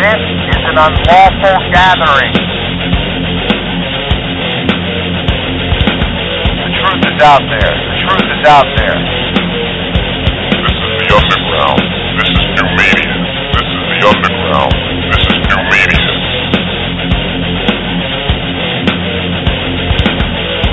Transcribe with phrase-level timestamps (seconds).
[0.00, 2.32] This is an unlawful gathering.
[6.56, 7.68] The truth is out there.
[7.68, 8.96] The truth is out there.
[10.56, 11.84] This is the underground.
[12.16, 13.12] This is new media.
[13.52, 14.72] This is the underground.
[15.12, 16.08] This is new media.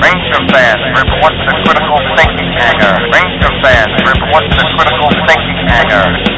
[0.08, 2.96] Ranger fans, remember what's the critical thinking hangar?
[3.12, 6.37] Ranger fans, remember what's the critical thinking hangar?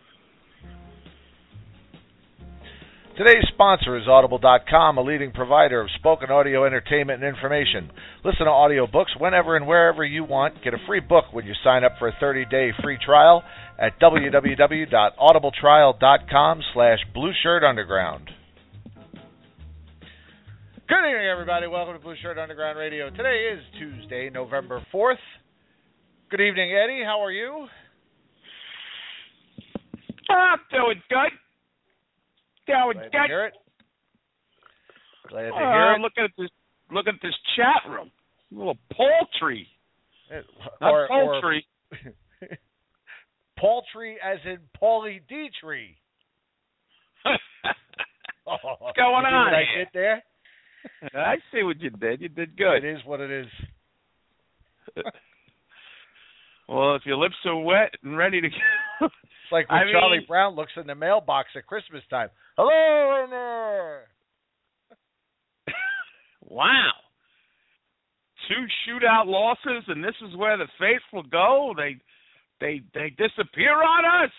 [3.17, 7.91] Today's sponsor is Audible.com, a leading provider of spoken audio entertainment and information.
[8.23, 10.63] Listen to audiobooks whenever and wherever you want.
[10.63, 13.43] Get a free book when you sign up for a 30-day free trial
[13.77, 18.29] at www.audibletrial.com slash blueshirtunderground.
[20.87, 21.67] Good evening, everybody.
[21.67, 23.09] Welcome to Blue Shirt Underground Radio.
[23.09, 25.17] Today is Tuesday, November 4th.
[26.29, 27.03] Good evening, Eddie.
[27.03, 27.67] How are you?
[30.29, 31.33] I'm doing good
[32.67, 33.53] going Glad to hear it.
[35.29, 36.01] Glad to uh, hear it.
[36.01, 36.49] Look at this.
[36.91, 38.11] Look at this chat room.
[38.51, 39.67] A little poultry.
[40.29, 40.43] Not
[40.81, 41.65] Not poultry.
[41.91, 42.57] Or,
[43.57, 45.95] poultry as in Paulie Dietrich.
[48.45, 50.23] What's going on I did there?
[51.13, 52.21] I see what you did.
[52.21, 52.83] You did good.
[52.83, 53.47] It is what it is.
[56.71, 59.09] Well, if your lips are wet and ready to go,
[59.51, 62.29] It's like when I Charlie mean- Brown looks in the mailbox at Christmas time.
[62.57, 64.07] Hello in there.
[66.47, 66.91] wow.
[68.47, 71.73] Two shootout losses, and this is where the faithful go.
[71.75, 71.97] They,
[72.61, 74.31] they, they disappear on us.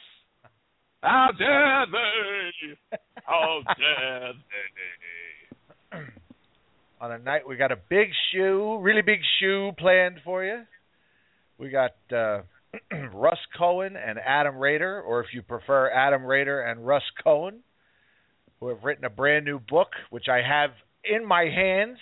[1.02, 2.96] How dare they?
[3.24, 4.32] How dare
[5.92, 5.98] they?
[7.02, 10.62] On a night we got a big shoe, really big shoe planned for you.
[11.58, 12.42] We got uh,
[13.12, 17.60] Russ Cohen and Adam Raider, or if you prefer, Adam Raider and Russ Cohen,
[18.60, 20.70] who have written a brand new book, which I have
[21.04, 21.98] in my hands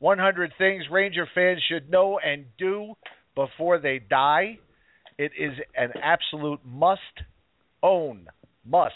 [0.00, 2.94] 100 Things Ranger fans should know and do
[3.34, 4.58] before they die.
[5.18, 7.00] It is an absolute must
[7.82, 8.26] own.
[8.64, 8.92] Must.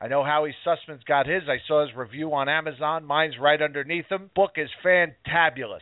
[0.00, 1.42] I know Howie Sussman's got his.
[1.48, 3.04] I saw his review on Amazon.
[3.04, 4.30] Mine's right underneath him.
[4.34, 5.80] Book is fantabulous.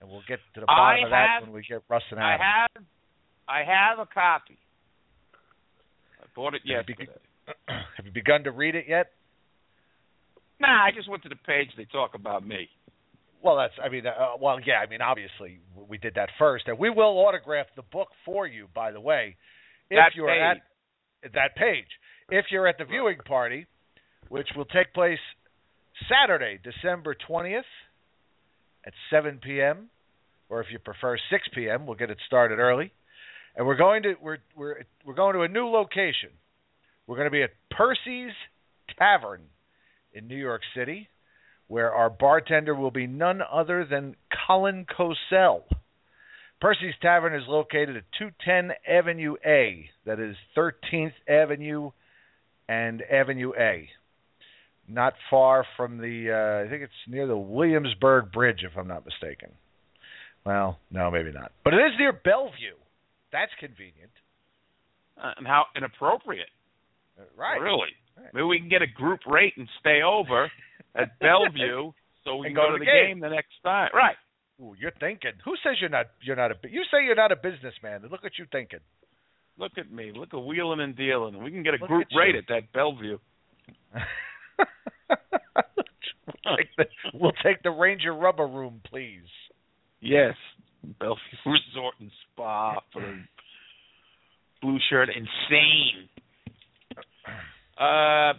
[0.00, 2.18] And we'll get to the bottom I of that have- when we get Russ and
[2.20, 2.46] I Adam.
[2.46, 2.84] have,
[3.48, 4.58] I have a copy.
[6.20, 7.12] I bought it Have you yesterday.
[7.96, 9.12] Have you begun to read it yet?
[10.60, 12.68] Nah, I just went to the page they talk about me.
[13.42, 13.74] Well, that's.
[13.82, 14.78] I mean, uh, well, yeah.
[14.84, 18.66] I mean, obviously, we did that first, and we will autograph the book for you.
[18.74, 19.36] By the way,
[19.90, 20.62] if That you're page.
[21.24, 21.86] at that page,
[22.30, 23.66] if you're at the viewing party,
[24.28, 25.18] which will take place
[26.08, 27.64] Saturday, December twentieth,
[28.84, 29.90] at seven p.m.,
[30.48, 32.90] or if you prefer six p.m., we'll get it started early.
[33.56, 36.30] And we're going to we're we're we're going to a new location.
[37.06, 38.34] We're going to be at Percy's
[38.98, 39.42] Tavern
[40.12, 41.08] in New York City
[41.68, 45.62] where our bartender will be none other than Colin Cosell.
[46.60, 51.90] Percy's Tavern is located at 210 Avenue A, that is 13th Avenue
[52.68, 53.88] and Avenue A.
[54.88, 59.04] Not far from the, uh, I think it's near the Williamsburg Bridge, if I'm not
[59.04, 59.50] mistaken.
[60.44, 61.50] Well, no, maybe not.
[61.64, 62.76] But it is near Bellevue.
[63.32, 64.12] That's convenient.
[65.20, 66.48] Uh, and how inappropriate.
[67.18, 67.60] Uh, Right.
[67.60, 67.92] Really.
[68.16, 68.32] Right.
[68.34, 70.50] Maybe we can get a group rate and stay over
[70.94, 71.92] at Bellevue
[72.24, 73.06] so we And can go go to the game.
[73.06, 73.90] game the next time.
[73.94, 74.16] Right.
[74.60, 75.32] Ooh, you're thinking.
[75.44, 76.06] Who says you're not?
[76.22, 76.54] You're not a.
[76.70, 78.02] You say you're not a businessman.
[78.02, 78.80] and Look what you thinking.
[79.58, 80.12] Look at me.
[80.14, 81.42] Look at wheeling and dealing.
[81.42, 82.18] We can get a Look group at you.
[82.20, 83.18] rate at that Bellevue.
[85.08, 86.84] we'll, take the,
[87.14, 89.28] we'll take the Ranger Rubber Room, please.
[90.00, 90.34] Yes.
[90.98, 93.18] Bellevue Resort and Spa for the
[94.62, 95.08] blue shirt.
[95.08, 96.08] Insane.
[97.78, 98.32] Uh,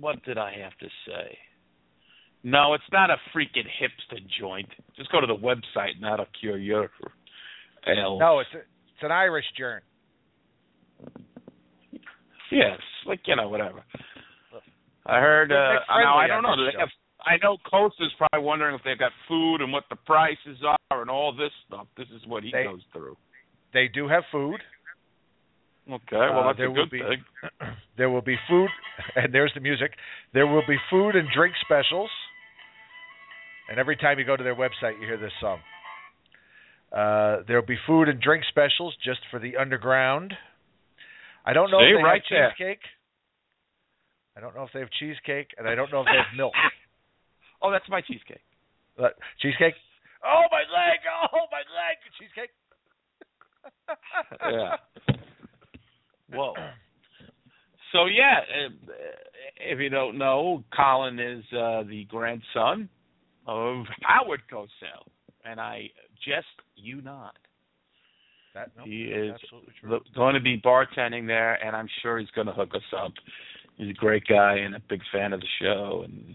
[0.00, 1.38] what did I have to say?
[2.42, 4.68] No, it's not a freaking hipster joint.
[4.96, 6.58] Just go to the website and that'll cure.
[8.18, 9.82] No, it's a, it's an Irish joint.
[12.50, 13.82] Yes, like you know, whatever.
[15.04, 15.50] I heard.
[15.52, 16.56] Uh, now I don't know.
[16.64, 16.88] this They have,
[17.26, 21.10] I know Costa's probably wondering if they've got food and what the prices are and
[21.10, 21.86] all this stuff.
[21.96, 23.16] This is what he They- goes through.
[23.72, 24.62] They do have food.
[25.88, 27.24] Okay, well Uh, that's there a will good be- thing.
[27.96, 28.70] There will be food,
[29.16, 29.92] and there's the music.
[30.32, 32.10] There will be food and drink specials.
[33.68, 35.60] And every time you go to their website, you hear this song.
[36.92, 40.34] Uh, there will be food and drink specials just for the underground.
[41.44, 42.50] I don't know See, if they right have there.
[42.50, 42.82] cheesecake.
[44.36, 46.54] I don't know if they have cheesecake, and I don't know if they have milk.
[47.62, 48.42] Oh, that's my cheesecake.
[48.98, 49.08] Uh,
[49.40, 49.74] cheesecake?
[50.24, 51.00] Oh my leg!
[51.32, 51.96] Oh my leg!
[52.18, 52.50] Cheesecake.
[54.50, 54.76] Yeah.
[56.36, 56.54] Whoa.
[57.92, 58.40] So yeah,
[59.60, 62.88] if you don't know, Colin is uh, the grandson
[63.46, 65.06] of Howard Cosell,
[65.44, 65.90] and I
[66.24, 67.36] jest you not.
[68.54, 69.90] That, no, He is absolutely true.
[69.92, 73.12] lo- going to be bartending there, and I'm sure he's going to hook us up.
[73.76, 76.34] He's a great guy and a big fan of the show, and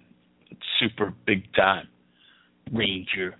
[0.79, 1.87] super big time
[2.73, 3.35] Ranger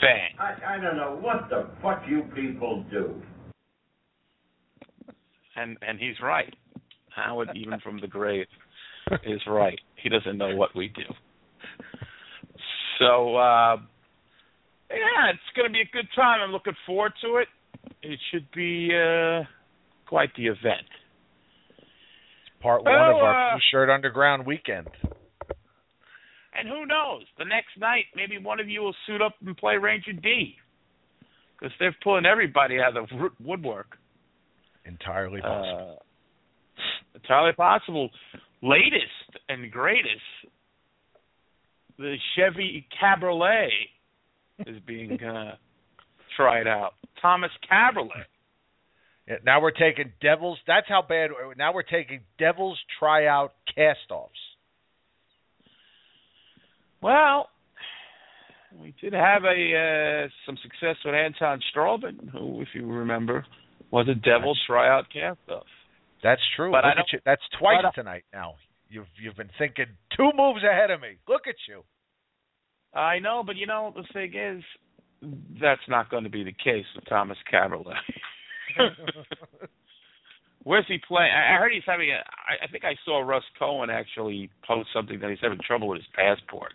[0.00, 0.30] fan.
[0.38, 3.20] I, I don't know what the fuck you people do.
[5.56, 6.52] and and he's right.
[7.14, 8.46] Howard, even from the grave,
[9.24, 9.78] is right.
[10.02, 11.02] He doesn't know what we do.
[12.98, 13.76] So uh,
[14.90, 16.40] yeah, it's going to be a good time.
[16.40, 17.48] I'm looking forward to it.
[18.02, 19.44] It should be uh,
[20.06, 20.86] quite the event.
[21.78, 24.88] It's Part one Well, of our uh, Blue Shirt Underground weekend.
[26.56, 27.22] And who knows?
[27.38, 30.54] The next night, maybe one of you will suit up and play Ranger D,
[31.58, 33.98] because they're pulling everybody out of the woodwork.
[34.84, 35.98] Entirely possible.
[36.00, 38.10] Uh, entirely possible.
[38.62, 40.22] Latest and greatest,
[41.98, 43.70] the Chevy Cabriolet
[44.66, 45.56] is being uh,
[46.36, 46.94] tried out.
[47.20, 48.26] Thomas Cabriolet.
[49.28, 50.58] Yeah, now we're taking Devils.
[50.66, 51.30] That's how bad.
[51.56, 54.34] Now we're taking Devils tryout cast-offs.
[57.04, 57.50] Well,
[58.80, 63.44] we did have a uh, some success with Anton Stralman, who, if you remember,
[63.90, 65.66] was a Devils tryout cast-off.
[66.22, 66.72] That's true.
[66.72, 67.18] But I at you.
[67.26, 68.24] That's twice tonight.
[68.32, 68.54] Now
[68.88, 69.84] you've you've been thinking
[70.16, 71.18] two moves ahead of me.
[71.28, 71.82] Look at you.
[72.98, 74.64] I know, but you know the thing is,
[75.60, 77.98] that's not going to be the case with Thomas Cabriolet.
[80.62, 81.32] Where's he playing?
[81.34, 82.22] I heard he's having a.
[82.64, 86.08] I think I saw Russ Cohen actually post something that he's having trouble with his
[86.16, 86.72] passport.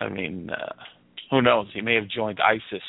[0.00, 0.72] I mean, uh,
[1.30, 1.68] who knows?
[1.72, 2.82] He may have joined ISIS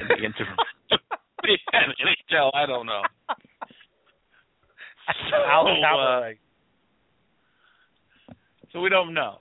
[0.00, 0.56] in the interim.
[1.44, 3.02] NHL, I don't know.
[5.30, 6.30] So, uh,
[8.72, 9.40] So we don't know.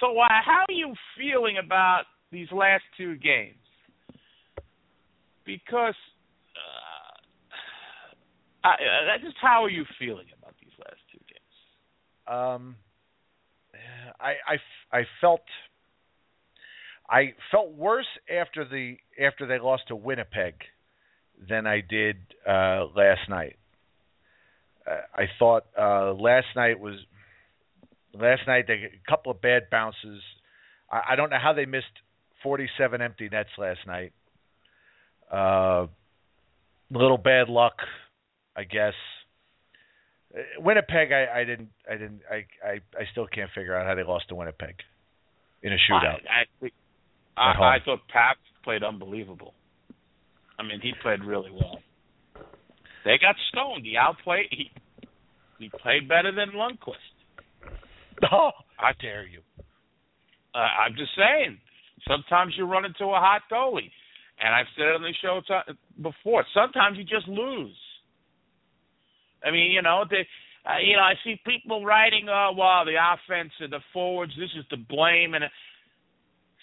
[0.00, 2.02] So uh, how are you feeling about
[2.32, 3.54] these last two games?
[5.46, 5.94] Because
[8.64, 11.42] uh, I, uh, just how are you feeling about these last two games?
[12.26, 12.76] um,
[14.22, 15.42] I, I I felt
[17.08, 20.54] I felt worse after the after they lost to Winnipeg
[21.48, 22.16] than I did
[22.48, 23.56] uh, last night.
[24.86, 26.94] Uh, I thought uh, last night was
[28.14, 30.22] last night they a couple of bad bounces.
[30.90, 31.86] I, I don't know how they missed
[32.42, 34.12] 47 empty nets last night.
[35.30, 35.86] Uh,
[36.90, 37.74] little bad luck,
[38.56, 38.94] I guess.
[40.34, 43.94] Uh, Winnipeg, I, I didn't, I didn't, I, I, I still can't figure out how
[43.94, 44.76] they lost to Winnipeg
[45.62, 46.18] in a shootout.
[46.28, 46.66] I,
[47.36, 49.54] I, I, I thought Pap played unbelievable.
[50.58, 51.78] I mean, he played really well.
[53.04, 53.84] They got stoned.
[53.84, 54.46] He outplayed.
[54.50, 54.70] He
[55.58, 56.96] he played better than Lundqvist.
[58.30, 59.40] Oh, I dare you.
[60.54, 61.58] Uh, I'm just saying.
[62.06, 63.90] Sometimes you run into a hot goalie,
[64.38, 66.44] and I've said it on the show t- before.
[66.54, 67.74] Sometimes you just lose.
[69.44, 70.22] I mean, you know, the,
[70.68, 74.50] uh, you know, I see people writing, "Oh, well, the offense and the forwards, this
[74.58, 75.44] is to blame," and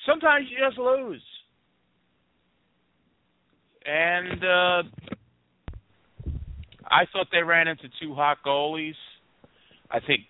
[0.05, 1.24] sometimes you just lose.
[3.86, 4.83] And uh,
[6.89, 8.93] I thought they ran into two hot goalies.
[9.91, 10.21] I think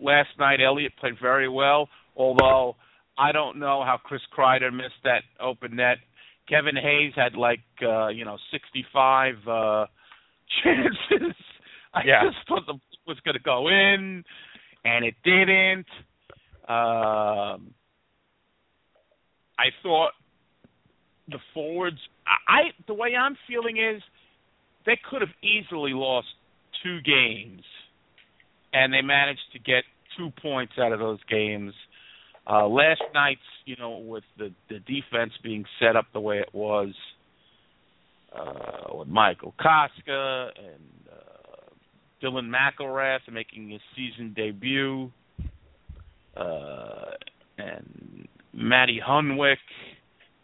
[0.00, 2.76] last night Elliott played very well, although
[3.18, 5.98] I don't know how Chris Kreider missed that open net.
[6.48, 9.86] Kevin Hayes had like uh, you know 65 uh
[10.64, 11.34] chances.
[11.94, 12.22] I Yeah.
[12.24, 14.24] just thought the was going to go in
[14.84, 15.86] and it didn't.
[16.68, 17.74] Um
[19.58, 20.12] I thought
[21.28, 24.02] the forwards I, I the way I'm feeling is
[24.86, 26.28] they could have easily lost
[26.82, 27.62] two games
[28.72, 29.84] and they managed to get
[30.16, 31.72] two points out of those games.
[32.50, 36.48] Uh, last night's, you know, with the the defense being set up the way it
[36.52, 36.92] was,
[38.36, 41.01] uh, with Michael Koska and
[42.22, 45.10] Dylan McIlrath making his season debut,
[46.36, 47.10] uh,
[47.58, 49.56] and Matty Hunwick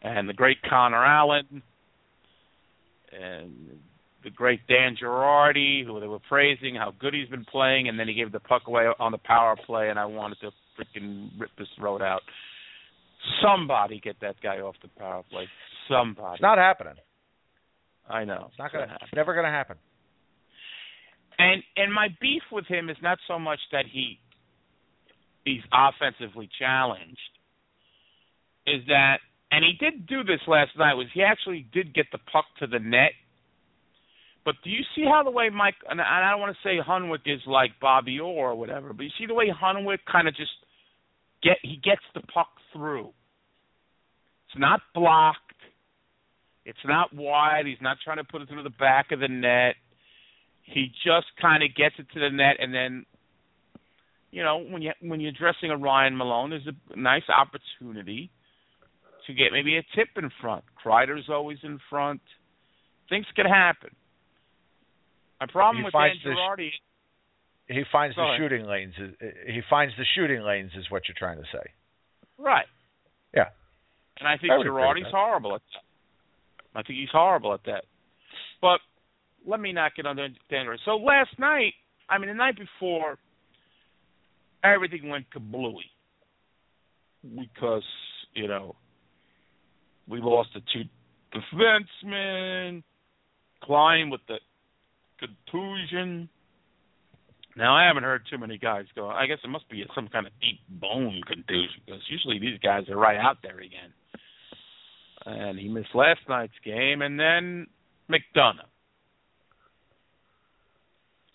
[0.02, 1.62] and the great Conor Allen
[3.12, 3.52] and
[4.24, 8.08] the great Dan Girardi, who they were praising how good he's been playing, and then
[8.08, 11.50] he gave the puck away on the power play, and I wanted to freaking rip
[11.56, 12.22] his throat out.
[13.42, 15.46] Somebody get that guy off the power play.
[15.88, 16.34] Somebody.
[16.34, 16.94] It's not happening.
[18.08, 18.46] I know.
[18.48, 18.86] It's not gonna.
[18.86, 19.06] happen.
[19.06, 19.76] It's never gonna happen.
[21.38, 24.18] And and my beef with him is not so much that he
[25.44, 27.18] he's offensively challenged,
[28.66, 29.18] is that
[29.50, 32.66] and he did do this last night was he actually did get the puck to
[32.66, 33.12] the net.
[34.44, 37.26] But do you see how the way Mike and I don't want to say Hunwick
[37.26, 40.50] is like Bobby Orr or whatever, but you see the way Hunwick kind of just
[41.42, 43.12] get he gets the puck through.
[44.48, 45.38] It's not blocked.
[46.64, 47.66] It's not wide.
[47.66, 49.76] He's not trying to put it through the back of the net.
[50.72, 53.06] He just kind of gets it to the net, and then,
[54.30, 58.30] you know, when you when you're dressing a Ryan Malone, there's a nice opportunity
[59.26, 60.64] to get maybe a tip in front.
[60.84, 62.20] Kreider's always in front.
[63.08, 63.90] Things could happen.
[65.40, 66.70] My problem He with Dan finds the sh- Girardi,
[67.68, 68.38] He finds the ahead.
[68.38, 68.94] shooting lanes.
[69.46, 71.64] He finds the shooting lanes, is what you're trying to say.
[72.38, 72.66] right?
[73.34, 73.48] Yeah.
[74.18, 76.78] And I think I would agree with Girardi's horrible at that.
[76.78, 77.84] I think he's horrible at that.
[78.60, 78.80] But
[79.48, 80.76] let me not get on Dan Girardi.
[80.84, 81.72] So last night,
[82.08, 83.18] I mean the night before,
[84.62, 85.88] everything went kablooey
[87.22, 87.84] because
[88.34, 88.76] you know
[90.06, 90.84] we lost the two
[91.34, 92.82] defensemen,
[93.62, 94.36] Klein with the
[95.18, 96.28] contusion.
[97.56, 99.08] Now I haven't heard too many guys go.
[99.08, 102.88] I guess it must be some kind of deep bone contusion because usually these guys
[102.88, 103.92] are right out there again.
[105.26, 107.66] And he missed last night's game, and then
[108.08, 108.68] McDonagh.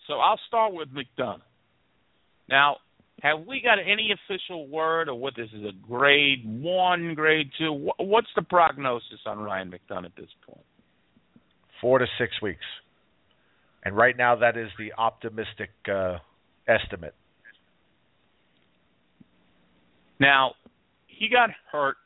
[0.06, 1.40] So I'll start with McDonagh.
[2.48, 2.76] Now,
[3.22, 7.90] have we got any official word or what this is a grade one, grade two?
[7.98, 10.64] What's the prognosis on Ryan McDonagh at this point?
[11.80, 12.64] Four to six weeks.
[13.84, 16.18] And right now, that is the optimistic uh,
[16.66, 17.14] estimate.
[20.18, 20.52] Now,
[21.06, 21.96] he got hurt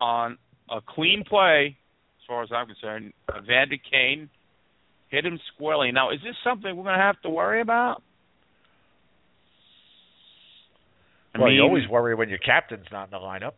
[0.00, 0.38] on
[0.70, 1.76] a clean play,
[2.20, 3.12] as far as I'm concerned.
[3.30, 4.28] Evander Kane
[5.12, 5.92] hit him squarely.
[5.92, 8.02] Now, is this something we're going to have to worry about?
[11.34, 13.52] I well, you always worry when your captain's not in the lineup.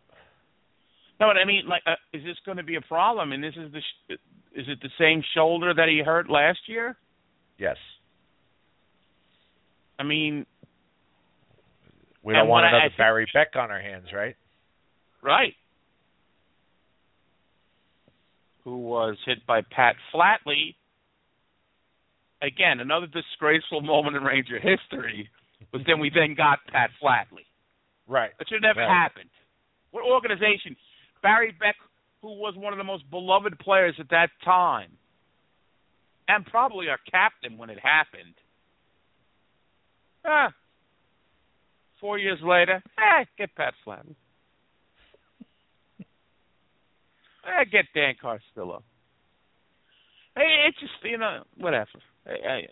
[1.20, 3.32] No, but I mean, like, uh, is this going to be a problem?
[3.32, 4.18] And this is the sh-
[4.54, 6.96] is it the same shoulder that he hurt last year?
[7.56, 7.76] Yes.
[9.98, 10.46] I mean,
[12.22, 14.34] We don't want another I Barry Beck on our hands, right?
[15.22, 15.54] right?
[18.64, 20.74] Who was hit by Pat Flatley?
[22.44, 25.30] Again, another disgraceful moment in Ranger history.
[25.72, 27.46] But then we then got Pat Flatley.
[28.06, 28.32] Right.
[28.38, 28.90] That should have never Right.
[28.94, 29.30] happened.
[29.92, 30.76] What organization?
[31.22, 31.76] Barry Beck,
[32.20, 34.98] who was one of the most beloved players at that time,
[36.28, 38.34] and probably our captain when it happened.
[40.26, 40.52] Ah,
[42.00, 44.16] four years later, eh, get Pat Flatley.
[47.46, 48.82] eh, get Dan Carcillo.
[50.36, 52.00] Hey, it's just you know whatever.
[52.26, 52.68] Hey, hey,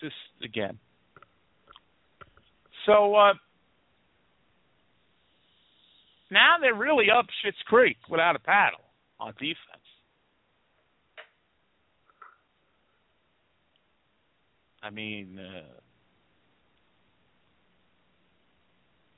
[0.00, 0.78] just again.
[2.86, 3.34] So uh
[6.30, 8.84] now they're really up Shit's Creek without a paddle
[9.18, 9.56] on defense.
[14.82, 15.80] I mean, uh,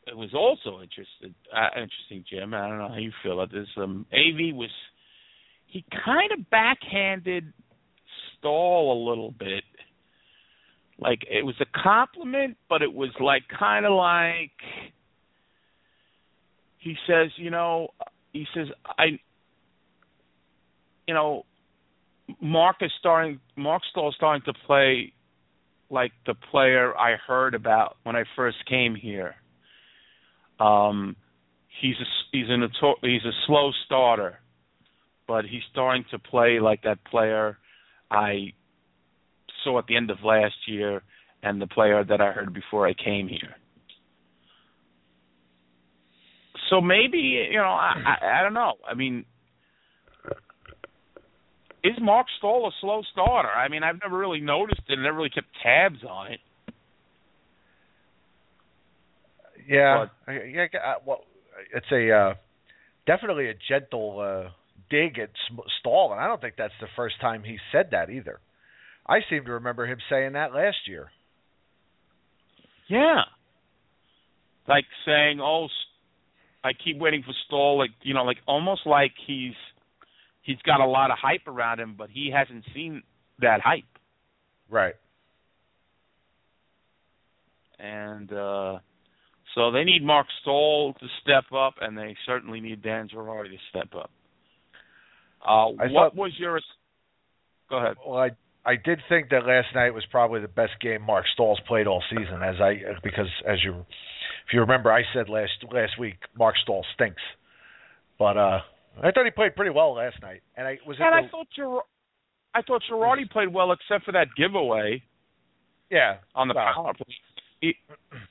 [0.09, 2.53] it was also interesting, uh, interesting, Jim.
[2.53, 3.69] I don't know how you feel about this.
[3.77, 4.71] Um, Av was
[5.67, 7.53] he kind of backhanded
[8.43, 9.65] Staal a little bit.
[10.99, 14.51] Like it was a compliment, but it was like kind of like
[16.79, 17.89] he says, you know,
[18.33, 19.19] he says I,
[21.07, 21.45] you know,
[22.41, 23.41] Marc is starting.
[23.57, 25.13] Marc Staal is starting to play
[25.91, 29.35] like the player I heard about when I first came here.
[30.61, 31.17] Um,
[31.81, 32.69] he's a he's an
[33.03, 34.41] he's a slow starter,
[35.27, 37.59] but he's starting to play like that player
[38.13, 38.53] I
[39.65, 41.03] saw at the end of last year
[41.43, 43.57] and the player that I heard before I came here.
[46.71, 47.19] So maybe
[47.51, 48.75] you know I I, I don't know.
[48.89, 49.25] I mean,
[51.85, 53.49] is Marc Staal a slow starter?
[53.49, 54.93] I mean, I've never really noticed it.
[54.93, 56.41] and never really kept tabs on it.
[59.69, 60.67] Yeah, I, yeah.
[61.07, 61.21] Well,
[61.75, 62.35] it's a uh,
[63.07, 64.51] definitely a gentle uh,
[64.93, 65.31] dig at
[65.81, 68.39] Staal, and I don't think that's the first time he said that either.
[69.07, 71.11] I seem to remember him saying that last year.
[72.89, 73.23] Yeah.
[74.69, 75.67] Like saying, "Oh,
[76.63, 79.55] I keep waiting for Staal," like you know, like almost like he's
[80.43, 83.03] he's got a lot of hype around him, but he hasn't seen
[83.41, 83.85] that hype.
[84.71, 84.95] Right.
[87.79, 88.79] And uh
[89.55, 93.59] so they need Marc Staal to step up, and they certainly need Dan Girardi to
[93.69, 94.11] step up.
[95.47, 96.61] Uh, what thought- was your?
[97.69, 97.97] Go ahead.
[98.07, 98.31] Well, I
[98.65, 102.03] I did think that last night was probably the best game Marc Staal's played all
[102.11, 103.85] season, as I because as you
[104.47, 107.23] if you remember, I said last last week Marc Staal stinks,
[108.19, 108.61] but uh
[109.03, 111.47] I thought he played pretty well last night, and I was And the, I thought
[111.57, 111.89] Gir-
[112.55, 115.03] I thought Girardi played well, except for that giveaway
[115.91, 117.07] yeah on the well, power play.
[117.61, 117.75] He,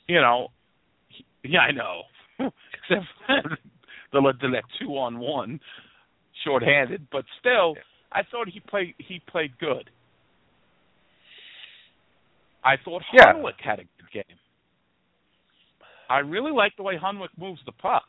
[0.07, 0.49] you know,
[1.09, 2.03] he, yeah, I know.
[2.39, 3.57] except for
[4.13, 5.59] the the two on one,
[6.43, 7.75] shorthanded, but still,
[8.11, 9.89] I thought he played he played good.
[12.63, 13.33] I thought Yeah.
[13.33, 14.37] Hunwick had a good game.
[16.09, 18.03] I really like the way Hunwick moves the puck.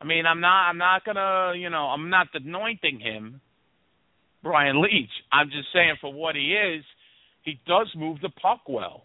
[0.00, 3.40] I mean, I'm not I'm not gonna you know I'm not anointing him,
[4.42, 5.10] Brian Leetch.
[5.32, 6.84] I'm just saying for what he is,
[7.42, 9.04] he does move the puck well,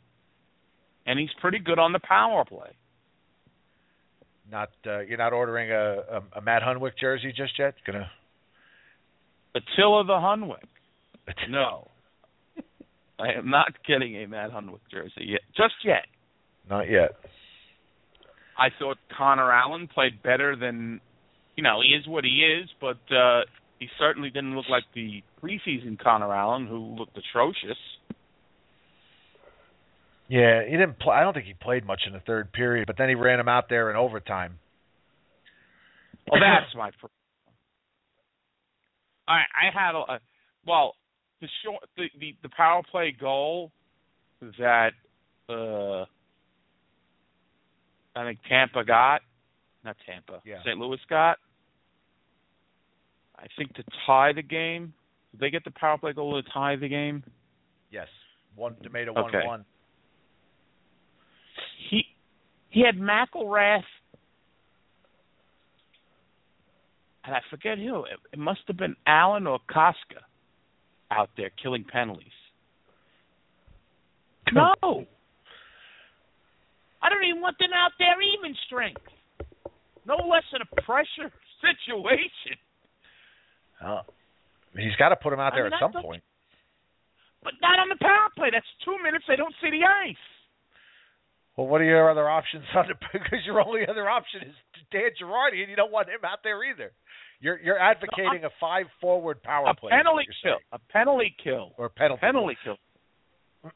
[1.05, 2.75] and he's pretty good on the power play.
[4.51, 7.75] Not uh, you're not ordering a, a a Matt Hunwick jersey just yet.
[7.85, 8.09] Gonna
[9.55, 10.65] Attila the Hunwick.
[11.49, 11.87] No,
[13.19, 16.05] I am not getting a Matt Hunwick jersey yet, just yet.
[16.69, 17.11] not yet.
[18.57, 20.99] I thought Conor Allen played better than,
[21.55, 23.41] you know, he is what he is, but uh
[23.79, 27.77] he certainly didn't look like the preseason Conor Allen who looked atrocious.
[30.29, 31.15] Yeah, he didn't play.
[31.15, 33.49] I don't think he played much in the third period, but then he ran him
[33.49, 34.59] out there in overtime.
[36.31, 36.91] Well, that's my.
[36.91, 37.07] Pr-
[39.27, 40.19] I I had a, a
[40.67, 40.93] well
[41.41, 43.71] the short the, the the power play goal
[44.59, 44.91] that
[45.49, 46.05] uh
[48.15, 49.21] I think Tampa got,
[49.83, 50.59] not Tampa, Yeah.
[50.63, 50.77] St.
[50.77, 51.37] Louis got.
[53.37, 54.93] I think to tie the game.
[55.31, 57.23] Did they get the power play goal to tie the game?
[57.91, 58.07] Yes,
[58.55, 59.37] one tomato Okay.
[59.37, 59.65] one one.
[61.89, 62.03] He
[62.69, 63.83] he had McIlrath
[67.29, 68.05] and I forget who.
[68.05, 70.25] It, it must have been Allen or Kostka
[71.11, 72.27] out there killing penalties.
[74.51, 75.05] No.
[77.01, 79.01] I don't even want them out there even strength.
[80.07, 81.29] No less than a pressure
[81.61, 82.57] situation.
[83.85, 84.01] Oh.
[84.75, 86.23] He's got to put him out I there mean, at some point.
[87.43, 88.49] But not on the power play.
[88.51, 90.25] That's two minutes they don't see the ice.
[91.59, 94.55] Well, what are your other options on the because your only other option is
[94.93, 96.93] Dan Girardi, and you don't want him out there either.
[97.41, 99.91] You're you're advocating a five forward power a play.
[99.91, 100.55] penalty kill.
[100.71, 101.73] A penalty kill.
[101.77, 102.21] or a penalty.
[102.21, 102.77] penalty kill.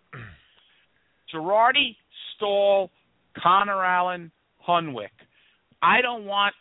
[1.34, 1.98] Girardi,
[2.38, 2.89] Staal,
[3.38, 4.32] Conor Allen,
[4.65, 5.10] Hunwick.
[5.82, 6.56] I don't want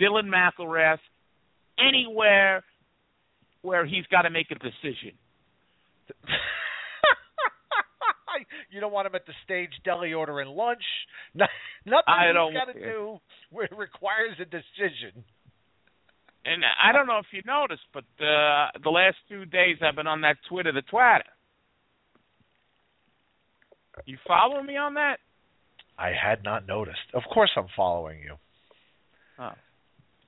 [0.00, 1.00] Dylan McIlrath
[1.78, 2.64] anywhere
[3.60, 5.12] where he's got to make a decision.
[8.70, 10.82] you don't want him at the stage deli ordering lunch.
[11.34, 11.46] No,
[11.86, 13.18] nothing I don't- got to do
[13.76, 15.24] requires a decision.
[16.44, 20.08] And I don't know if you noticed, but uh, the last two days I've been
[20.08, 21.22] on that Twitter, the Twitter.
[24.04, 25.18] You follow me on that?
[25.98, 26.98] I had not noticed.
[27.14, 28.34] Of course, I'm following you.
[29.38, 29.52] Oh.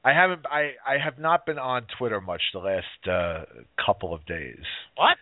[0.04, 0.44] I haven't.
[0.46, 3.44] I I have not been on Twitter much the last uh,
[3.84, 4.60] couple of days.
[4.96, 5.16] What?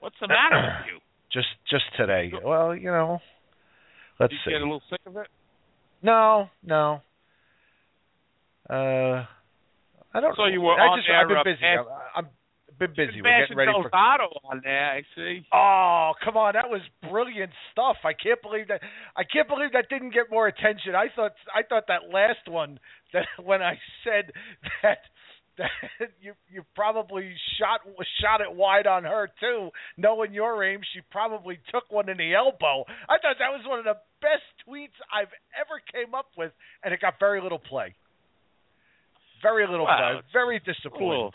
[0.00, 0.98] What's the matter with you?
[1.32, 2.32] Just just today.
[2.44, 3.20] Well, you know.
[4.18, 4.50] Let's you see.
[4.52, 5.28] get a little sick of it?
[6.02, 7.00] No, no.
[8.68, 9.24] Uh,
[10.14, 10.36] I don't.
[10.36, 11.64] So you were I on just, I've been busy.
[11.64, 11.86] I'm,
[12.16, 13.22] I've been busy.
[13.22, 13.88] We're getting ready for.
[13.88, 15.46] Delgado on there, I see.
[15.52, 16.54] Oh, come on!
[16.54, 17.96] That was brilliant stuff.
[18.04, 18.80] I can't believe that.
[19.16, 20.94] I can't believe that didn't get more attention.
[20.94, 21.32] I thought.
[21.54, 22.78] I thought that last one
[23.12, 24.32] that when I said
[24.82, 24.98] that
[26.22, 27.80] you you probably shot
[28.20, 32.34] shot it wide on her too, knowing your aim, she probably took one in the
[32.34, 32.84] elbow.
[33.08, 36.52] I thought that was one of the best tweets I've ever came up with,
[36.84, 37.94] and it got very little play.
[39.42, 40.22] Very little Wow, play.
[40.32, 41.34] Very disappointed.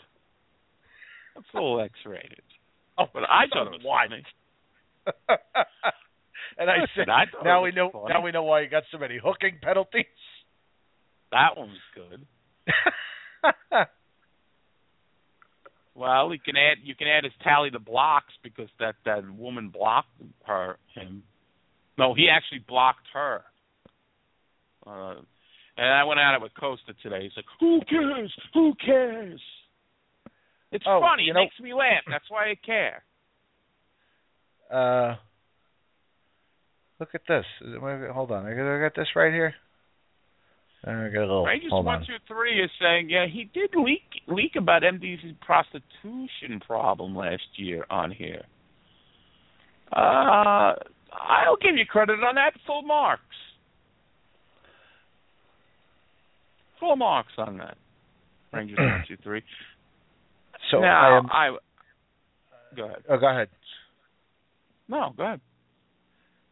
[1.36, 2.42] It's a little X-rated,
[2.98, 4.06] Oh, but I thought it was why?
[4.08, 4.22] funny.
[6.58, 8.04] and I said, I now we know funny.
[8.14, 10.04] now we know why you got so many hooking penalties.
[11.32, 12.26] That one was good.
[15.94, 19.68] Well, you can add you can add his tally to blocks because that that woman
[19.68, 20.08] blocked
[20.44, 21.22] her him.
[21.96, 23.42] No, he actually blocked her.
[24.86, 25.14] Uh,
[25.76, 27.22] and I went at it with Costa today.
[27.22, 28.34] He's like, "Who cares?
[28.54, 29.40] Who cares?"
[30.72, 31.28] It's Oh, funny.
[31.28, 32.02] it know- makes me laugh.
[32.08, 33.04] That's why I care.
[34.70, 35.14] Uh,
[36.98, 37.46] look at this.
[37.60, 38.46] Is it- wait, Hold on.
[38.46, 39.54] I got this right here.
[40.86, 41.44] I got a little.
[41.46, 42.06] Rangers hold one on.
[42.06, 47.86] two three is saying, yeah, he did leak leak about MD's prostitution problem last year
[47.88, 48.42] on here.
[49.90, 50.74] Uh,
[51.12, 52.52] I'll give you credit on that.
[52.66, 53.22] Full marks.
[56.80, 57.76] Full marks on that.
[58.52, 59.42] Rangers one two three.
[60.70, 61.26] So I am.
[61.30, 61.56] I.
[62.74, 63.02] Go ahead.
[63.06, 63.48] Oh, go ahead.
[64.88, 65.40] No, go ahead.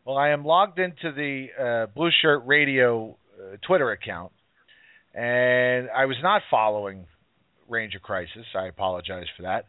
[0.05, 4.33] Well, I am logged into the uh, Blue Shirt Radio uh, Twitter account,
[5.15, 7.07] and I was not following
[7.69, 8.47] Ranger Crisis.
[8.55, 9.67] I apologize for that.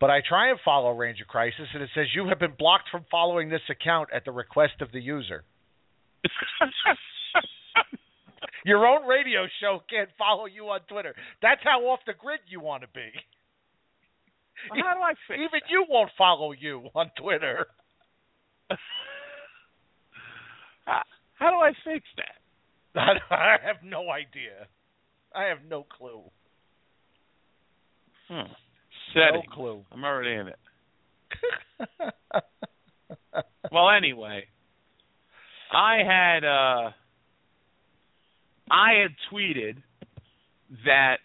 [0.00, 3.04] But I try and follow Ranger Crisis, and it says you have been blocked from
[3.10, 5.44] following this account at the request of the user.
[8.64, 11.14] Your own radio show can't follow you on Twitter.
[11.42, 13.10] That's how off the grid you want to be.
[14.70, 15.70] How do I fix Even that?
[15.70, 17.66] you won't follow you on Twitter.
[20.86, 22.43] How do I fix that?
[23.30, 24.68] I have no idea.
[25.34, 26.22] I have no clue.
[28.28, 28.52] Hmm.
[29.12, 29.44] Settings.
[29.50, 29.84] No clue.
[29.92, 30.58] I'm already in it.
[33.74, 34.44] Well, anyway,
[35.72, 36.90] I had uh
[38.70, 39.78] I had tweeted
[40.84, 41.16] that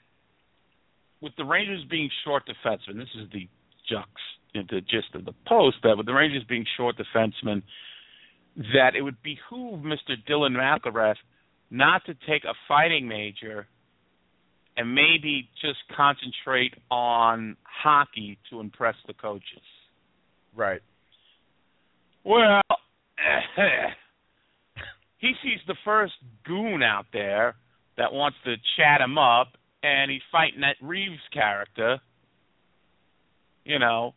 [1.22, 3.48] with the Rangers being short defensemen, this is the
[3.92, 4.06] jux,
[4.54, 7.62] the gist of the post, that with the Rangers being short defensemen,
[8.74, 10.16] that it would behoove Mr.
[10.28, 11.16] Dylan McIlrath
[11.72, 13.68] not to take a fighting major
[14.78, 19.62] and maybe just concentrate on hockey to impress the coaches.
[20.56, 20.82] Right.
[22.24, 22.62] Well,
[25.18, 26.14] he sees the first
[26.46, 27.56] goon out there
[27.98, 29.50] that wants to chat him up,
[29.84, 32.00] and he's fighting that Reaves character,
[33.66, 34.14] you know,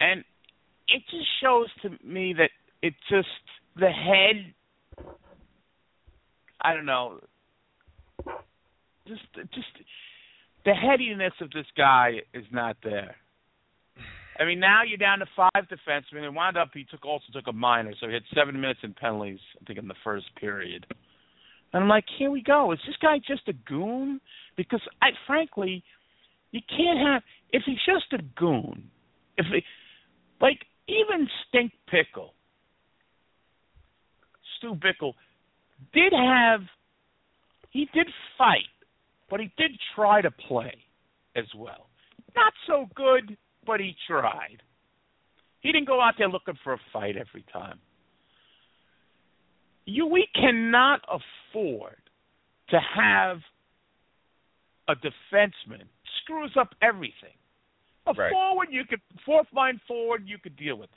[0.00, 0.24] and
[0.88, 2.50] it just shows to me that
[2.82, 3.28] it just
[3.76, 4.52] the head.
[6.60, 7.20] I don't know.
[9.06, 9.22] Just,
[9.54, 9.66] just
[10.64, 13.14] the headiness of this guy is not there.
[14.38, 17.46] I mean, now you're down to five defensemen, and wound up he took also took
[17.46, 20.86] a minor, so he had seven minutes in penalties, I think, in the first period.
[21.72, 22.72] And I'm like, here we go.
[22.72, 24.20] Is this guy just a goon?
[24.56, 25.82] Because I, frankly,
[26.50, 28.90] you can't have if he's just a goon.
[29.38, 29.62] If he,
[30.40, 32.34] like even Stink Pickle,
[34.58, 35.14] Stu Bickel,
[35.92, 36.60] did have
[37.70, 38.06] he did
[38.38, 38.64] fight,
[39.28, 40.74] but he did try to play
[41.34, 41.88] as well.
[42.34, 43.36] Not so good,
[43.66, 44.62] but he tried.
[45.60, 47.78] He didn't go out there looking for a fight every time.
[49.84, 51.96] You we cannot afford
[52.70, 53.38] to have
[54.88, 55.82] a defenseman
[56.22, 57.36] screws up everything.
[58.06, 58.32] A Right.
[58.32, 60.90] forward you could fourth line forward you could deal with.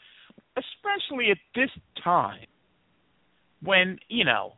[0.56, 1.72] Especially at this
[2.04, 2.46] time
[3.62, 4.54] when, you know,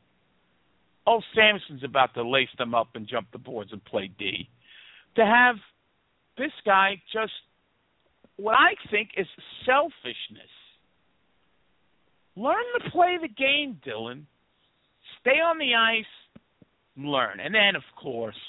[1.08, 4.48] old Samson's about to lace them up and jump the boards and play D.
[5.16, 5.56] To have
[6.38, 7.34] this guy just
[8.38, 9.28] what I think is
[9.66, 10.50] selfishness.
[12.36, 14.24] Learn to play the game, Dylan.
[15.20, 16.06] Stay on the ice,
[16.98, 17.40] learn.
[17.40, 18.40] And then, of course,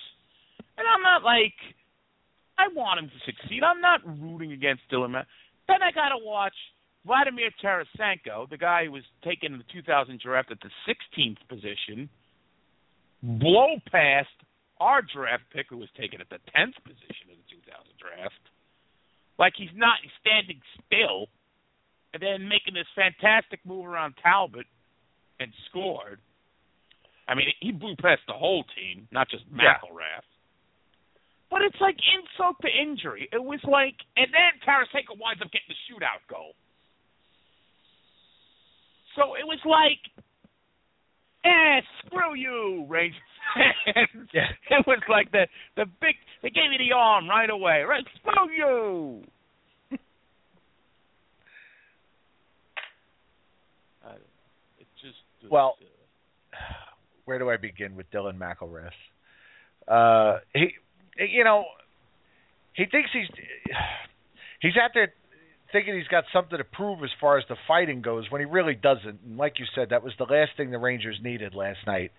[0.78, 1.54] and I'm not like,
[2.58, 3.62] I want him to succeed.
[3.62, 5.12] I'm not rooting against Dylan.
[5.68, 6.54] Then I got to watch
[7.04, 12.08] Vladimir Tarasenko, the guy who was taken in the 2000 draft at the 16th position,
[13.22, 14.28] blow past
[14.80, 18.42] our draft pick who was taken at the 10th position in the 2000 draft
[19.38, 21.26] like he's not standing still,
[22.12, 24.66] and then making this fantastic move around Talbot
[25.40, 26.20] and scored.
[27.26, 29.80] I mean, he blew past the whole team, not just Yeah.
[31.50, 33.28] But it's like insult to injury.
[33.32, 36.54] It was like, and then Tarasenko winds up getting the shootout goal.
[39.16, 40.00] So it was like,
[41.44, 43.20] eh, screw you, Rangers.
[44.32, 44.46] Yeah.
[44.70, 46.14] It was like the the big.
[46.42, 47.82] They gave me the arm right away.
[47.82, 49.24] Right, screw you.
[54.06, 54.12] I,
[54.78, 55.18] it just
[55.50, 55.76] Well-
[56.52, 56.56] uh,
[57.24, 58.90] Where do I begin with Dylan McIlrath?
[59.88, 60.70] Uh, he,
[61.18, 61.64] you know,
[62.74, 63.28] he thinks he's
[64.62, 65.12] he's out there
[65.72, 68.74] thinking he's got something to prove as far as the fighting goes when he really
[68.74, 69.20] doesn't.
[69.26, 72.12] And like you said, that was the last thing the Rangers needed last night.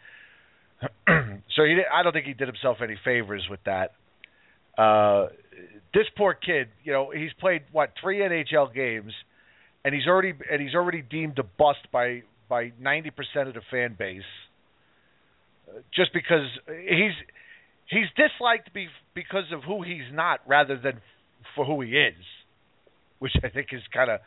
[1.07, 3.93] so he, did, I don't think he did himself any favors with that.
[4.77, 5.27] Uh,
[5.93, 9.13] this poor kid, you know, he's played what three NHL games,
[9.85, 13.61] and he's already and he's already deemed a bust by by ninety percent of the
[13.71, 14.23] fan base.
[15.95, 17.13] just because he's
[17.87, 21.01] he's disliked be, because of who he's not rather than
[21.55, 22.15] for who he is,
[23.19, 24.19] which I think is kind of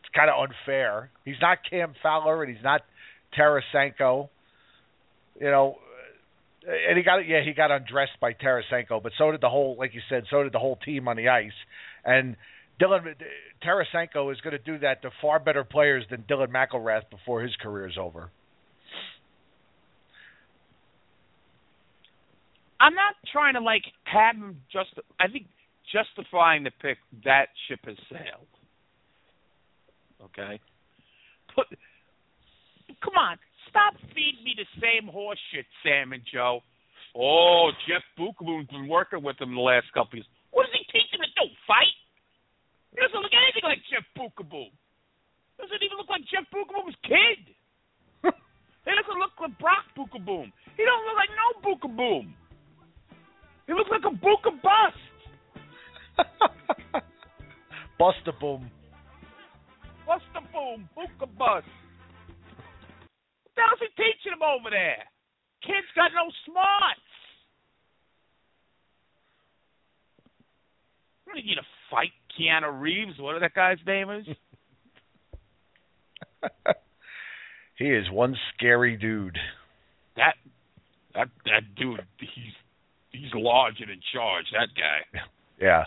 [0.00, 1.10] it's kind of unfair.
[1.24, 2.82] He's not Cam Fowler and he's not
[3.38, 4.28] Tarasenko.
[5.40, 5.76] You know,
[6.66, 9.76] uh, and he got yeah he got undressed by Tarasenko, but so did the whole
[9.78, 11.50] like you said, so did the whole team on the ice.
[12.04, 12.36] And
[12.80, 13.14] Dylan uh,
[13.66, 17.54] Tarasenko is going to do that to far better players than Dylan McIlrath before his
[17.56, 18.30] career is over.
[22.80, 24.90] I'm not trying to like have him just.
[25.18, 25.46] I think
[25.96, 28.52] justifying the pick that ship has sailed.
[30.28, 30.60] Okay,
[31.54, 31.66] put.
[33.00, 33.36] Come on,
[33.68, 36.60] stop feeding me the same horse shit, Sam and Joe.
[37.16, 40.28] Oh, Jeff Beukeboom's been working with him the last couple years.
[40.52, 41.48] What does he teach him to do?
[41.64, 41.96] Fight?
[42.92, 44.72] He doesn't look anything like Jeff Beukeboom.
[45.56, 47.40] Doesn't even look like Jeff Beukeboom's kid.
[48.84, 50.52] he doesn't look like Brock Beukeboom.
[50.76, 52.32] He don't look like no Beukeboom.
[53.66, 55.00] He looks like a Buka bust.
[58.00, 58.70] Busta boom.
[60.06, 61.66] Busta boom, Buka bust.
[63.42, 65.02] What the hell's he teaching them over there?
[65.62, 67.00] Kid's got no smarts.
[71.24, 73.18] What are you to fight Keanu Reeves?
[73.18, 74.26] What that guy's name is?
[77.76, 79.38] he is one scary dude.
[80.16, 80.34] That
[81.14, 82.54] that that dude, he's
[83.10, 84.46] he's large and in charge.
[84.52, 85.20] That guy.
[85.58, 85.84] Yeah.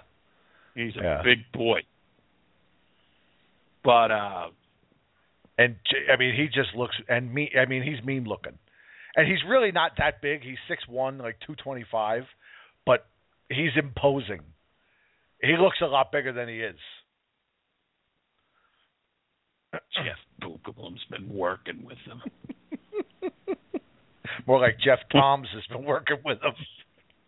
[0.79, 1.21] He's a Yeah.
[1.23, 1.81] big boy.
[3.83, 4.49] But uh
[5.57, 5.75] And
[6.11, 7.51] I mean, he just looks and me.
[7.59, 8.57] I mean, he's mean looking,
[9.15, 10.41] and he's really not that big.
[10.41, 12.23] He's six one, like two twenty five,
[12.85, 13.05] but
[13.49, 14.41] he's imposing.
[15.41, 16.79] He looks a lot bigger than he is.
[19.93, 22.21] Jeff Beukeboom's been working with him.
[24.47, 26.53] More like Jeff Toms has been working with him.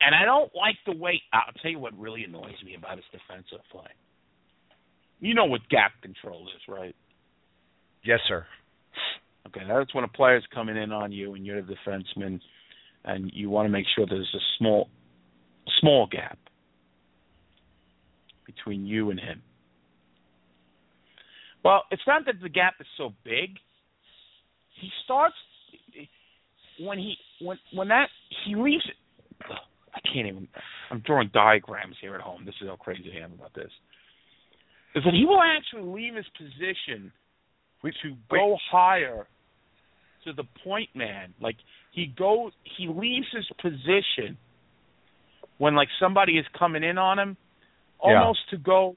[0.03, 1.21] And I don't like the way.
[1.31, 3.89] I'll tell you what really annoys me about his defensive play.
[5.19, 6.95] You know what gap control is, right?
[8.03, 8.45] Yes, sir.
[9.47, 12.39] Okay, that's when a player's coming in on you and you're the defenseman,
[13.05, 14.89] and you want to make sure there's a small,
[15.79, 16.39] small gap
[18.45, 19.41] between you and him.
[21.63, 23.57] Well, it's not that the gap is so big.
[24.79, 25.35] He starts
[26.79, 28.07] when he when when that
[28.45, 28.83] he leaves.
[29.49, 29.57] Ugh,
[30.03, 30.47] I can't even.
[30.89, 32.45] I'm drawing diagrams here at home.
[32.45, 33.71] This is how crazy I am about this.
[34.95, 37.11] Is that he will actually leave his position
[37.83, 39.27] to go higher
[40.25, 41.33] to the point man.
[41.41, 41.55] Like
[41.91, 44.37] he goes, he leaves his position
[45.57, 47.37] when like somebody is coming in on him,
[48.03, 48.19] Yeah.
[48.19, 48.95] almost to go.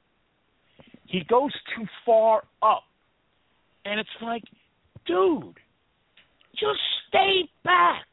[1.06, 2.84] He goes too far up,
[3.84, 4.42] and it's like,
[5.06, 5.54] dude,
[6.52, 8.06] just stay back.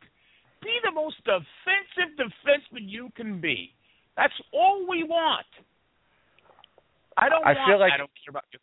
[0.61, 3.73] Be the most offensive defenseman you can be.
[4.15, 5.45] That's all we want.
[7.17, 7.45] I don't.
[7.45, 8.61] I want, feel like- I don't care about your.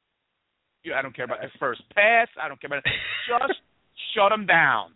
[0.84, 2.28] you- I don't care about your uh, first pass.
[2.40, 2.84] I don't care about.
[3.48, 3.60] Just
[4.14, 4.92] shut them down.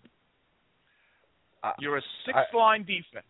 [1.62, 3.27] I- You're a six line defense,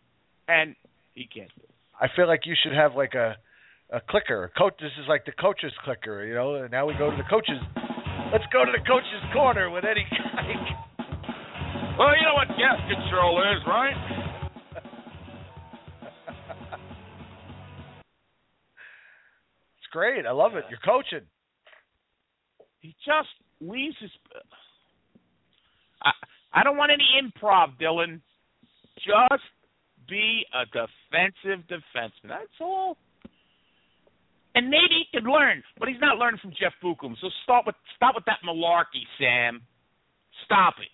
[0.47, 0.75] and
[1.15, 1.69] he can't do it.
[1.99, 3.35] I feel like you should have like a
[3.91, 4.43] a clicker.
[4.45, 4.73] A coach.
[4.79, 6.55] This is like the coach's clicker, you know.
[6.55, 7.57] And now we go to the coaches.
[8.31, 10.82] Let's go to the coach's corner with Eddie Gieck.
[11.97, 13.93] Well, you know what gas control is, right?
[19.77, 20.25] It's great.
[20.25, 20.63] I love it.
[20.71, 21.27] You're coaching.
[22.79, 23.29] He just
[23.61, 24.09] leaves his.
[26.01, 26.11] I
[26.51, 28.21] I don't want any improv, Dylan.
[28.97, 29.43] Just
[30.09, 32.29] be a defensive defenseman.
[32.29, 32.97] That's all.
[34.55, 37.15] And maybe he can learn, but he's not learning from Jeff Beukeboom.
[37.21, 39.61] So stop with stop with that malarkey, Sam.
[40.45, 40.89] Stop it.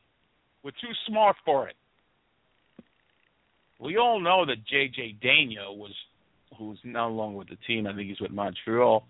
[0.64, 1.76] We're too smart for it.
[3.80, 5.16] We all know that J.J.
[5.24, 5.94] Daigneault was,
[6.58, 7.88] who's no longer with the team.
[7.88, 9.06] I think he's with Montreal.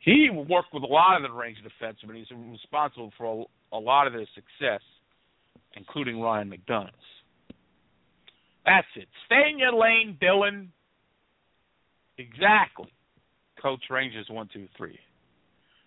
[0.00, 2.16] He worked with a lot of the range defensemen.
[2.16, 4.80] He's responsible for a, a lot of their success,
[5.76, 6.90] including Ryan McDonagh.
[8.66, 9.08] That's it.
[9.26, 10.68] Stay in your lane, Dylan.
[12.18, 12.92] Exactly.
[13.60, 14.98] Coach Rangers one two three,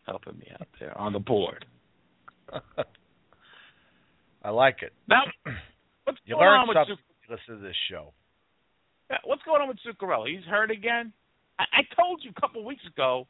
[0.06, 1.66] helping me out there on the board.
[4.44, 4.94] I like it.
[5.08, 5.24] Now,
[6.04, 6.96] what's You going learn on with something.
[6.96, 8.14] Zuc- when you Listen to this show.
[9.26, 10.28] What's going on with Zuccarello?
[10.28, 11.14] He's hurt again.
[11.60, 13.28] I, I told you a couple of weeks ago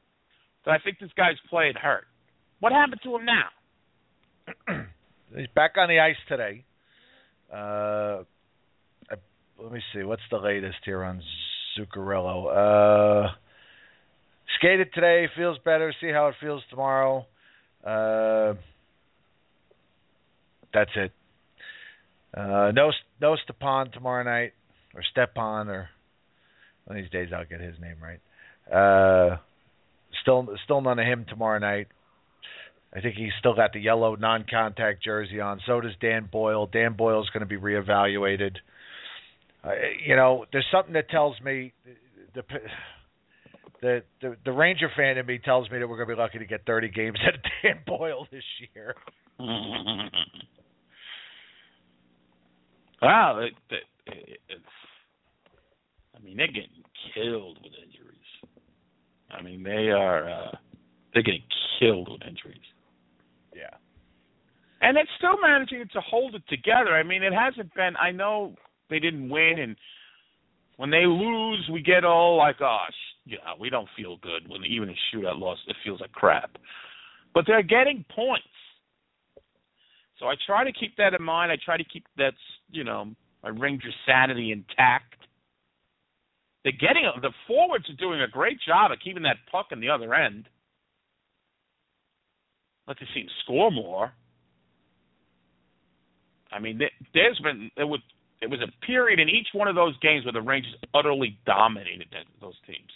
[0.66, 2.06] that I think this guy's playing hurt.
[2.60, 3.50] What happened to him now?
[5.36, 6.64] He's back on the ice today.
[7.52, 8.24] Uh,
[9.12, 9.16] I,
[9.62, 10.04] let me see.
[10.04, 11.22] What's the latest here on
[11.78, 13.26] Zuccarello?
[13.26, 13.30] Uh,
[14.58, 15.28] skated today.
[15.36, 15.94] Feels better.
[16.00, 17.26] See how it feels tomorrow.
[17.86, 18.54] Uh,
[20.74, 21.12] that's it.
[22.36, 24.54] Uh, no, no Stepan tomorrow night,
[24.96, 25.90] or Stepan, or
[26.86, 28.20] one of these days I'll get his name right.
[28.72, 29.38] Uh,
[30.22, 31.88] still, still none of him tomorrow night.
[32.96, 35.60] I think he's still got the yellow non-contact jersey on.
[35.66, 36.68] So does Dan Boyle.
[36.68, 38.58] Dan Boyle's going to be reevaluated.
[39.64, 39.72] Uh,
[40.06, 41.74] you know, there's something that tells me
[42.36, 42.44] the
[43.82, 46.40] the the, the Ranger fan in me tells me that we're going to be lucky
[46.40, 48.96] to get 30 games out of Dan Boyle this year.
[53.04, 54.62] wow, it, it, it's.
[56.16, 58.20] I mean, they're getting killed with injuries.
[59.32, 60.30] I mean, they are.
[60.30, 60.52] uh
[61.14, 61.44] They're getting
[61.80, 62.58] killed with injuries.
[63.56, 63.76] Yeah.
[64.82, 66.94] And it's still managing to hold it together.
[66.94, 67.96] I mean, it hasn't been.
[68.02, 68.56] I know
[68.90, 69.76] they didn't win, and
[70.78, 72.86] when they lose, we get all like, "Oh,
[73.26, 76.58] yeah, we don't feel good." When even a shootout loss, it feels like crap.
[77.34, 78.46] But they're getting points,
[80.24, 81.52] so I try to keep that in mind.
[81.52, 82.34] I try to keep that,
[82.72, 83.12] you know,
[83.44, 85.16] my Ranger sanity intact.
[86.64, 89.90] They're getting the forwards are doing a great job of keeping that puck in the
[89.90, 90.48] other end.
[92.88, 94.14] Let the team score more.
[96.54, 96.80] I mean,
[97.14, 98.00] there's been it was
[98.42, 102.08] it was a period in each one of those games where the Rangers utterly dominated
[102.40, 102.92] those teams.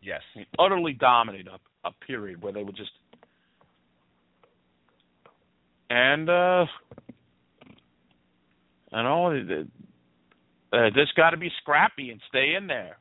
[0.00, 0.22] Yes,
[0.58, 2.92] utterly dominated a, a period where they would just
[5.90, 6.66] and uh
[8.92, 9.30] and all
[10.72, 12.98] uh, just got to be scrappy and stay in there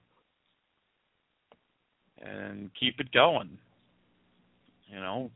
[2.22, 3.58] and keep it going.
[4.88, 5.32] You know,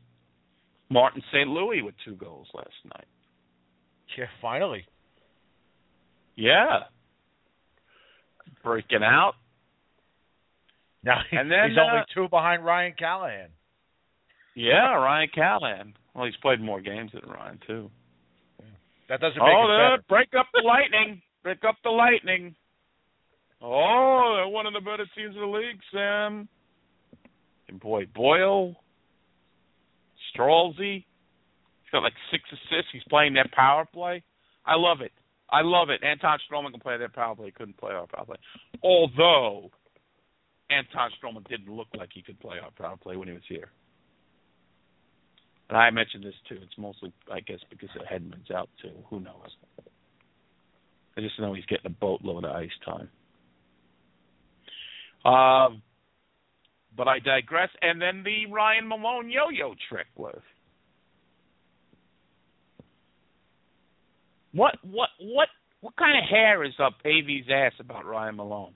[0.88, 1.48] Martin St.
[1.48, 3.06] Louis with two goals last night.
[4.16, 4.84] Yeah, finally.
[6.36, 6.80] Yeah.
[8.62, 9.34] Breaking out.
[11.04, 13.48] Now and then, he's only uh, two behind Ryan Callahan.
[14.54, 15.94] Yeah, Ryan Callahan.
[16.14, 17.90] Well, he's played more games than Ryan too.
[19.08, 21.20] That doesn't make oh, it break up the lightning.
[21.42, 22.54] break up the lightning.
[23.60, 26.48] Oh, they're one of the better teams in the league, Sam.
[27.68, 28.74] And boy, Boyle,
[30.34, 32.90] Stralzy, he's got like six assists.
[32.92, 34.22] He's playing that power play.
[34.66, 35.12] I love it.
[35.50, 36.02] I love it.
[36.02, 37.46] Anton Stralman can play that power play.
[37.46, 38.36] He couldn't play our power play.
[38.82, 39.70] Although
[40.70, 43.70] Anton Stralman didn't look like he could play our power play when he was here.
[45.72, 46.58] And I mentioned this too.
[46.62, 48.90] It's mostly, I guess, because Hedman's out too.
[49.08, 49.56] Who knows?
[51.16, 53.08] I just know he's getting a boatload of ice time.
[55.24, 55.80] Um,
[56.94, 57.70] but I digress.
[57.80, 60.42] And then the Ryan Malone yo-yo trick was.
[64.52, 65.48] What what what
[65.80, 68.74] what kind of hair is up AV's ass about Ryan Malone?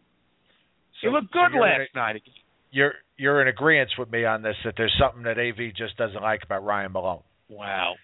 [1.03, 2.23] He So- looked good last night.
[2.71, 6.23] You're you're in agreement with me on this that there's something that AV just doesn't
[6.23, 7.23] like about Ryan Malone.
[7.49, 7.95] Wow.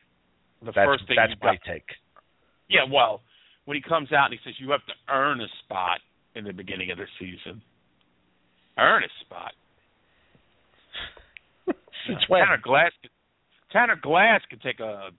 [0.60, 1.84] The That's first thing that's my got, take.
[2.68, 3.20] Yeah, well,
[3.64, 5.98] when he comes out and he says you have to earn a spot
[6.34, 7.60] in the beginning of the season.
[8.78, 9.52] Earn a spot.
[12.06, 12.40] Since when?
[12.40, 13.10] Tanner Glass could,
[13.72, 15.10] Tanner Glass could take a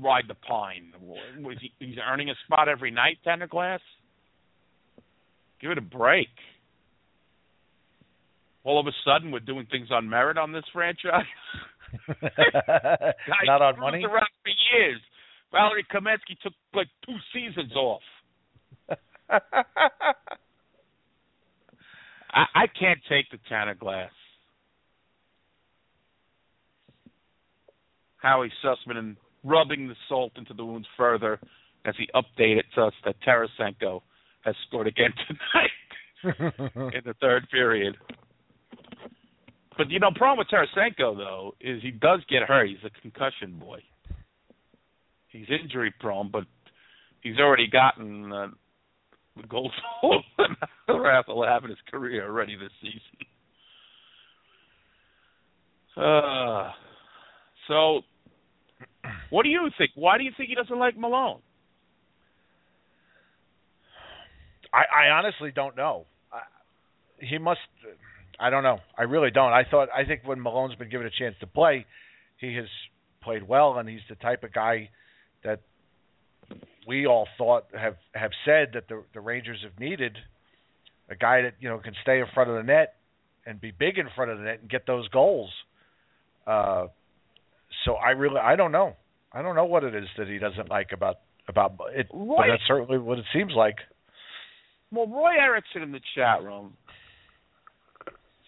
[0.00, 0.92] ride the pine.
[1.40, 3.80] Was he, he's earning a spot every night, Tanner Glass?
[5.60, 6.28] Give it a break.
[8.64, 11.24] All of a sudden, we're doing things on merit on this franchise.
[13.44, 14.04] Not on money.
[14.04, 15.00] Around for years.
[15.50, 18.02] Valeri Kamensky took like two seasons off.
[22.32, 24.10] I, I can't take the Tanner Glass.
[28.16, 31.40] Howie Sussman and rubbing the salt into the wounds further
[31.84, 34.02] as he updated us that Tarasenko
[34.44, 35.12] has scored again
[36.22, 37.96] tonight in the third period.
[39.76, 42.68] But you know, problem with Tarasenko though is he does get hurt.
[42.68, 43.80] He's a concussion boy.
[45.28, 46.44] He's injury prone, but
[47.22, 48.48] he's already gotten uh,
[49.36, 49.70] the goal
[50.88, 53.26] Rafa will have in his career already this season.
[55.96, 56.70] Uh,
[57.68, 58.00] so,
[59.30, 59.90] what do you think?
[59.94, 61.40] Why do you think he doesn't like Malone?
[64.72, 66.06] I, I honestly don't know.
[66.32, 66.40] I,
[67.18, 67.60] he must.
[68.42, 68.80] I don't know.
[68.98, 69.52] I really don't.
[69.52, 69.88] I thought.
[69.96, 71.86] I think when Malone's been given a chance to play,
[72.38, 72.66] he has
[73.22, 74.90] played well, and he's the type of guy
[75.44, 75.60] that
[76.86, 80.16] we all thought have have said that the the Rangers have needed
[81.08, 82.96] a guy that you know can stay in front of the net
[83.46, 85.50] and be big in front of the net and get those goals.
[86.44, 86.86] Uh,
[87.84, 88.96] so I really I don't know.
[89.32, 92.62] I don't know what it is that he doesn't like about about it, but that's
[92.66, 93.76] certainly what it seems like.
[94.90, 96.74] Well, Roy Erickson in the chat room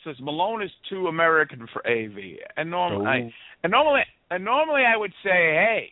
[0.05, 2.17] says Malone is too American for AV,
[2.57, 3.31] and normally, I, oh.
[3.63, 5.91] and normally, and normally I would say, hey,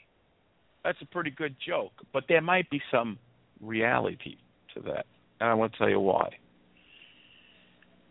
[0.84, 3.18] That's a pretty good joke, but there might be some
[3.60, 4.36] reality
[4.74, 5.06] to that.
[5.40, 6.28] And I want to tell you why.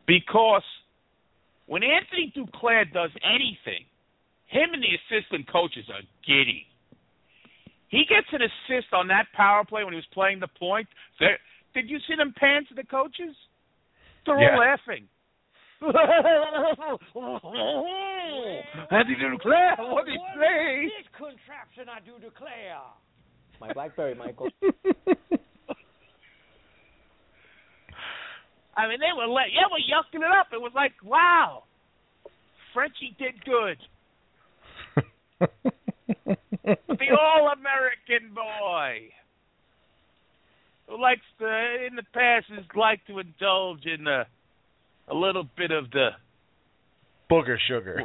[0.07, 0.63] Because
[1.67, 3.85] when Anthony Duclair does anything,
[4.47, 6.65] him and the assistant coaches are giddy.
[7.89, 10.87] He gets an assist on that power play when he was playing the point.
[11.19, 11.39] They're,
[11.73, 13.35] did you see them pan to the coaches?
[14.25, 14.53] They're Yeah.
[14.53, 15.07] all laughing.
[18.91, 20.85] Anthony Duclair, what he play?
[20.85, 22.77] This contraption I do declare.
[23.59, 24.49] My BlackBerry, Michael.
[28.77, 30.47] I mean, they were let, yeah, were yucking it up.
[30.53, 31.63] It was like, wow,
[32.73, 33.77] Frenchie did good.
[36.59, 39.09] the all-American boy
[40.87, 41.45] who likes to,
[41.87, 44.27] in the past, has liked to indulge in a,
[45.07, 46.09] a little bit of the
[47.31, 48.03] Booger sugar.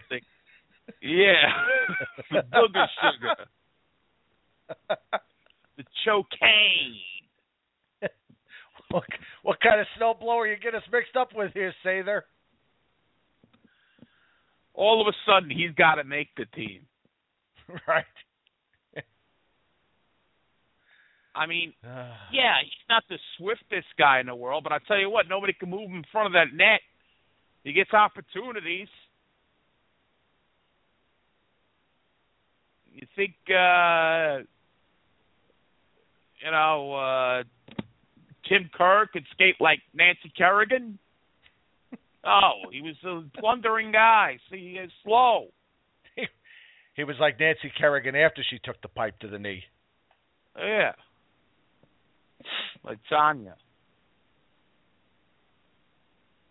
[1.03, 1.33] yeah,
[2.31, 3.49] the booger sugar,
[5.77, 6.97] the cocaine.
[8.89, 9.03] What,
[9.43, 12.21] what kind of snowblower you get us mixed up with here, Sather?
[14.75, 16.83] All of a sudden, he's got to make the team.
[17.89, 18.05] right.
[21.37, 25.11] I mean, yeah, he's not the swiftest guy in the world, but I tell you
[25.11, 26.81] what, nobody can move him in front of that net.
[27.65, 28.89] He gets opportunities.
[32.93, 34.39] You think, uh,
[36.45, 37.43] you know, uh,
[38.49, 40.99] Tim Kerr could skate like Nancy Kerrigan?
[42.29, 44.39] Oh, he was a blundering guy.
[44.51, 45.47] See, he's slow.
[46.97, 49.63] He was like Nancy Kerrigan after she took the pipe to the knee.
[50.59, 50.93] Yeah.
[52.85, 53.57] Like Tanya.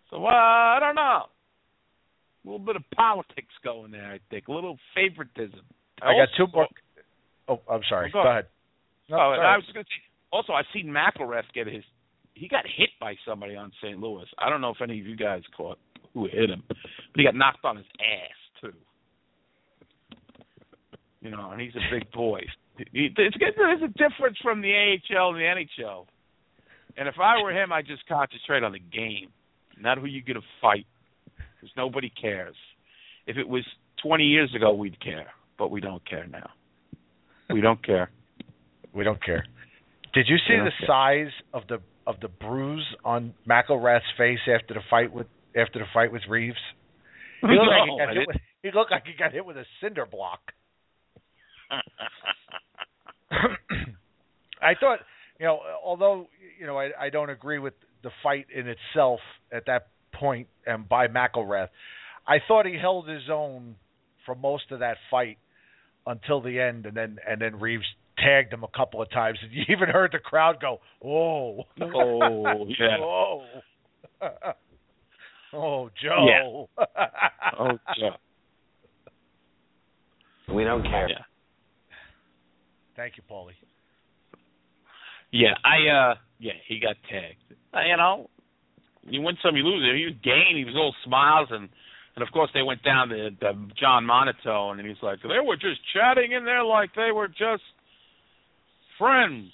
[0.10, 1.24] So uh, I don't know.
[1.24, 4.48] A little bit of politics going there, I think.
[4.48, 5.62] A little favoritism.
[6.02, 6.68] I got two more.
[7.48, 8.12] Oh, I'm sorry.
[8.12, 8.46] Go Go ahead.
[9.10, 9.20] No, Oh.
[9.42, 10.02] I was going to say.
[10.32, 11.84] Also, I've seen McIlrath get his.
[12.34, 13.98] He got hit by somebody on St.
[14.00, 14.26] Louis.
[14.38, 15.80] I don't know if any of you guys caught
[16.14, 16.78] who hit him, but
[17.16, 18.74] he got knocked on his ass too.
[21.22, 22.42] You know, and he's a big boy.
[22.78, 23.16] It's,
[23.58, 26.06] there's a difference from the AHL and the NHL.
[26.98, 29.30] And if I were him, I'd just concentrate on the game,
[29.80, 30.86] not who you're going to fight,
[31.36, 32.56] because nobody cares.
[33.28, 33.64] If it was
[34.04, 36.50] 20 years ago, we'd care, but we don't care now.
[37.50, 38.10] We don't care.
[38.94, 39.46] We don't care.
[40.14, 40.88] Did you see the care.
[40.88, 45.86] size of the of the bruise on McIlrath's face after the fight with after the
[45.94, 46.58] fight with Reaves?
[47.42, 49.66] He looked like he got hit with, he looked like he got hit with a
[49.82, 50.40] cinder block.
[54.62, 55.00] I thought,
[55.40, 56.28] you know, although
[56.60, 59.20] you know I, I don't agree with the fight in itself
[59.52, 61.70] at that point and by McIlrath,
[62.28, 63.76] I thought he held his own
[64.26, 65.38] for most of that fight
[66.08, 67.86] until the end, and then and then Reaves
[68.18, 72.66] tagged him a couple of times, and you even heard the crowd go, "Oh, Oh,
[72.80, 72.98] yeah.
[73.02, 73.44] oh,
[75.54, 76.70] oh, Joe."
[77.60, 78.16] Oh, Joe."
[80.54, 81.10] We don't care.
[81.10, 81.24] Yeah.
[82.96, 83.52] Thank you, Paulie.
[85.32, 87.60] Yeah, I uh yeah, he got tagged.
[87.74, 88.30] Uh, you know,
[89.04, 89.84] you win some, you lose.
[89.96, 90.56] He was game.
[90.56, 91.70] He was all smiles and
[92.16, 95.58] and of course they went down to, to John Monotone and he's like, they were
[95.58, 97.64] just chatting in there like they were just
[98.98, 99.52] friends.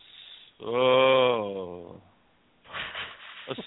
[0.64, 1.96] Oh.
[3.50, 3.58] Ass-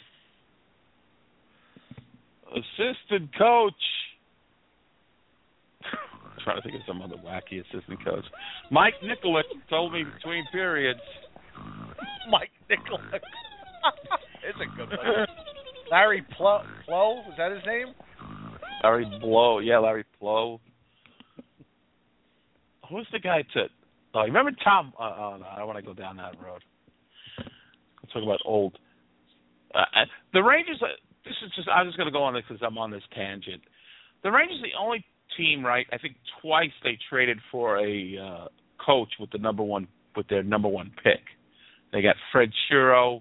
[2.54, 3.72] assistant coach.
[6.44, 8.24] Trying to think of some other wacky assistant coach.
[8.70, 11.00] Mike Nikolic told me between periods.
[12.30, 13.00] Mike Nicholas.
[14.46, 15.26] It's a good one.
[15.90, 17.94] Larry Plo, Plo, was that his name?
[18.82, 20.60] Larry Blow, yeah, Larry Blow.
[22.90, 23.66] Who's the guy to?
[24.14, 24.92] Oh, you remember Tom?
[24.98, 26.62] Uh, oh no, I don't want to go down that road.
[27.38, 28.78] Let's talk about old.
[29.74, 30.80] Uh, uh, the Rangers.
[30.82, 30.88] Uh,
[31.24, 31.68] this is just.
[31.68, 33.62] I'm just going to go on this because I'm on this tangent.
[34.22, 35.04] The Rangers, the only
[35.36, 35.86] team, right?
[35.92, 38.48] I think twice they traded for a uh,
[38.84, 41.20] coach with the number one with their number one pick.
[41.92, 43.20] They got Fred Shero.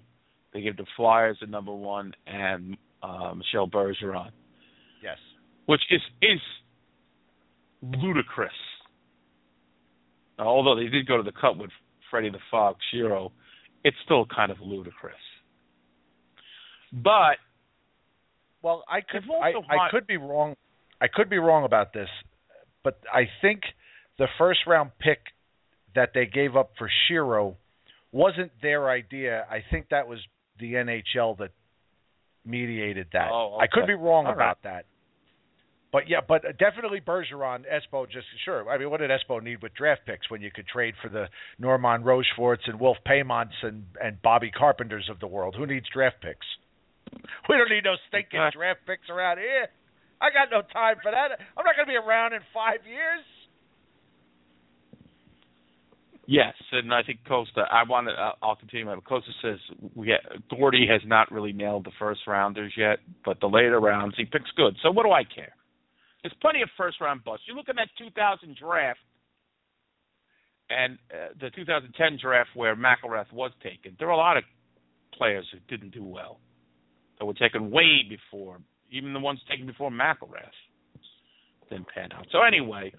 [0.52, 4.30] They gave the Flyers the number one and uh, Michel Bergeron
[5.02, 5.18] Yes.
[5.66, 6.40] which is is
[7.82, 8.52] ludicrous.
[10.38, 11.70] Now, although they did go to the cup with
[12.10, 13.30] Freddie the Fox Shero,
[13.84, 15.14] it's still kind of ludicrous.
[16.92, 17.36] But
[18.62, 20.54] Well, I could I, I could be wrong.
[21.00, 22.08] I could be wrong about this,
[22.82, 23.62] but I think
[24.18, 25.18] the first round pick
[25.94, 27.56] that they gave up for Shero
[28.12, 29.46] wasn't their idea.
[29.50, 30.18] I think that was
[30.60, 31.50] the NHL that
[32.44, 33.28] mediated that.
[33.32, 34.86] Oh, I could be wrong All about that.
[35.92, 38.10] But yeah, but definitely Bergeron, Espo.
[38.10, 38.68] Just sure.
[38.68, 41.26] I mean, what did Espo need with draft picks when you could trade for the
[41.60, 45.54] Normand Rocheforts and Wolf Paymonts and and Bobby Carpenters of the world?
[45.56, 46.46] Who needs draft picks?
[47.48, 49.68] We don't need no stinking draft picks around here.
[50.20, 51.38] I got no time for that.
[51.56, 53.24] I'm not going to be around in five years.
[56.26, 57.64] Yes, and I think Costa.
[57.70, 58.14] I want to.
[58.42, 58.86] I'll continue.
[58.86, 59.58] But Costa says
[59.94, 64.14] we get, Gordy has not really nailed the first rounders yet, but the later rounds
[64.16, 64.74] he picks good.
[64.82, 65.52] So what do I care?
[66.22, 67.44] There's plenty of first round busts.
[67.46, 69.00] You look at that 2000 draft
[70.70, 73.96] and uh, the 2010 draft where McIlrath was taken.
[73.98, 74.44] There were a lot of
[75.12, 76.40] players who didn't do well
[77.18, 78.60] that were taken way before,
[78.90, 80.54] even the ones taken before McIlrath
[81.70, 82.26] didn't pan out.
[82.30, 82.92] So anyway.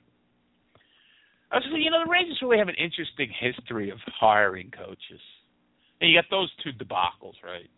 [1.52, 5.22] I was just, you know, the Rangers really have an interesting history of hiring coaches.
[6.02, 7.70] And you got those two debacles, right?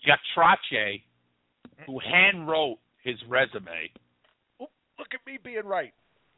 [0.00, 1.02] You got Trache,
[1.86, 3.90] who hand wrote his resume.
[4.60, 5.92] Oop, look at me being right.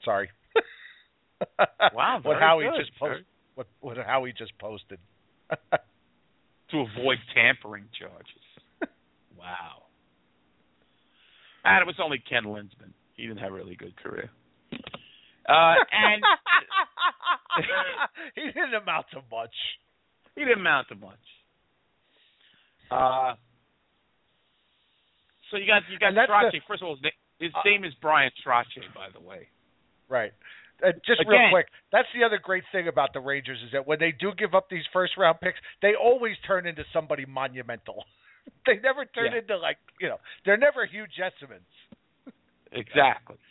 [0.05, 0.29] Sorry.
[1.95, 3.25] Wow, what Howie good, just posted.
[3.55, 4.99] What what Howie just posted.
[6.71, 8.45] to avoid tampering charges.
[9.39, 9.80] wow.
[11.65, 12.93] And it was only Ken Linseman.
[13.15, 14.31] He didn't have a really good career.
[15.49, 16.23] Uh, and
[18.35, 19.55] he didn't amount to much.
[20.37, 21.19] he didn't amount to much.
[22.91, 23.35] Uh,
[25.51, 26.53] so you got you got And that's Trache.
[26.53, 29.49] the- First of all, his, na- his Uh, name is Brian Trache, by the way.
[30.09, 30.33] Right.
[30.83, 33.99] Uh, just real quick, that's the other great thing about the Rangers is that when
[33.99, 38.05] they do give up these first round picks, they always turn into somebody monumental.
[38.67, 39.39] they never turn Yeah.
[39.41, 41.65] into like you know they're never huge estimates.
[42.73, 43.37] Exactly.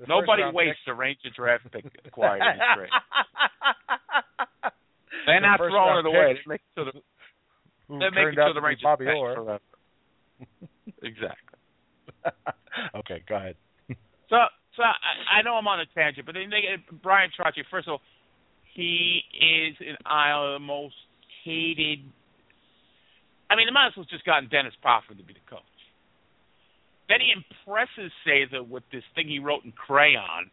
[0.00, 2.88] The Nobody wastes a Ranger draft pick acquired in trade.
[5.26, 6.34] They're The not throwing it away.
[6.34, 6.92] They make sure the,
[7.88, 9.60] they make the to Rangers Bobby bench Orr.
[11.02, 11.58] Exactly.
[12.96, 13.56] okay, go ahead.
[14.28, 14.36] So,
[14.76, 16.62] so I, I know I'm on a tangent, but then they
[17.02, 17.62] Brian Trache.
[17.70, 18.00] First of all,
[18.74, 20.94] he is an I most
[21.44, 22.00] hated.
[23.52, 25.60] I mean, they might as well just gotten Dennis Proffer to be the coach.
[27.06, 30.48] Then he impresses Sather with this thing he wrote in crayon,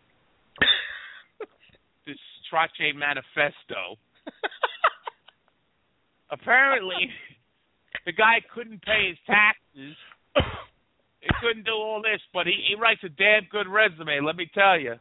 [2.06, 2.20] this
[2.52, 3.95] Trache manifesto.
[6.30, 7.08] Apparently,
[8.06, 9.95] the guy couldn't pay his taxes.
[11.22, 14.50] He couldn't do all this, but he, he writes a damn good resume, let me
[14.54, 14.95] tell you.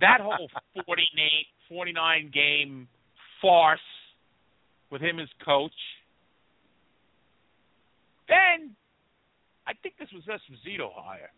[0.00, 0.48] that whole
[0.84, 1.06] 49,
[1.68, 2.88] 49 game
[3.40, 3.80] farce
[4.90, 5.72] with him as coach.
[8.28, 8.76] Then,
[9.66, 11.30] I think this was Esposito hire.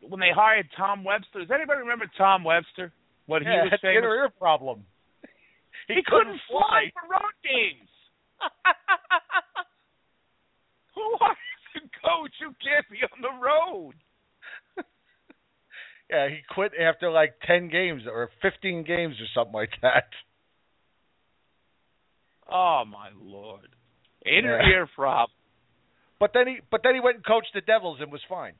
[0.00, 2.92] When they hired Tom Webster, does anybody remember Tom Webster?
[3.26, 4.84] What he yeah, was had the famous inner ear problem.
[5.88, 7.88] he, couldn't fly for road games.
[10.94, 13.94] Who hires a coach who can't be on the road?
[16.10, 20.06] yeah, he quit after like ten games or fifteen games or something like that.
[22.50, 23.68] Oh my lord,
[24.24, 24.68] inner Yeah.
[24.68, 25.36] ear problem.
[26.20, 28.54] But then he but then he went and coached the Devils and was fine.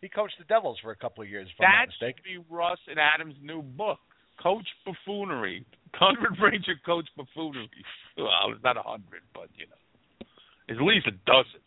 [0.00, 2.98] He coached the Devils for a couple of years, if That should be Russ and
[2.98, 4.00] Adams' new book,
[4.42, 5.64] Coach Buffoonery.
[5.94, 7.68] Hundred Ranger Coach Buffoonery.
[8.16, 10.26] Well, it's not a hundred, but you know,
[10.74, 11.60] at least a dozen.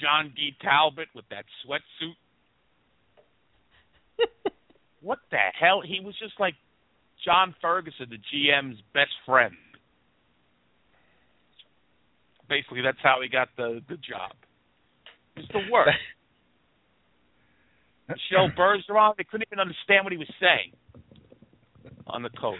[0.00, 2.16] Jean-Guy Talbot with that sweatsuit.
[5.00, 5.82] what the hell?
[5.84, 6.54] He was just like
[7.24, 9.54] John Ferguson, the GM's best friend.
[12.48, 14.36] Basically, that's how he got the the job.
[15.36, 15.96] It's the worst.
[18.08, 20.72] Michel Bergeron, they couldn't even understand what he was saying
[22.06, 22.58] on the coach.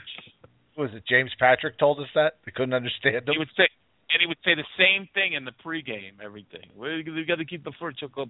[0.76, 2.38] was it James Patrick told us that?
[2.46, 3.34] They couldn't understand him.
[3.34, 3.68] He would say,
[4.10, 6.70] and he would say the same thing in the pregame, everything.
[6.74, 8.28] We, we got to keep the foot choke up.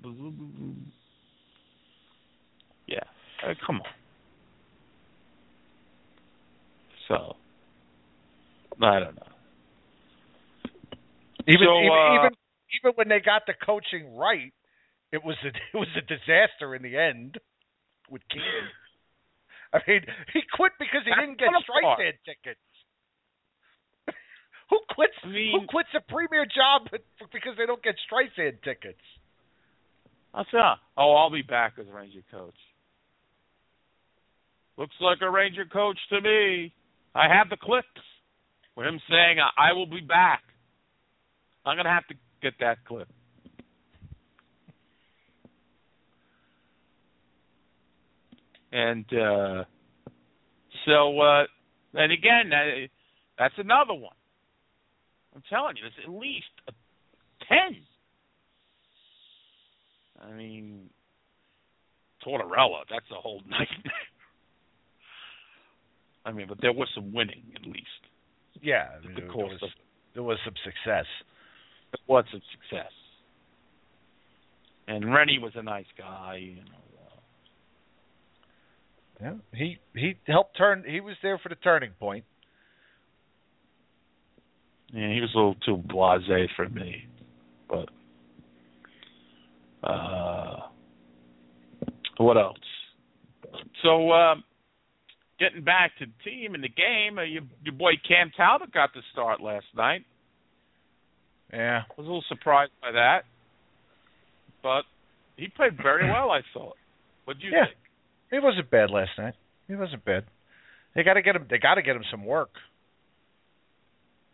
[2.87, 2.99] Yeah,
[3.47, 4.04] uh, come on.
[7.09, 7.37] So,
[8.83, 9.33] I don't know.
[11.47, 12.33] Even So, even, uh, even
[12.81, 14.53] even when they got the coaching right,
[15.13, 17.39] it was a it was a disaster in the end
[18.11, 18.71] with Keenan.
[19.73, 20.03] I mean,
[20.33, 22.61] he quit because he didn't get not a tickets.
[24.71, 25.19] who quits?
[25.25, 26.89] I mean- who quits a premier job
[27.33, 29.03] because they don't get Streisand tickets?
[30.33, 30.61] I said,
[30.97, 32.59] Oh, I'll be back as a Ranger coach.
[34.77, 36.75] Looks like a Ranger coach to me.
[37.15, 37.87] I have the clips
[38.77, 40.43] with him saying, I, I will be back.
[41.65, 43.09] I'm going to have to get that clip.
[48.73, 49.65] And uh,
[50.85, 51.45] so, uh,
[51.95, 52.89] and again, that,
[53.39, 54.17] that's another one.
[55.35, 56.73] I'm telling you, there's at least a,
[57.49, 57.77] ten.
[60.21, 60.91] I mean,
[62.27, 63.93] Tortorella, that's a whole nightmare.
[66.25, 67.87] I mean, but there was some winning at least.
[68.62, 69.68] Yeah, I mean, The there, course was, of
[70.14, 71.07] there was some success.
[71.93, 72.93] there was some success.
[74.87, 76.62] And Renney was a nice guy, you know.
[77.01, 77.20] uh,
[79.20, 80.85] Yeah, he he helped turn.
[80.87, 82.25] He was there for the turning point.
[84.93, 87.07] Yeah, he was a little too blasé for me,
[87.68, 87.89] but
[89.83, 90.61] uh,
[92.18, 92.57] what else?
[93.83, 94.37] So, uh,
[95.39, 98.93] getting back to the team and the game, uh, your, your boy Cam Talbot got
[98.95, 100.05] the start last night.
[101.53, 103.24] Yeah, I was a little surprised by that,
[104.62, 104.82] but
[105.37, 106.30] he played very well.
[106.30, 106.76] I thought.
[107.24, 107.66] What do you Yeah.
[107.66, 107.76] think?
[108.30, 109.35] he wasn't bad last night.
[109.68, 110.24] He wasn't bad.
[110.95, 111.47] They got to get him.
[111.49, 112.51] They got to get him some work.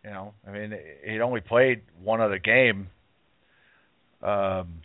[0.05, 0.75] You know, I mean,
[1.05, 2.89] he'd only played one other game.
[4.23, 4.81] Um,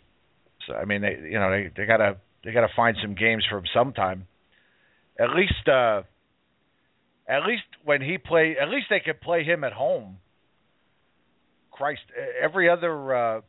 [0.66, 3.58] so I mean, they you know they they gotta they gotta find some games for
[3.58, 4.26] him sometime.
[5.18, 6.02] At least, uh
[7.28, 10.18] at least when he play, at least they could play him at home.
[11.72, 12.02] Christ,
[12.42, 13.40] every other uh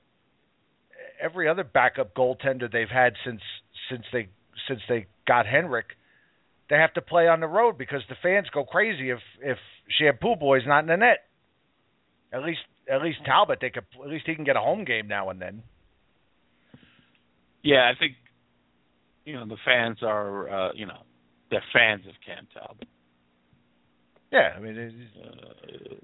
[1.21, 3.41] every other backup goaltender they've had since
[3.89, 4.27] since they
[4.67, 5.87] since they got Henrik,
[6.69, 9.57] they have to play on the road because the fans go crazy if if
[9.99, 11.25] Shampoo Boy's not in the net.
[12.33, 12.59] At least
[12.91, 15.41] at least Talbot, they could at least he can get a home game now and
[15.41, 15.63] then.
[17.63, 18.13] Yeah, I think
[19.25, 21.01] you know the fans are uh, you know
[21.49, 22.87] they're fans of Cam Talbot.
[24.31, 26.03] Yeah, I mean, it's,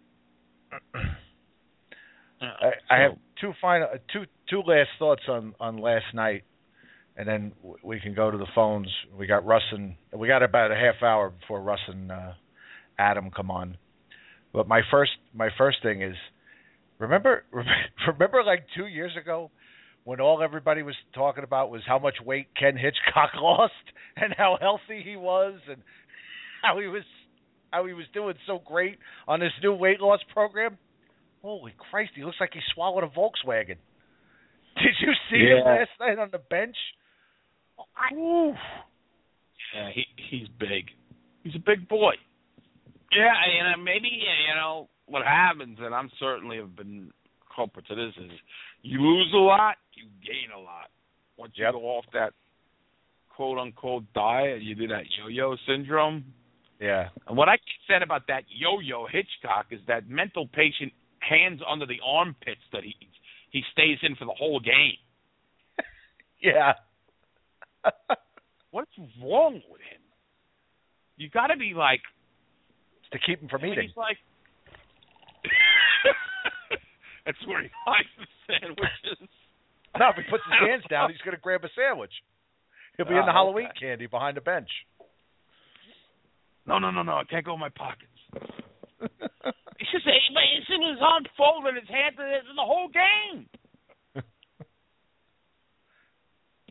[2.42, 2.46] Uh,
[2.90, 6.44] I, I have two final two two last thoughts on on last night,
[7.16, 8.90] and then we can go to the phones.
[9.18, 12.34] We got Russ and we got about a half hour before Russ and uh,
[12.98, 13.78] Adam come on.
[14.52, 16.16] But my first my first thing is
[17.00, 17.44] remember
[18.08, 19.52] remember like two years ago
[20.04, 23.74] when all everybody was talking about was how much weight Ken Hitchcock lost
[24.24, 25.82] and how healthy he was and
[26.62, 27.04] how he was
[27.72, 30.78] how he was doing so great on this new weight loss program.
[31.42, 33.78] Holy Christ, he looks like he swallowed a Volkswagen.
[34.78, 36.76] Did you see him last night on the bench?
[38.14, 38.56] Oof.
[39.76, 40.86] Yeah, he he's big.
[41.44, 42.14] He's a big boy.
[43.12, 47.12] Yeah, and uh, maybe you know what happens, and I'm certainly have been
[47.56, 48.32] culprit to this is
[48.82, 50.90] you lose a lot, you gain a lot.
[51.38, 51.74] Once you Yep.
[51.74, 52.34] go off that
[53.36, 56.26] quote unquote diet, you do that yo-yo syndrome.
[56.80, 57.10] Yeah.
[57.28, 57.58] And what I
[57.88, 62.96] said about that yo-yo Hitchcock is that mental patient hands under the armpits that he
[63.52, 64.98] he stays in for the whole game.
[66.42, 66.74] Yeah.
[68.72, 70.02] What's wrong with him?
[71.16, 72.02] You got to be like
[73.14, 73.88] to keep him from eating.
[73.88, 74.18] He's like,
[77.26, 79.30] that's where he hides the sandwiches.
[79.98, 82.12] No, if he puts his hands down, he's going to grab a sandwich.
[82.98, 83.88] He'll be in Oh, the Halloween okay.
[83.88, 84.70] candy behind the bench.
[86.66, 87.14] No, no, no, no.
[87.14, 88.10] I can't go in my pockets.
[89.80, 93.48] It's just it's in his arm folded, his hand in the whole game.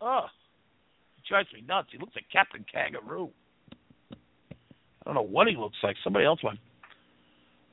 [0.01, 0.27] oh,
[1.17, 1.89] he drives me nuts.
[1.93, 3.29] He looks like Captain Kangaroo.
[4.13, 4.17] I
[5.05, 5.97] don't know what he looks like.
[6.03, 6.59] Somebody else like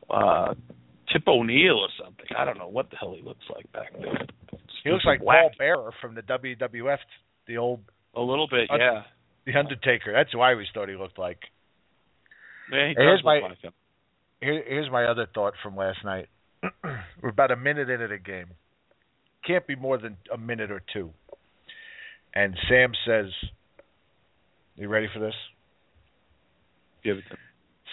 [0.10, 0.56] uh,
[1.14, 2.26] Tip O'Neill or something.
[2.38, 4.28] I don't know what the hell he looks like back there.
[4.84, 6.97] He looks like Paul Bearer from the WWF,
[7.47, 7.80] the old
[8.20, 9.03] A little bit, Uh, yeah.
[9.45, 10.11] The Undertaker.
[10.11, 11.39] That's who I always thought he looked like.
[12.72, 13.74] Yeah, he Here's does my- look like him.
[14.41, 16.28] Here, here's my other thought from last night.
[17.22, 18.47] We're about a minute into the game.
[19.45, 21.11] Can't be more than a minute or two.
[22.34, 23.28] And Sam says,
[24.76, 25.36] "You ready for this?"
[27.03, 27.38] Give it to him.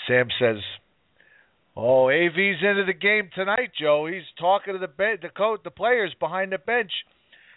[0.07, 0.63] Sam says,
[1.77, 4.07] "Oh, AV's into the game tonight, Joe.
[4.07, 6.93] He's talking to the be- the coach, the players behind the bench.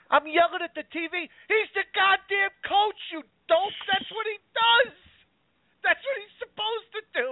[0.09, 1.29] I'm yelling at the TV.
[1.47, 3.77] He's the goddamn coach, you dope.
[3.87, 4.93] That's what he does.
[5.85, 7.31] That's what he's supposed to do."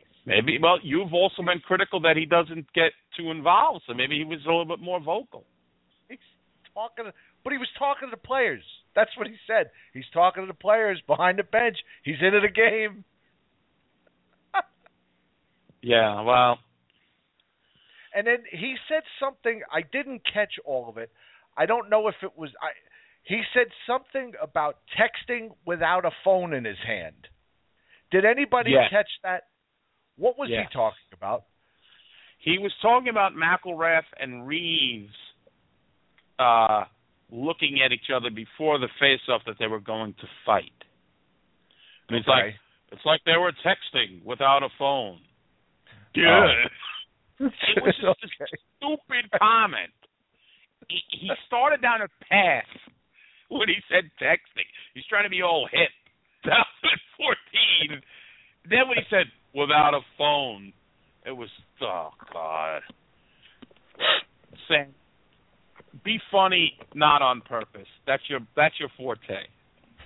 [0.26, 0.58] Maybe.
[0.62, 4.40] Well, you've also been critical that he doesn't get too involved, so maybe he was
[4.44, 5.44] a little bit more vocal.
[6.08, 6.18] He's
[6.74, 7.04] talking,
[7.42, 8.64] but he was talking to the players.
[8.94, 9.70] That's what he said.
[9.92, 11.76] He's talking to the players behind the bench.
[12.02, 13.04] He's into the game.
[15.82, 16.22] Yeah.
[16.22, 16.58] Well,
[18.14, 21.10] And then he said something I didn't catch all of it.
[21.56, 22.68] I don't know if it was I
[23.22, 27.28] he said something about texting without a phone in his hand.
[28.10, 28.90] Did anybody Yes.
[28.90, 29.44] catch that?
[30.16, 30.66] What was Yes.
[30.68, 31.44] he talking about?
[32.38, 35.14] he was talking about McIlrath and Reaves
[36.38, 36.84] uh,
[37.30, 40.72] looking at each other before the face-off that they were going to fight.
[42.08, 42.54] And it's like
[42.92, 45.20] it's like they were texting without a phone.
[46.14, 46.52] Yeah.
[47.40, 48.44] It was just Okay.
[48.44, 49.90] a stupid comment.
[50.88, 52.68] He, he started down a path
[53.48, 54.68] when he said texting.
[54.94, 55.90] He's trying to be all hip.
[56.44, 58.02] 2014.
[58.68, 60.72] Then when he said without a phone,
[61.26, 61.48] it was
[61.82, 62.82] oh god.
[64.68, 64.92] Saying,
[66.04, 67.88] be funny, not on purpose.
[68.06, 69.46] That's your that's your forte.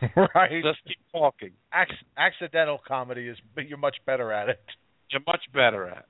[0.34, 0.62] right.
[0.62, 1.50] Just keep talking.
[1.74, 4.60] Ac- accidental comedy is you're much better at it.
[5.10, 6.06] You're much better at.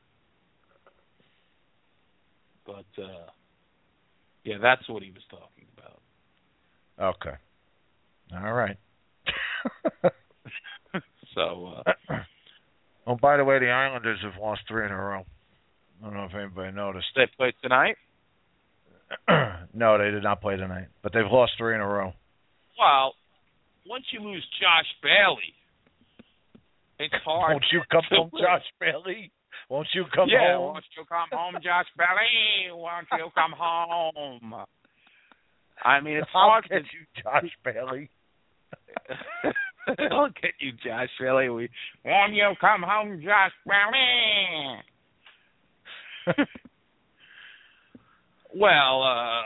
[2.68, 3.30] But uh
[4.44, 7.16] yeah, that's what he was talking about.
[7.16, 7.36] Okay.
[8.36, 8.76] All right.
[11.34, 11.92] So uh
[13.06, 15.24] oh, by the way, the Islanders have lost three in a row.
[16.00, 17.06] I don't know if anybody noticed.
[17.14, 17.96] they play tonight.
[19.74, 22.12] no, they did not play tonight, but they've lost three in a row.
[22.78, 23.14] Well,
[23.86, 25.54] once you lose Josh Bailey,
[26.98, 27.52] it's hard.
[27.52, 28.30] Won't you come home.
[28.32, 29.30] Josh Bailey?
[29.68, 30.72] Won't you come yeah, home?
[30.72, 32.72] won't you come home, Josh Bailey?
[32.72, 34.64] Won't you come home?
[35.84, 38.10] I mean, it's I'll hard get to you, Josh Bailey.
[40.10, 41.48] I'll get you, Josh Bailey.
[41.50, 41.68] We
[42.04, 44.82] won't you come home, Josh Bailey?
[48.54, 49.42] well, uh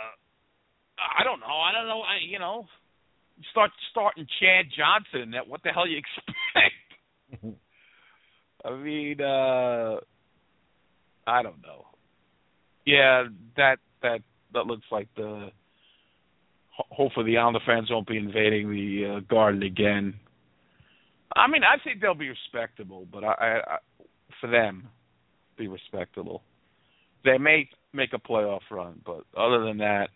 [0.98, 1.46] I don't know.
[1.46, 2.02] I don't know.
[2.02, 2.66] I, you know,
[3.50, 5.32] start starting Chad Johnson.
[5.32, 5.98] That what the hell you
[7.32, 7.58] expect?
[8.64, 9.96] I mean, uh
[11.26, 11.86] I don't know.
[12.84, 13.24] Yeah,
[13.56, 14.20] that that
[14.54, 15.50] that looks like the.
[16.74, 20.14] Hopefully, the Islander fans won't be invading the uh, Garden again.
[21.36, 23.78] I mean, I think they'll be respectable, but I, I, I
[24.40, 24.88] for them,
[25.58, 26.42] be respectable.
[27.24, 30.08] They may make a playoff run, but other than that,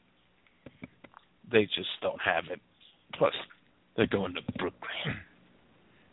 [1.50, 2.60] they just don't have it.
[3.18, 3.34] Plus,
[3.96, 5.20] they're going to Brooklyn.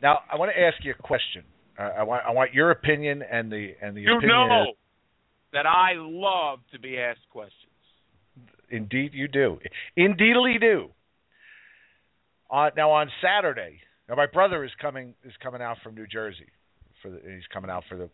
[0.01, 1.43] Now, I want to ask you a question.
[1.79, 4.27] Uh, I want I want your opinion and the and the You opinion.
[4.29, 4.73] know
[5.53, 7.53] that I love to be asked questions.
[8.69, 9.59] Indeed, you do.
[9.95, 10.89] Indeed, Indeedly do.
[12.51, 16.47] Uh, now on Saturday, now my brother is coming is coming out from New Jersey
[17.01, 18.09] for the, he's coming out for the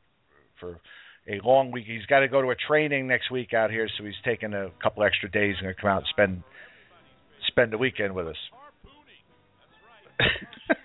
[0.60, 0.80] for
[1.28, 1.86] a long week.
[1.88, 4.70] He's got to go to a training next week out here, so he's taking a
[4.82, 6.44] couple extra days and going to come out and spend
[7.48, 8.38] spend the weekend with us.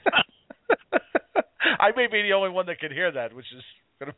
[1.80, 3.62] I may be the only one that can hear that, which is
[4.00, 4.14] to.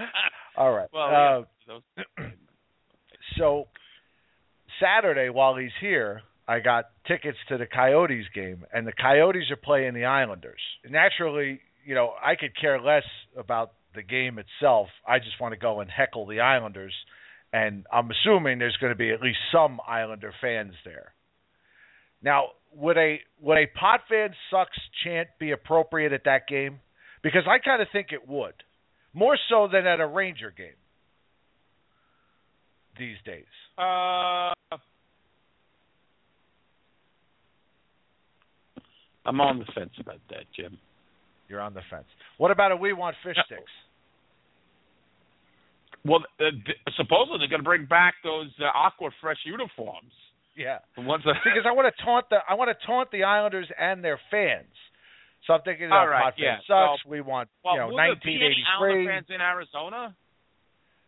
[0.58, 0.88] All right.
[0.92, 1.38] Well, Uh,
[1.68, 1.78] yeah,
[2.18, 2.32] those-
[3.38, 3.68] so
[4.80, 9.56] Saturday while he's here, I got tickets to the Coyotes game, and the Coyotes are
[9.56, 10.60] playing the Islanders.
[10.88, 13.04] Naturally, you know, I could care less
[13.36, 14.88] about the game itself.
[15.06, 16.94] I just want to go and heckle the Islanders,
[17.52, 21.12] and I'm assuming there's going to be at least some Islander fans there.
[22.22, 26.80] Now, would a would a pot fan sucks chant be appropriate at that game?
[27.22, 28.54] Because I kind of think it would,
[29.12, 30.76] more so than at a Ranger game
[32.98, 33.44] these days.
[33.78, 34.52] Uh,
[39.24, 40.78] I'm on the fence about that, Jim.
[41.48, 42.06] You're on the fence.
[42.38, 43.62] What about a we want fish sticks?
[46.04, 50.12] Well, uh, th- supposedly they're going to bring back those uh, Aqua Fresh uniforms.
[50.56, 53.22] Yeah, The ones that because I want to taunt the I want to taunt the
[53.22, 54.66] Islanders and their fans.
[55.46, 56.58] So I'm thinking, you know, All right, Pot fan yeah.
[56.66, 57.04] sucks.
[57.06, 59.06] we want well, you know will there be any 1983.
[59.06, 60.14] Fans in Arizona?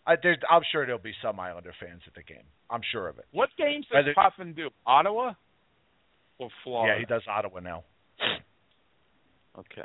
[0.07, 0.15] I,
[0.49, 2.47] I'm sure there'll be some Islander fans at the game.
[2.71, 3.27] I'm sure of it.
[3.33, 4.71] What games does Whether- do?
[4.87, 5.35] Ottawa
[6.39, 6.95] or Florida?
[6.95, 7.85] Yeah, he does Ottawa now.
[9.59, 9.85] Okay.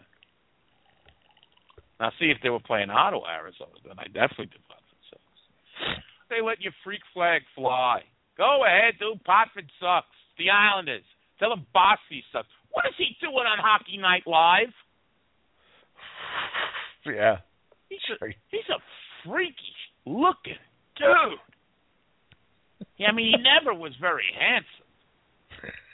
[1.99, 5.99] Now, see if they were playing Ottawa, Arizona, then I definitely do Puffin sucks.
[6.29, 8.01] They let your freak flag fly.
[8.37, 9.23] Go ahead, dude.
[9.23, 10.07] Puffin sucks.
[10.37, 11.03] The Islanders.
[11.39, 12.47] Tell him Bossy sucks.
[12.75, 14.73] What is he doing on Hockey Night Live?
[17.05, 17.37] Yeah.
[17.87, 18.81] He's a, he's a
[19.23, 19.53] freaky
[20.07, 20.57] looking
[20.97, 21.37] dude.
[22.97, 24.89] Yeah, I mean, he never was very handsome.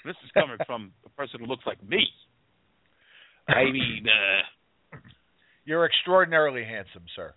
[0.05, 2.07] This is coming from a person who looks like me.
[3.49, 4.97] I mean, uh,
[5.65, 7.33] You're extraordinarily handsome, sir.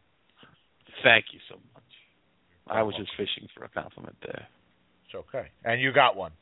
[1.02, 1.82] thank you so much.
[2.68, 4.46] I was just fishing for a compliment there.
[5.06, 5.48] It's okay.
[5.64, 6.32] And you got one.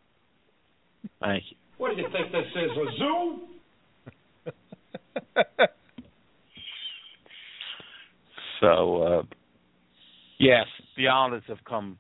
[1.20, 1.56] Thank you.
[1.78, 3.38] What do you think this is, a zoo?
[8.62, 9.22] So, uh,
[10.38, 10.66] yes,
[10.96, 11.98] the Islanders have come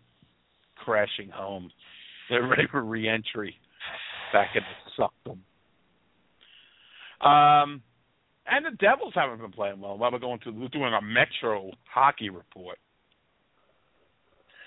[0.76, 1.70] crashing home.
[2.30, 3.56] They're ready for re-entry
[4.32, 5.42] back in the suckdom.
[7.20, 7.82] Um,
[8.46, 9.98] and the Devils haven't been playing well.
[9.98, 12.78] While we're going to we're doing a Metro hockey report.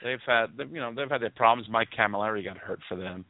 [0.04, 1.70] They've had, you know, they've had their problems.
[1.70, 3.26] Mike Cammalleri got hurt for them.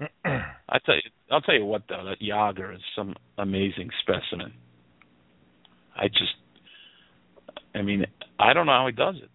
[0.70, 4.52] I tell you, I'll tell you what though, that Jagr is some amazing specimen.
[5.96, 6.36] I just,
[7.74, 8.06] I mean,
[8.38, 9.30] I don't know how he does it.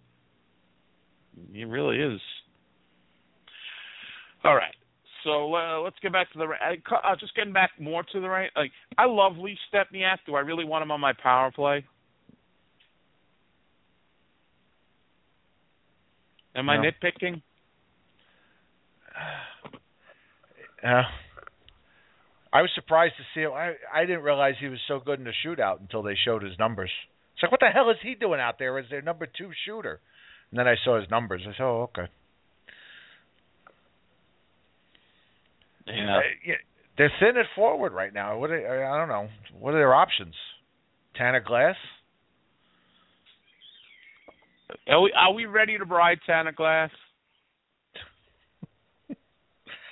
[1.52, 2.22] He really is.
[4.44, 4.76] All right.
[5.26, 6.46] So uh, let's get back to the.
[6.46, 8.52] Uh, just getting back more to the right.
[8.56, 10.18] Like I love Lee Stempniak.
[10.26, 11.84] Do I really want him on my power play?
[16.56, 17.42] Am I nitpicking?
[20.84, 21.04] Yeah.
[22.56, 23.52] I was surprised to see him.
[23.52, 26.58] I I didn't realize he was so good in the shootout until they showed his
[26.58, 26.90] numbers.
[27.34, 30.00] It's like, what the hell is he doing out there as their number two shooter?
[30.52, 31.42] And then I saw his numbers.
[31.44, 32.10] I said, oh, okay.
[35.86, 36.18] Yeah.
[36.18, 36.54] Uh,
[36.98, 38.38] they're thin at forward right now.
[38.38, 39.28] What are, I don't know.
[39.60, 40.34] What are their options?
[41.18, 41.76] Tanner Glass.
[44.88, 46.90] Are we, are we ready to ride Tanner Glass?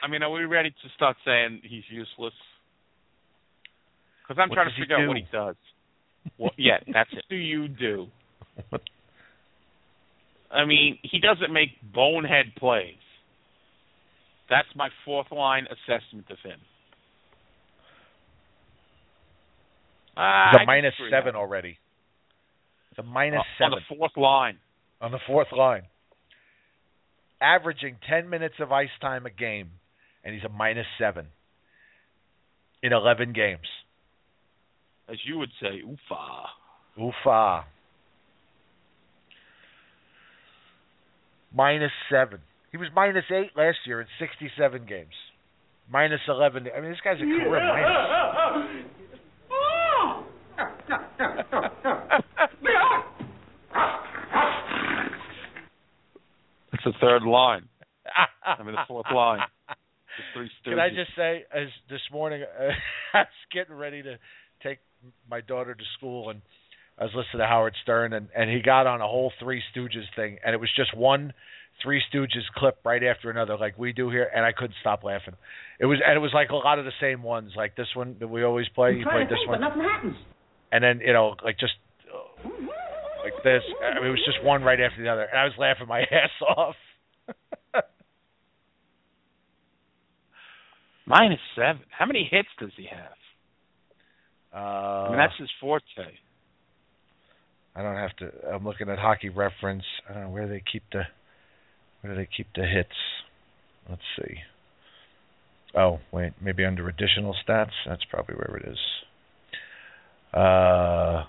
[0.02, 2.34] I mean, are we ready to start saying he's useless?
[4.24, 5.56] Because I'm What trying to figure out what he does.
[6.38, 7.16] Well, yeah, that's it.
[7.28, 8.08] What do you do?
[10.52, 12.96] I mean, he doesn't make bonehead plays.
[14.50, 16.60] That's my fourth line assessment of him.
[20.16, 21.78] Ah, He's I a minus seven already.
[22.92, 24.60] It's a minus Uh, on the fourth line.
[25.02, 25.84] on the fourth line.
[27.42, 29.72] Averaging 10 minutes of ice time a game,
[30.24, 31.28] and he's a minus seven
[32.82, 33.68] in 11 games.
[35.10, 36.46] As you would say, oofa.
[37.00, 37.64] Oofa.
[41.54, 42.40] Minus seven.
[42.72, 45.14] He was minus eight last year in 67 games.
[45.92, 46.68] Minus 11.
[46.76, 48.86] I mean, this guy's a career minus.
[56.74, 57.68] It's the third line.
[58.46, 59.40] I mean, the fourth line.
[59.68, 59.76] The
[60.34, 62.70] three Can I just say, as this morning, uh,
[63.14, 64.20] I was getting ready to take
[65.30, 66.42] my daughter to school, and
[66.98, 70.06] I was listening to Howard Stern, and and he got on a whole Three Stooges
[70.16, 71.34] thing, and it was just one
[71.82, 75.34] Three Stooges clip right after another, like we do here, and I couldn't stop laughing.
[75.80, 78.16] It was and it was like a lot of the same ones, like this one
[78.20, 78.94] that we always play.
[78.94, 80.16] You played this one, but nothing happens.
[80.72, 81.74] and then you know, like just
[82.14, 82.48] uh,
[83.24, 83.64] like this.
[83.84, 86.02] I mean, it was just one right after the other, and I was laughing my
[86.12, 86.76] ass off.
[91.06, 91.82] Minus seven.
[91.90, 93.18] How many hits does he have?
[94.54, 95.84] Uh, I mean, that's his forte.
[97.76, 98.32] I don't have to.
[98.54, 99.84] I'm looking at Hockey Reference.
[100.08, 101.04] I don't know where they keep the
[102.02, 102.90] where do they keep the hits.
[103.90, 104.36] Let's see.
[105.76, 107.72] Oh wait, maybe under additional stats.
[107.88, 108.80] That's probably where it is.
[110.34, 111.24] Uh,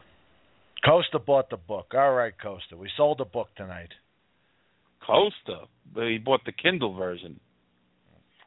[0.84, 1.92] Costa bought the book.
[1.94, 2.76] All right, Costa.
[2.76, 3.90] We sold the book tonight.
[5.06, 7.40] Costa, but he bought the Kindle version.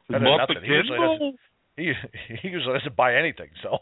[0.06, 0.64] He bought the nothing.
[0.64, 1.32] He usually Kindle.
[1.76, 1.92] He
[2.42, 3.48] he usually doesn't buy anything.
[3.62, 3.78] So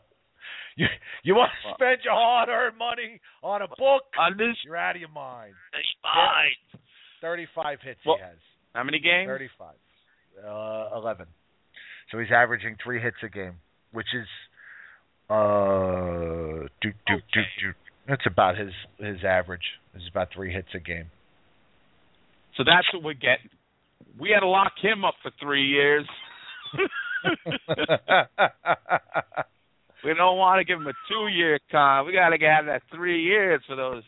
[0.77, 0.87] you
[1.23, 4.03] you want to spend your hard-earned money on a book?
[4.19, 5.55] On this You're out of your mind.
[6.03, 6.81] fine.
[7.21, 8.37] Thirty-five hits Well- he has.
[8.75, 9.27] How many games?
[9.27, 9.75] 35.
[10.47, 11.27] Uh, 11.
[12.13, 13.55] So he's averaging three hits a game,
[13.91, 14.27] which is
[15.31, 17.73] uh, do do do do.
[18.07, 19.63] That's about his his average.
[19.95, 21.07] Is about three hits a game.
[22.59, 23.49] So that's what we're getting.
[24.21, 26.07] We had to lock him up for three years.
[30.07, 32.07] we don't want to give him a two-year con.
[32.07, 34.03] We got to have that three years for those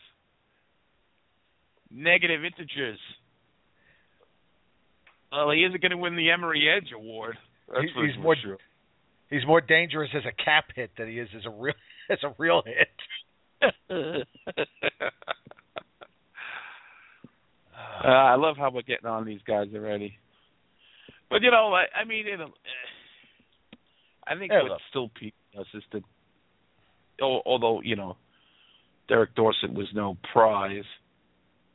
[1.91, 2.99] negative integers.
[5.31, 7.37] Well, he isn't going to win the Emery Edge Award.
[7.67, 8.57] That's He- he's more- sure.
[9.29, 11.73] he's more dangerous as a cap hit than he is as a real
[12.09, 12.89] as a real hit.
[18.03, 20.17] Uh, I love how we're getting on these guys already.
[21.29, 22.37] But you know, I, I mean, eh,
[24.29, 26.03] I think Yeah, what's still peaking us is that,
[27.21, 28.15] although you know,
[29.07, 30.85] Derek Dorsett was no prize,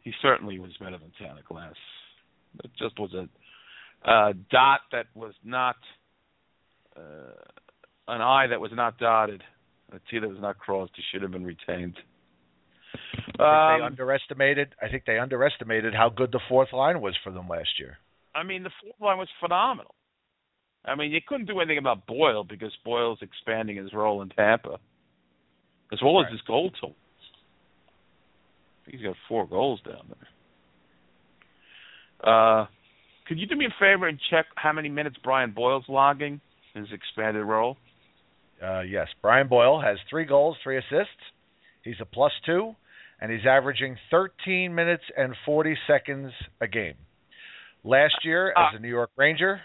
[0.02, 1.74] he certainly was better than Santa Glass.
[2.62, 3.28] It just was a
[4.08, 5.76] uh, dot that was not
[6.96, 7.00] uh,
[8.06, 9.42] an I that was not dotted,
[9.92, 10.92] a T that was not crossed.
[10.94, 11.96] He should have been retained.
[12.94, 14.74] I think they Um, underestimated.
[14.80, 17.98] I think they underestimated how good the fourth line was for them last year.
[18.34, 19.94] I mean, the fourth line was phenomenal.
[20.84, 24.78] I mean, you couldn't do anything about Boyle because Boyle's expanding his role in Tampa,
[25.92, 26.94] as well as his goal total.
[28.86, 30.28] He's got four goals down there.
[32.32, 32.66] Uh,
[33.26, 36.40] could you do me a favor and check how many minutes Brian Boyle's logging
[36.74, 37.76] in his expanded role?
[38.62, 41.16] Uh, yes, Brian Boyle has three goals, three assists.
[41.82, 42.74] He's a plus two,
[43.20, 46.94] and he's averaging 13 minutes and 40 seconds a game.
[47.84, 49.60] Last year, as Uh, a New York Ranger,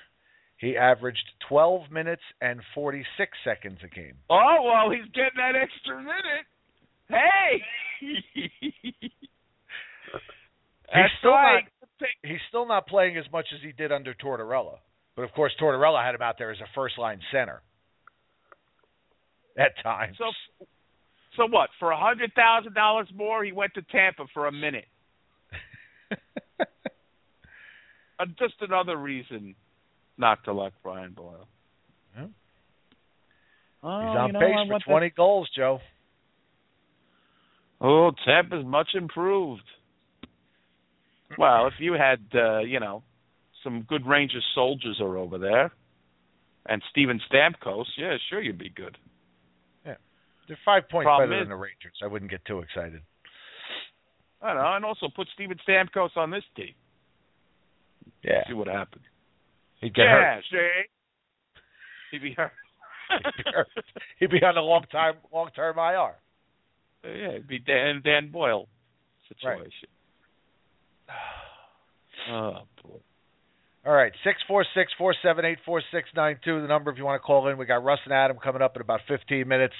[0.60, 4.16] he averaged 12 minutes and 46 seconds a game.
[4.30, 6.45] Oh well, he's getting that extra minute.
[7.07, 7.64] Hey,
[8.01, 9.12] he's
[11.20, 11.64] still right.
[11.64, 14.80] not he's still not playing as much as he did under Tortorella.
[15.16, 17.62] But of course, Tortorella had him out there as a first line center
[19.57, 20.18] at times.
[20.18, 20.26] So,
[21.38, 21.70] so what?
[21.80, 24.86] For a hundred thousand dollars more, he went to Tampa for a minute.
[28.22, 29.55] Uh, just another reason
[30.20, 31.47] not to like Brian Boyle.
[32.15, 32.26] Yeah.
[33.82, 35.80] Oh, he's on you know, pace I for want 20 goals, Joe.
[37.80, 39.63] that- Oh, Tampa's much improved.
[41.38, 43.03] Well, if you had, uh, you know,
[43.63, 45.72] some good Rangers soldiers are over there,
[46.65, 48.97] and Steven Stamkos, yeah, sure, you'd be good.
[49.86, 49.95] Yeah,
[50.47, 51.93] they're five points Problem better is- than the Rangers.
[52.03, 53.01] I wouldn't get too excited.
[54.41, 56.74] I don't know, and also put Steven Stamkos on this team.
[58.24, 59.05] Yeah, See what happens.
[59.82, 60.43] He'd get yeah, hurt.
[60.51, 60.82] see?
[62.11, 62.51] He'd be hurt.
[63.09, 63.67] He'd be hurt.
[64.19, 66.15] He'd be on a long time, long term IR.
[67.03, 68.67] yeah, it'd be Dan Dan Boyle
[69.27, 69.89] situation.
[72.30, 72.99] Oh boy.
[73.86, 76.61] All right, six four six four seven eight four six nine two.
[76.61, 77.57] The number if you want to call in.
[77.57, 79.73] We got Russ and Adam coming up in about fifteen minutes,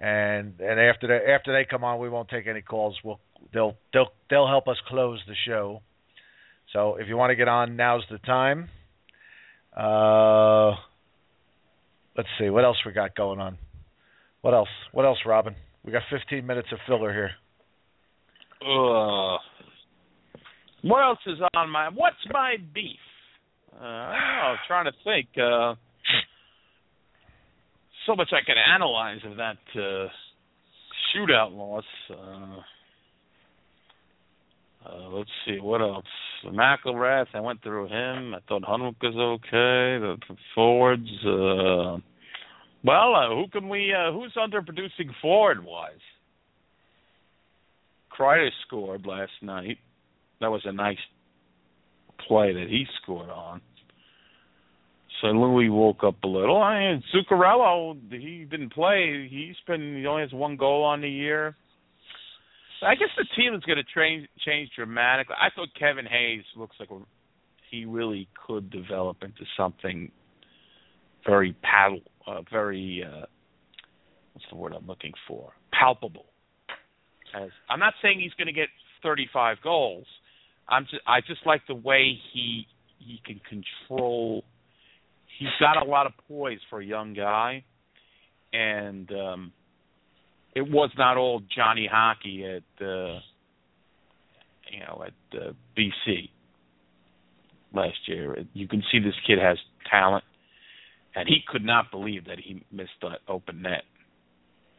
[0.00, 2.96] and and after they after they come on, we won't take any calls.
[3.04, 3.20] We'll
[3.52, 5.82] they'll they'll they'll help us close the show.
[6.72, 8.70] So if you want to get on, now's the time.
[9.78, 10.74] Uh,
[12.16, 13.56] let's see what else we got going on.
[14.40, 14.68] What else?
[14.92, 15.54] What else, Robin?
[15.84, 17.30] We got fifteen minutes of filler here.
[18.60, 19.38] Uh,
[20.82, 21.88] what else is on my?
[21.90, 22.98] What's my beef?
[23.72, 24.50] Uh, I.
[24.50, 25.28] I'm trying to think.
[25.36, 25.74] Uh,
[28.06, 30.08] so much I can analyze of that uh,
[31.14, 31.84] shootout loss.
[32.10, 32.62] Uh,
[34.88, 36.04] uh, let's see what else.
[36.46, 38.34] McIlrath, I went through him.
[38.34, 39.98] I thought Hunwick was okay.
[40.00, 40.16] The
[40.54, 41.08] forwards.
[41.24, 41.98] Uh,
[42.84, 43.92] well, uh, who can we?
[43.92, 45.92] Uh, who's underproducing forward wise?
[48.16, 49.78] Kreider scored last night.
[50.40, 50.98] That was a nice
[52.26, 53.60] play that he scored on.
[55.20, 56.62] So Louis woke up a little.
[56.62, 59.28] I mean, Zuccarello, he didn't play.
[59.28, 61.56] He's been he only has one goal on the year.
[62.82, 65.34] I guess the team is going to change change dramatically.
[65.38, 66.88] I thought Kevin Hayes looks like
[67.70, 70.10] he really could develop into something
[71.26, 73.26] very paddle, uh, very uh,
[74.32, 75.52] what's the word I'm looking for?
[75.72, 76.26] Palpable.
[77.34, 78.68] As I'm not saying he's going to get
[79.02, 80.06] 35 goals.
[80.68, 82.66] I'm just I just like the way he
[82.98, 84.44] he can control.
[85.38, 87.64] He's got a lot of poise for a young guy,
[88.52, 89.52] and um
[90.58, 93.20] it was not all Johnny Hockey at uh
[94.70, 96.30] you know at uh, BC
[97.72, 98.38] last year.
[98.54, 99.56] You can see this kid has
[99.88, 100.24] talent,
[101.14, 103.84] and he could not believe that he missed that open net.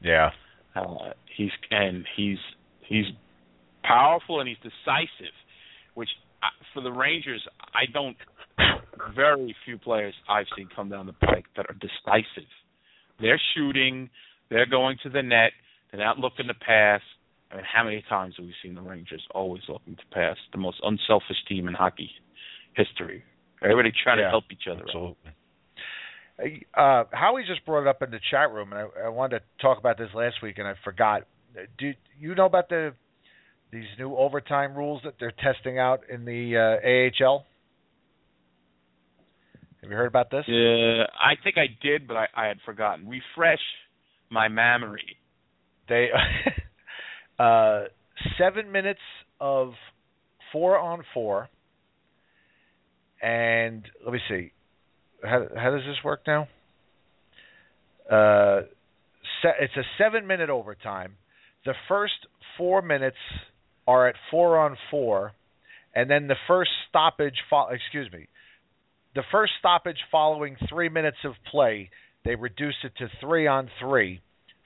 [0.02, 0.32] Yeah.
[0.76, 2.40] Uh, he's and he's
[2.86, 3.06] he's
[3.84, 5.34] powerful and he's decisive,
[5.94, 6.10] which
[6.44, 7.42] uh, for the Rangers
[7.74, 8.18] I don't.
[9.16, 12.50] Very few players I've seen come down the pike that are decisive.
[13.22, 14.10] They're shooting,
[14.50, 15.52] they're going to the net,
[15.92, 17.02] they're not looking to pass.
[17.52, 20.38] I mean, how many times have we seen the Rangers always looking to pass?
[20.52, 22.10] The most unselfish team in hockey
[22.76, 23.24] history.
[23.62, 24.82] Everybody trying Yeah, to help each other.
[24.82, 25.32] Absolutely.
[26.74, 29.46] Uh, Howie just brought it up in the chat room, and I, I wanted to
[29.62, 31.24] talk about this last week, and I forgot.
[31.78, 32.94] Do you know about the
[33.72, 37.46] these new overtime rules that they're testing out in the uh, AHL?
[39.82, 40.46] Have you heard about this?
[40.48, 43.08] Uh, I think I did, but I, I had forgotten.
[43.08, 43.60] Refresh
[44.30, 45.18] my memory.
[45.90, 46.10] They
[47.40, 47.86] uh,
[48.38, 49.00] seven minutes
[49.42, 49.74] of
[50.52, 51.50] four on four,
[53.22, 54.52] and let me see.
[55.24, 56.48] How how does this work now?
[58.10, 58.62] Uh,
[59.42, 61.16] se- it's a seven minute overtime.
[61.66, 62.14] The first
[62.58, 63.18] four minutes
[63.88, 65.34] are at four on four,
[65.96, 67.36] and then the first stoppage.
[67.50, 68.28] Fo- excuse me.
[69.16, 71.90] The first stoppage following three minutes of play,
[72.24, 74.22] they reduce it to three on three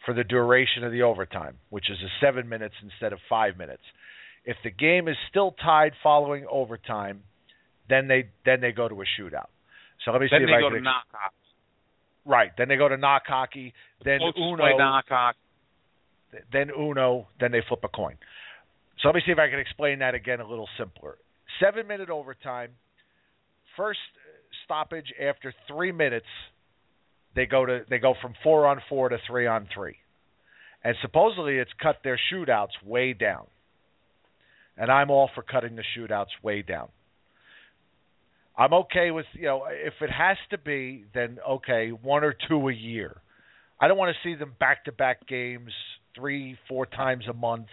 [0.05, 3.83] for the duration of the overtime, which is a seven minutes instead of five minutes.
[4.45, 7.23] If the game is still tied following overtime,
[7.89, 9.47] then they then they go to a shootout.
[10.03, 11.31] So let me Then see if they I go can to ex- knock
[12.25, 12.51] right.
[12.57, 13.73] Then they go to knock hockey.
[14.03, 14.77] Then Folks Uno.
[14.77, 15.37] knock hockey.
[16.51, 17.27] Then Uno.
[17.39, 18.17] Then they flip a coin.
[19.01, 21.17] So let me see if I can explain that again a little simpler.
[21.61, 22.71] Seven minute overtime.
[23.77, 23.99] First
[24.65, 26.25] stoppage after three minutes.
[27.35, 29.95] They go to they go from four on four to three on three,
[30.83, 33.45] and supposedly it's cut their shootouts way down.
[34.77, 36.89] And I'm all for cutting the shootouts way down.
[38.57, 42.69] I'm okay with you know if it has to be, then okay, one or two
[42.69, 43.17] a year.
[43.79, 45.71] I don't want to see them back to back games
[46.15, 47.67] three, four times a month.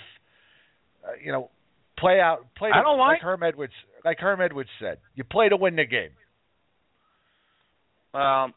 [1.04, 1.50] Uh, you know,
[1.98, 2.46] play out.
[2.56, 2.70] Play.
[2.74, 3.74] I don't like- Herm Edwards.
[4.04, 6.11] Like Herm Edwards said, you play to win the game.
[8.14, 8.54] Um,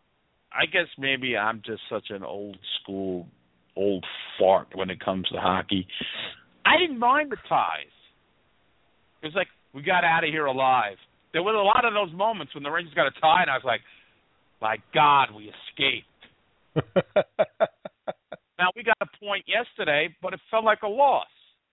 [0.53, 3.27] I guess maybe I'm just such an old school,
[3.75, 4.05] old
[4.39, 5.87] fart when it comes to hockey.
[6.65, 7.93] I didn't mind the ties.
[9.21, 10.97] It was like we got out of here alive.
[11.31, 13.55] There were a lot of those moments when the Rangers got a tie, and I
[13.55, 13.81] was like,
[14.61, 16.07] "My God, we escaped."
[18.63, 21.27] Now we got a point yesterday, but it felt like a loss.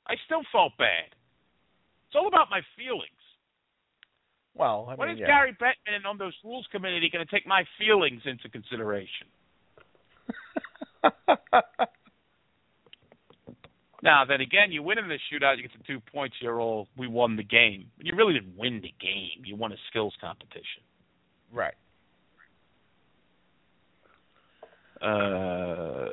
[0.08, 1.06] I still felt bad.
[2.08, 3.19] It's all about my feelings.
[4.60, 5.26] Well, I mean, is yeah.
[5.26, 9.26] Gary Bettman on those rules committee going to take my feelings into consideration?
[14.02, 16.36] Now, then again, you win in the shootout, you get the two points.
[16.40, 17.86] You're all we won the game.
[17.96, 19.44] But you really didn't win the game.
[19.44, 20.82] You won a skills competition.
[21.52, 21.74] right.
[25.02, 26.12] Uh,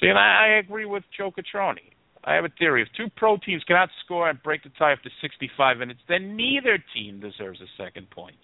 [0.00, 1.92] see, and I, I agree with Joe Catroni.
[2.26, 5.10] I have a theory: if two pro teams cannot score and break the tie after
[5.22, 8.36] 65 minutes, then neither team deserves a second point.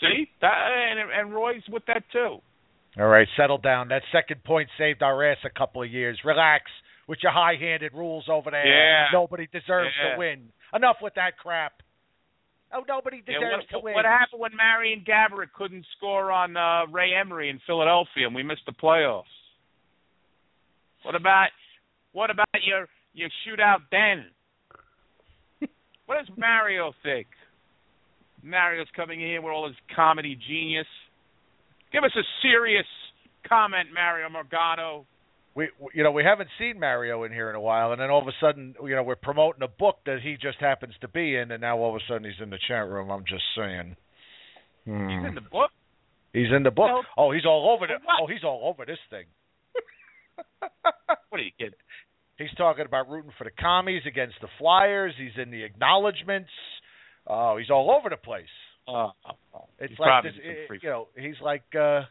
[0.00, 0.54] See, that,
[0.90, 2.38] and, and Roy's with that too.
[2.98, 3.88] All right, settle down.
[3.88, 6.18] That second point saved our ass a couple of years.
[6.24, 6.64] Relax
[7.06, 8.66] with your high-handed rules over there.
[8.66, 9.06] Yeah.
[9.12, 10.12] Nobody deserves Yeah.
[10.12, 10.48] to win.
[10.74, 11.82] Enough with that crap.
[12.72, 13.94] Oh, nobody Yeah, deserves what, to win.
[13.94, 18.42] what happened when Marian Gaborik couldn't score on uh, Ray Emery in Philadelphia and we
[18.42, 19.24] missed the playoffs?
[21.02, 21.48] What about
[22.18, 24.26] what about your your shootout then?
[26.06, 27.28] what does Mario think?
[28.42, 30.86] Mario's coming in here with all his comedy genius.
[31.92, 32.86] Give us a serious
[33.48, 35.04] comment, Mario Morgado.
[35.54, 38.10] we, we- you know, we haven't seen Mario in here in a while, and then
[38.10, 41.08] all of a sudden, you know, we're promoting a book that he just happens to
[41.08, 43.10] be in, and now all of a sudden he's in the chat room.
[43.10, 43.96] I'm just saying.
[44.86, 45.08] Hmm.
[45.08, 45.70] He's in the book.
[46.32, 46.88] He's in the book.
[46.90, 47.02] No.
[47.16, 47.94] Oh, he's all over the.
[48.04, 48.16] What?
[48.22, 49.24] Oh, he's all over this thing.
[51.30, 51.74] What are you kidding?
[52.38, 55.12] He's talking about rooting for the commies against the Flyers.
[55.18, 56.50] He's in the acknowledgments.
[57.26, 58.44] Oh, he's all over the place.
[58.86, 59.12] Uh, uh,
[59.78, 60.32] It's like this,
[60.66, 62.02] free you know, he's like uh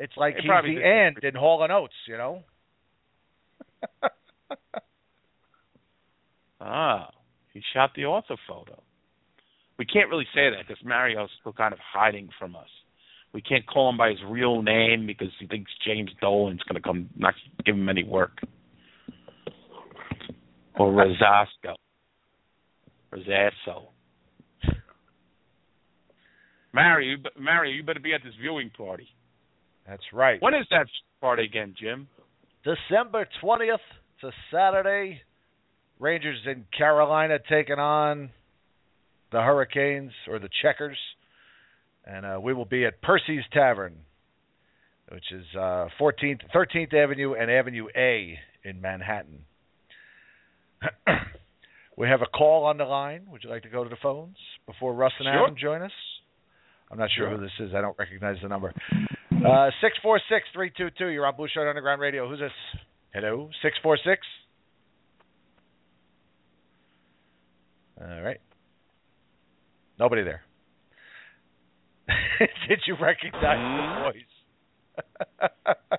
[0.00, 2.42] it's like He he's the in in Hall and Oates, you know.
[6.60, 7.10] Ah,
[7.54, 8.82] he shot the author photo.
[9.78, 12.66] We can't really say that because Mario's still kind of hiding from us.
[13.32, 16.86] We can't call him by his real name because he thinks James Dolan's going to
[16.86, 17.34] come not
[17.64, 18.38] give him any work.
[20.78, 21.74] Or Rosasco.
[23.12, 23.88] Rosasso.
[26.72, 29.08] Mario, you, be- Mario, you better be at this viewing party.
[29.88, 30.40] That's right.
[30.40, 30.86] When is that
[31.20, 32.08] party again, Jim?
[32.62, 33.78] December 20th,
[34.14, 35.22] it's a Saturday.
[35.98, 38.30] Rangers in Carolina taking on
[39.32, 40.98] the Hurricanes or the Checkers.
[42.04, 43.96] And uh, we will be at Percy's Tavern,
[45.10, 49.44] which is uh, 14th, 13th Avenue and Avenue A in Manhattan.
[51.96, 53.22] we have a call on the line.
[53.30, 55.44] Would you like to go to the phones before Russ and Sure.
[55.44, 55.92] Adam join us?
[56.90, 57.36] I'm not sure, Sure.
[57.36, 57.74] who this is.
[57.74, 58.72] I don't recognize the number.
[59.30, 61.08] Uh, six four six three two two.
[61.08, 62.28] You're on Blue Shirt Underground Radio.
[62.28, 62.52] Who's this?
[63.12, 64.26] Hello, six four six.
[68.00, 68.40] All right.
[69.98, 70.42] Nobody there.
[72.68, 74.22] Did you recognize the voice?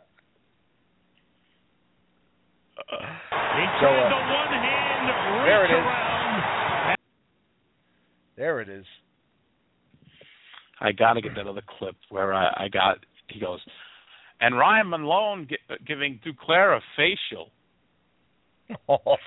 [3.82, 4.10] so, uh,
[5.46, 6.98] there it is.
[8.38, 8.86] There it is.
[10.80, 13.06] I got to get that other clip where I, I got.
[13.28, 13.60] He goes,
[14.40, 17.52] and Ryan Malone gi- uh, giving Duclair a facial.
[18.88, 19.18] Oh, God.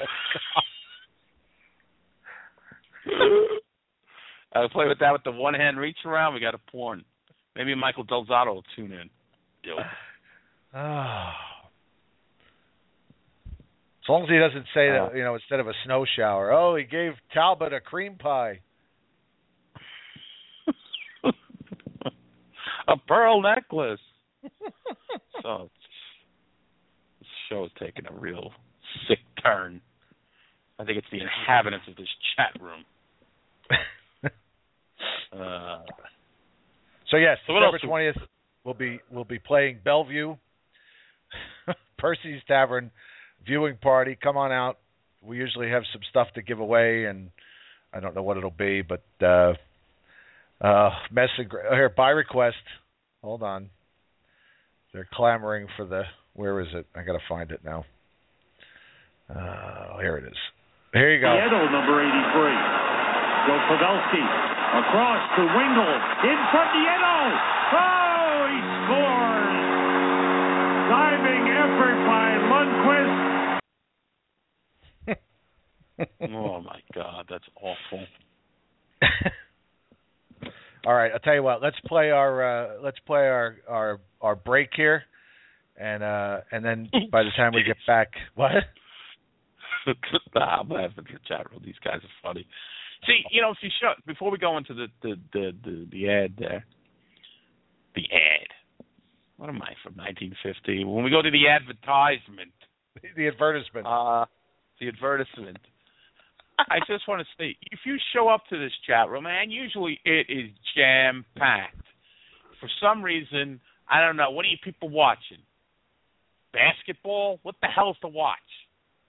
[4.54, 6.34] I play with that with the one hand reach around.
[6.34, 7.04] We got a porn.
[7.56, 9.10] Maybe Michael Del Zotto will tune in.
[9.64, 9.76] Yo.
[14.04, 16.52] As long as he doesn't say that, you know, instead of a snow shower.
[16.52, 18.58] Oh, he gave Talbot a cream pie.
[22.88, 24.00] a pearl necklace.
[25.40, 25.70] so
[27.20, 28.50] this show is taking a real
[29.06, 29.80] sick turn.
[30.80, 32.84] I think it's the inhabitants of this chat room.
[35.32, 35.80] Uh,
[37.10, 38.16] So yes, So December twentieth,
[38.64, 40.36] we'll be we'll be playing Bellevue,
[41.98, 42.90] Percy's Tavern,
[43.46, 44.16] viewing party.
[44.20, 44.78] Come on out.
[45.22, 47.30] We usually have some stuff to give away, and
[47.92, 49.54] I don't know what it'll be, but uh,
[50.60, 52.56] uh, message here by request.
[53.22, 53.70] Hold on,
[54.92, 56.02] they're clamoring for the.
[56.34, 56.86] Where is it?
[56.94, 57.84] I gotta find it now.
[59.28, 60.38] Uh, here it is.
[60.92, 61.28] Here you go.
[61.28, 62.12] Nieto, number 83.
[63.48, 64.24] Joe Pavelski
[64.76, 66.04] across to Wingels.
[66.24, 67.16] In front, Nieto.
[67.72, 69.56] Oh, he scores.
[70.92, 71.51] Diving
[76.22, 78.06] oh my God, that's awful.
[80.86, 81.62] All right, I'll tell you what.
[81.62, 85.04] Let's play our uh, let's play our our our break here,
[85.76, 88.50] and uh, and then by the time we get back, what?
[90.34, 91.62] nah, I'm laughing the chat room.
[91.64, 92.46] These guys are funny.
[93.06, 96.34] See, you know, you show before we go into the the the the, the ad
[96.38, 96.64] there,
[97.94, 98.48] the ad.
[99.36, 100.84] What am I from 1950?
[100.84, 102.52] When we go to the advertisement,
[103.16, 103.86] the advertisement.
[103.86, 104.26] uh,
[104.80, 105.58] the advertisement.
[106.68, 109.98] I just want to say, if you show up to this chat room, and usually
[110.04, 111.76] it is jam packed.
[112.60, 113.60] For some reason,
[113.90, 114.30] I don't know.
[114.30, 115.38] What are you people watching?
[116.52, 117.40] Basketball?
[117.42, 118.38] What the hell's to watch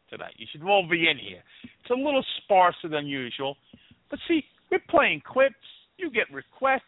[0.10, 0.34] tonight?
[0.38, 1.44] You should all be in here.
[1.64, 3.56] It's a little sparser than usual,
[4.10, 5.56] but see, we're playing clips.
[5.98, 6.82] You get requests.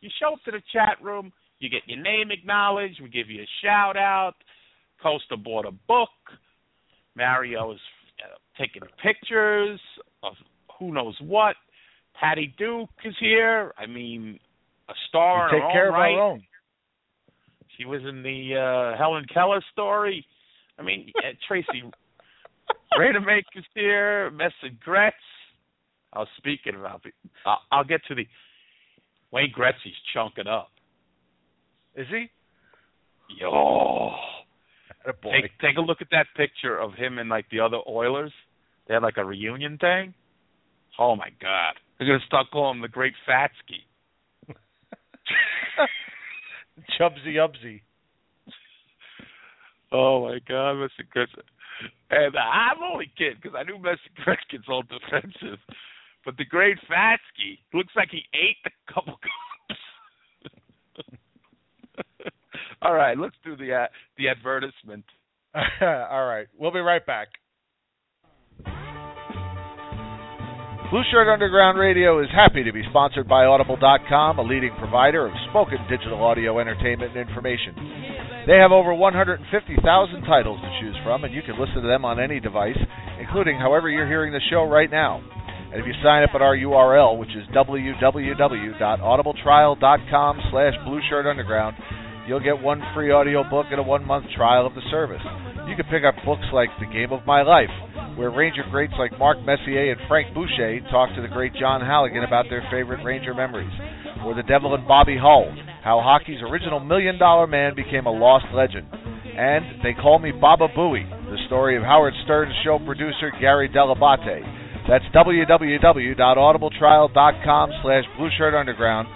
[0.00, 1.32] You show up to the chat room.
[1.58, 3.00] You get your name acknowledged.
[3.02, 4.34] We give you a shout out.
[5.02, 6.08] Costa bought a book.
[7.16, 7.80] Mario is
[8.58, 9.80] taking pictures
[10.22, 10.34] of
[10.78, 11.56] who knows what.
[12.18, 13.72] Patty Duke is here.
[13.78, 14.38] I mean,
[14.88, 16.14] a star we take care of right.
[16.14, 16.42] our own.
[17.76, 20.26] She was in the uh, Helen Keller story.
[20.78, 21.84] I mean, uh, Tracy
[22.98, 24.30] Rademacher's here.
[24.30, 25.14] Messa Gretz.
[26.12, 27.02] I was speaking about.
[27.46, 28.26] I'll, I'll get to the
[29.30, 30.70] Wayne Gretzky's chunking up.
[31.94, 32.26] Is he?
[33.38, 34.10] Yo,
[35.06, 35.42] Attaboy.
[35.42, 38.32] take take a look at that picture of him and like the other Oilers.
[38.88, 40.14] They had like a reunion thing.
[40.98, 43.84] Oh my God, they're gonna start calling him the Great Fatsky.
[46.98, 47.82] Chubsy Ubsy.
[49.92, 51.04] Oh my God, Mr.
[51.14, 51.42] Gretzky.
[52.10, 53.96] And I'm only kidding because I knew Mr.
[54.24, 55.58] Gretzky's all defensive,
[56.24, 59.80] but the Great Fatsky looks like he ate a couple cups.
[62.82, 63.86] all right, let's do the uh,
[64.16, 65.04] the advertisement.
[65.80, 67.28] All right, we'll be right back.
[70.90, 75.34] Blue Shirt Underground Radio is happy to be sponsored by Audible.com, a leading provider of
[75.50, 77.76] spoken digital audio entertainment and information.
[78.48, 79.44] They have over 150,000
[80.24, 82.78] titles to choose from, and you can listen to them on any device,
[83.20, 85.20] including however you're hearing the show right now.
[85.68, 91.76] And if you sign up at our URL, which is www.audibletrial.com slash blueshirtunderground,
[92.28, 95.22] you'll get one free audio book and a one-month trial of the service.
[95.66, 97.72] You can pick up books like The Game of My Life,
[98.16, 102.24] where Ranger greats like Mark Messier and Frank Boucher talk to the great John Halligan
[102.24, 103.72] about their favorite Ranger memories,
[104.24, 105.50] or The Devil and Bobby Hull,
[105.82, 110.68] how hockey's original Million Dollar Man became a lost legend, and They Call Me Baba
[110.68, 114.42] Booey, the story of Howard Stern's show producer Gary Dell'Abate.
[114.88, 119.06] That's www.audibletrial.com slash blueshirtunderground.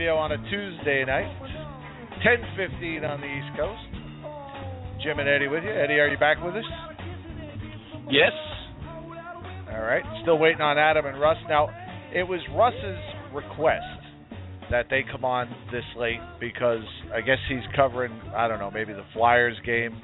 [0.00, 1.28] Radio on a Tuesday night,
[2.24, 5.02] 10:15 on the East Coast.
[5.02, 5.68] Jim and Eddie with you.
[5.70, 6.64] Eddie, are you back with us?
[8.08, 8.32] Yes.
[9.70, 10.02] All right.
[10.22, 11.36] Still waiting on Adam and Russ.
[11.50, 11.68] Now,
[12.14, 12.98] it was Russ's
[13.34, 13.84] request
[14.70, 18.94] that they come on this late because I guess he's covering, I don't know, maybe
[18.94, 20.00] the Flyers game.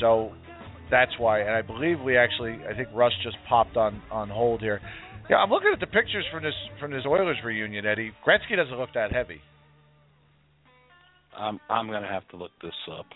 [0.00, 0.32] So
[0.90, 1.40] that's why.
[1.40, 4.82] And I believe we actually, I think Russ just popped on on hold here.
[5.28, 8.12] Yeah, I'm looking at the pictures from this from this Oilers reunion, Eddie.
[8.26, 9.40] Gretzky doesn't look that heavy.
[11.36, 13.06] I'm I'm gonna have to look this up.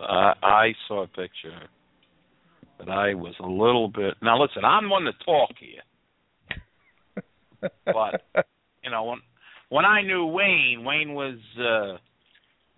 [0.00, 1.68] I I saw a picture,
[2.78, 4.14] but I was a little bit.
[4.22, 5.82] Now listen, I'm one to talk here,
[7.84, 8.22] but
[8.82, 9.18] you know when
[9.68, 11.38] when I knew Wayne, Wayne was.
[11.58, 11.98] uh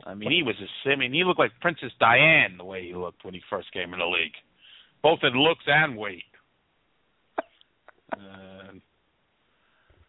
[0.06, 0.90] I mean, he was a.
[0.90, 3.92] I mean, he looked like Princess Diane the way he looked when he first came
[3.92, 4.32] in the league,
[5.02, 6.24] both in looks and weight.
[8.16, 8.80] And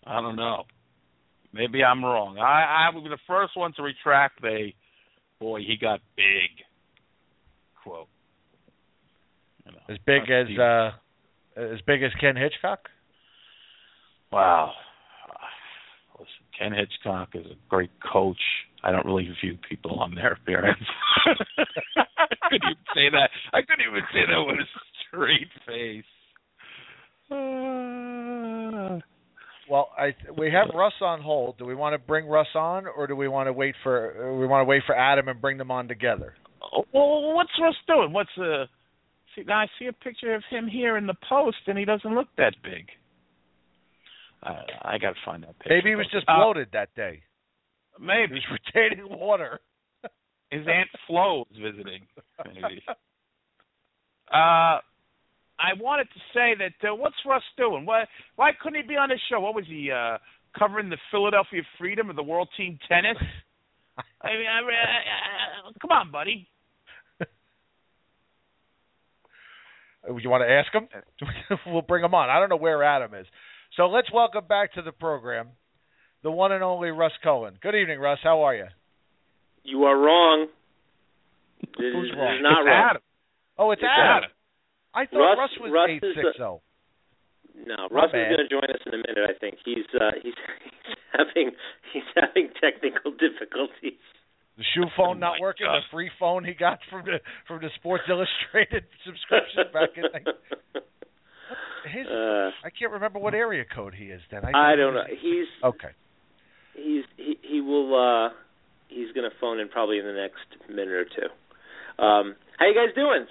[0.06, 0.64] I don't know.
[1.54, 2.38] Maybe I'm wrong.
[2.38, 4.42] I I was the first one to retract.
[4.42, 4.74] They,
[5.40, 6.64] boy, he got big.
[7.84, 8.08] quote.
[9.66, 10.60] You know, As big as deep.
[10.60, 10.92] uh
[11.58, 12.88] as big as Ken Hitchcock?
[14.32, 14.72] Wow.
[16.18, 18.40] Listen, Ken Hitchcock is a great coach.
[18.84, 20.80] I don't really view people on their appearance.
[21.26, 23.30] I couldn't even say that.
[23.54, 24.68] I couldn't even say that with a
[25.10, 26.06] straight face.
[27.32, 29.00] Uh,
[29.70, 31.58] Well, I we have Russ on hold.
[31.58, 34.46] Do we want to bring Russ on, or do we want to wait for we
[34.46, 36.36] want to wait for Adam and bring them on together?
[36.94, 38.12] well, what's Russ doing?
[38.14, 38.66] What's uh
[39.36, 42.14] See, now I see a picture of him here in the post, and he doesn't
[42.14, 42.90] look that big.
[44.44, 45.74] Uh, I got to find that picture.
[45.76, 47.22] Maybe he was just Uh, bloated that day.
[47.98, 49.62] He Maybe was retaining water.
[50.50, 52.06] his aunt Flo was visiting.
[52.44, 52.84] Maybe.
[54.34, 54.80] Uh,
[55.62, 57.86] I wanted to say that uh, what's Russ doing?
[57.86, 58.06] Why
[58.36, 59.40] why couldn't he be on this show?
[59.40, 60.18] What was he uh
[60.58, 63.18] covering the Philadelphia Freedom or the World Team Tennis?
[64.22, 66.48] I mean, I, I, I, come on, buddy.
[70.08, 70.88] Uh, You want to ask him?
[71.68, 72.30] we'll bring him on.
[72.30, 73.28] I don't know where Adam is.
[73.78, 75.50] So let's welcome back to the program
[76.24, 77.54] the one and only Russ Cohen.
[77.62, 78.20] Good evening, Russ.
[78.24, 78.66] How are you?
[79.64, 80.48] You are wrong.
[81.62, 82.34] This Who's wrong?
[82.34, 82.88] this is not It's wrong.
[82.90, 83.02] Adam.
[83.58, 84.18] Oh, it's, It's Adam.
[84.18, 84.30] Adam.
[84.94, 86.62] I thought Russ- Russ, was Russ eight is six the- zero.
[87.68, 89.28] No, My Russ is going to join us in a minute.
[89.28, 90.34] I think he's uh, he's
[90.88, 91.52] he's having
[91.94, 94.00] he's having technical difficulties.
[94.58, 95.66] The shoe phone Oh not my working.
[95.68, 95.84] God.
[95.84, 100.04] The free phone he got from the from the Sports Illustrated subscription back in.
[101.92, 104.22] His, Uh, I can't remember what area code he is.
[104.32, 105.04] Then I don't know.
[105.10, 105.90] He's Okay.
[106.76, 108.30] he's he he will uh
[108.88, 111.30] he's going to phone in probably in the next minute or two.
[112.04, 113.26] Um, how you guys doing?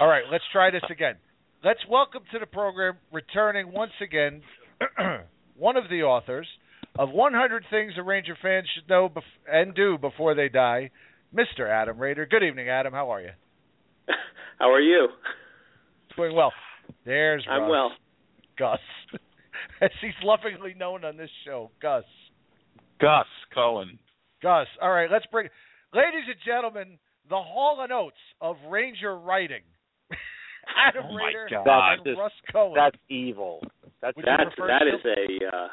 [0.00, 0.24] All right.
[0.30, 1.16] Let's try this again.
[1.64, 4.42] Let's welcome to the program, returning once again,
[5.56, 6.46] one of the authors
[6.98, 10.90] of 100 Things a Ranger fan should know bef- and do before they die,
[11.34, 11.68] Mr.
[11.70, 12.26] Adam Raider.
[12.26, 12.92] Good evening, Adam.
[12.92, 13.30] How are you?
[14.58, 15.08] How are you?
[16.16, 16.52] Doing well.
[17.06, 17.70] There's I'm Russ.
[17.70, 17.90] well.
[18.58, 18.80] Gus,
[19.80, 22.04] as he's lovingly known on this show, Gus.
[23.00, 23.98] Gus Cohen.
[24.42, 24.66] Gus.
[24.80, 25.48] All right, let's bring,
[25.94, 26.98] ladies and gentlemen,
[27.30, 29.62] the Hall and Oates of Ranger writing.
[30.76, 31.66] Adam Oh my Raider God.
[31.66, 32.74] and That's Russ Cohen.
[32.76, 33.60] That's evil.
[34.00, 35.68] That's Would That's that is a uh,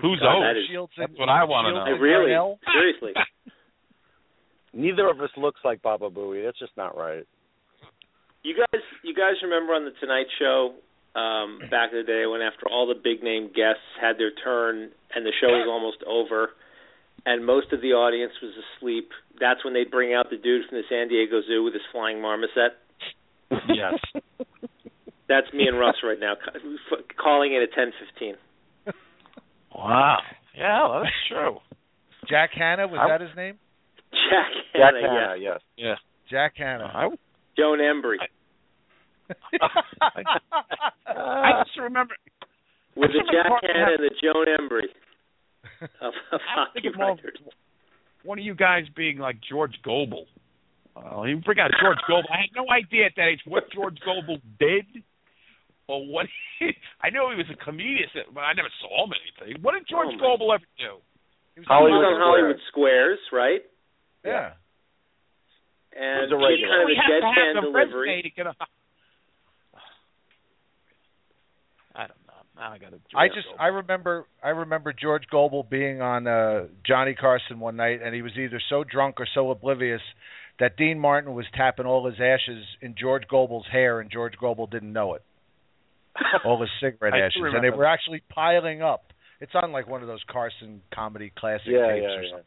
[0.00, 0.44] Who's prefer Oates?
[0.44, 1.98] That is- Shields That's and- what I want to know.
[1.98, 2.58] really Darnell?
[2.72, 3.12] seriously.
[4.72, 6.44] neither of us looks like Baba Booey.
[6.44, 7.24] That's just not right.
[8.42, 10.74] You guys, you guys remember on the Tonight Show
[11.14, 14.90] um, back in the day when after all the big name guests had their turn
[15.14, 16.50] and the show was almost over,
[17.26, 19.10] and most of the audience was asleep.
[19.38, 22.20] That's when they'd bring out the dude from the San Diego Zoo with his flying
[22.20, 22.80] marmoset.
[23.68, 23.94] Yes.
[25.28, 26.34] That's me and Russ right now,
[27.22, 28.34] calling it at ten fifteen.
[29.74, 30.18] Wow.
[30.56, 31.56] Yeah, well, that's true.
[32.28, 33.56] Jack Hanna, was I- that his name?
[34.12, 34.84] Jack Hanna.
[34.84, 35.60] Jack Hanna, Hanna, yes.
[35.76, 35.86] yes.
[35.86, 35.94] Yeah.
[36.30, 36.84] Jack Hanna.
[36.84, 37.08] I,
[37.56, 38.16] Joan Embery
[39.60, 39.64] I
[41.64, 42.14] just remember.
[42.96, 44.88] with the Jack Hanna and the Joan Embery
[46.06, 47.38] of, of hockey thinking of writers.
[48.24, 50.26] one of you guys being like George Gobel.
[50.94, 52.28] Well, you bring out George Gobel.
[52.30, 54.86] I had no idea at that age what George Gobel did
[55.88, 56.26] or what.
[56.58, 56.70] He,
[57.02, 59.62] I knew he was a comedian, but I never saw him anything.
[59.62, 61.00] What did George Oh, my- Gobel ever do?
[61.54, 62.22] He was He Hollywood was on Squares.
[62.22, 63.62] Hollywood Squares, right?
[64.24, 64.52] Yeah.
[65.96, 68.08] And He was had kind of we a have to have deadpan the delivery.
[68.08, 68.54] resume to get a.
[71.94, 72.40] I don't know.
[72.56, 72.98] Now I got to.
[73.16, 78.00] I just I remember I remember George Gobel being on uh Johnny Carson one night
[78.02, 80.00] and he was either so drunk or so oblivious
[80.60, 84.66] that Dean Martin was tapping all his ashes in George Gobel's hair and George Gobel
[84.70, 85.22] didn't know it.
[86.44, 89.04] All his cigarette ashes and they were actually piling up.
[89.40, 92.30] It's on like one of those Carson comedy classic Yeah, tapes yeah, or yeah.
[92.30, 92.46] something.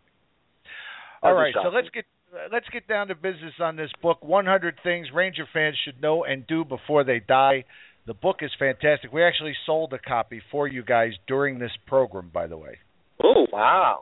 [1.24, 4.24] That'd All right, so let's get uh, let's get down to business on this book.
[4.24, 7.66] 100 things Ranger fans should know and do before they die.
[8.06, 9.12] The book is fantastic.
[9.12, 12.78] We actually sold a copy for you guys during this program, by the way.
[13.24, 14.02] Oh, Wow.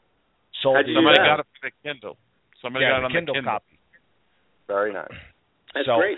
[0.62, 2.18] Sold How'd it you Somebody got it for the Kindle.
[2.62, 3.54] Somebody yeah, got it the on Kindle, the Kindle.
[3.54, 3.80] copy.
[4.68, 5.08] Very nice.
[5.74, 6.18] that's So- great.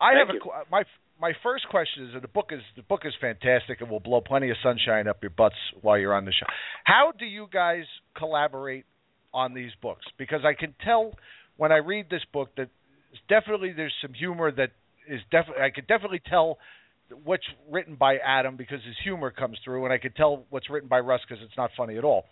[0.00, 0.40] I Thank have a you.
[0.40, 0.84] qu- uh, my
[1.18, 4.20] my first question is that the book is the book is fantastic and will blow
[4.20, 6.44] plenty of sunshine up your butts while you're on the show.
[6.84, 7.84] How do you guys
[8.14, 8.84] collaborate
[9.32, 10.04] on these books?
[10.18, 11.14] Because I can tell
[11.56, 12.68] when I read this book that
[13.30, 14.72] definitely there's some humor that
[15.08, 16.58] is definitely I could definitely tell
[17.24, 20.88] what's written by Adam because his humor comes through, and I could tell what's written
[20.90, 22.26] by Russ because it's not funny at all.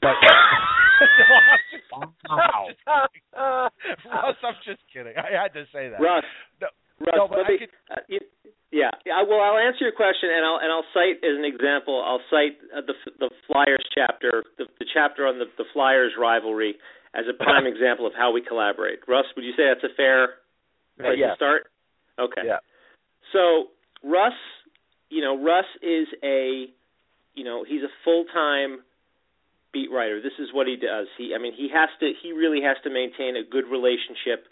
[0.00, 0.14] But
[2.28, 2.68] Wow.
[3.34, 5.14] Russ, I'm just kidding.
[5.16, 6.00] I had to say that.
[6.00, 6.24] Russ,
[6.60, 6.68] No,
[7.00, 8.20] Russ, no, but I me, could- uh, you,
[8.70, 9.22] yeah, yeah.
[9.26, 11.98] Well, I'll answer your question, and I'll and I'll cite as an example.
[12.06, 16.76] I'll cite uh, the the Flyers chapter, the, the chapter on the the Flyers rivalry,
[17.14, 19.00] as a prime example of how we collaborate.
[19.08, 20.38] Russ, would you say that's a fair
[20.98, 21.30] place yeah.
[21.30, 21.62] to start?
[22.18, 22.42] Okay.
[22.46, 22.58] Yeah.
[23.32, 23.74] So
[24.06, 24.38] Russ,
[25.10, 26.66] you know, Russ is a,
[27.34, 28.86] you know, he's a full time
[29.72, 30.20] beat writer.
[30.20, 31.06] This is what he does.
[31.16, 34.46] He, I mean, he has to, he really has to maintain a good relationship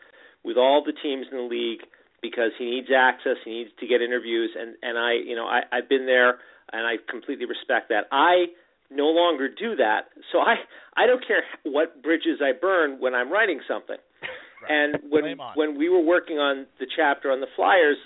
[0.44, 1.80] with all the teams in the league
[2.22, 3.36] because he needs access.
[3.44, 6.38] He needs to get interviews, and and I, you know, I I've been there,
[6.72, 8.06] and I completely respect that.
[8.10, 8.46] I
[8.90, 10.56] no longer do that, so I
[10.96, 13.98] I don't care what bridges I burn when I'm writing something.
[14.68, 17.96] And when when we were working on the chapter on the Flyers,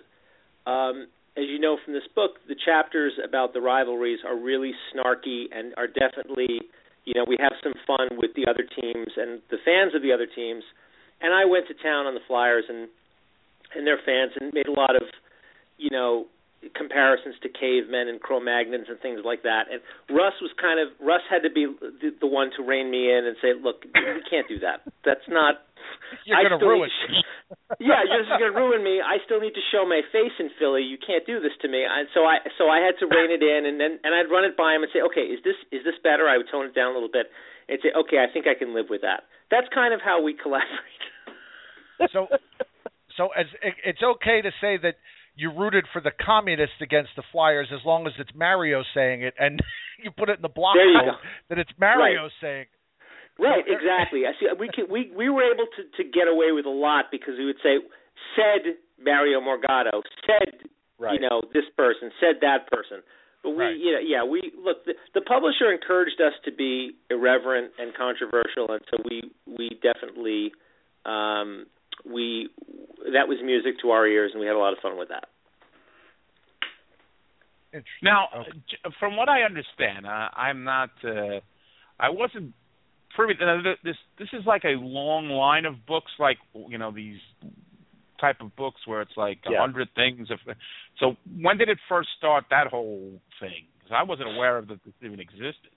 [0.67, 1.07] um,
[1.37, 5.73] as you know from this book, the chapters about the rivalries are really snarky and
[5.77, 6.61] are definitely,
[7.05, 10.13] you know, we have some fun with the other teams and the fans of the
[10.13, 10.65] other teams.
[11.21, 12.89] And I went to town on the Flyers and
[13.75, 15.03] and their fans and made a lot of,
[15.79, 16.27] you know,
[16.75, 19.67] comparisons to cavemen and Cro-Magnons and things like that.
[19.71, 23.11] And Russ was kind of Russ had to be the, the one to rein me
[23.11, 24.87] in and say, "Look, we can't do that.
[25.05, 25.63] That's not."
[26.27, 26.89] You're going to ruin.
[26.89, 27.27] to-
[27.85, 29.03] yeah, you're just going to ruin me.
[29.03, 30.81] I still need to show my face in Philly.
[30.81, 31.85] You can't do this to me.
[31.85, 34.45] And so I so I had to rein it in, and then and I'd run
[34.45, 36.29] it by him and say, okay, is this is this better?
[36.29, 37.29] I would tone it down a little bit
[37.69, 39.29] and say, okay, I think I can live with that.
[39.51, 41.03] That's kind of how we collaborate.
[42.13, 42.27] So,
[43.17, 44.97] so as it, it's okay to say that
[45.35, 49.35] you rooted for the communists against the Flyers as long as it's Mario saying it,
[49.39, 49.61] and
[50.03, 51.17] you put it in the block note
[51.49, 52.67] that it's Mario saying.
[53.39, 54.23] Right, exactly.
[54.29, 54.47] I see.
[54.59, 57.47] We could, we we were able to to get away with a lot because we
[57.47, 57.81] would say
[58.37, 60.69] said Mario Morgado, said
[60.99, 61.19] Right.
[61.19, 63.03] you know this person, said that person.
[63.43, 63.77] But we, Right.
[63.77, 64.85] you know, yeah, we look.
[64.85, 70.53] The, the publisher encouraged us to be irreverent and controversial, and so we we definitely
[71.07, 71.67] um,
[72.05, 72.49] we
[73.13, 75.29] that was music to our ears, and we had a lot of fun with that.
[78.03, 78.53] Now, Okay.
[78.99, 80.91] from what I understand, uh, I'm not.
[81.03, 81.41] Uh,
[81.99, 82.53] I wasn't
[83.15, 83.35] privy.
[83.43, 86.39] Uh, this this is like a long line of books, like
[86.69, 87.21] you know these
[88.21, 89.61] type of books where it's like a Yeah.
[89.61, 90.31] hundred things.
[90.31, 90.39] Of,
[90.99, 92.45] so when did it first start?
[92.51, 93.67] That whole thing?
[93.83, 95.73] 'Cause I wasn't aware of that this even existed.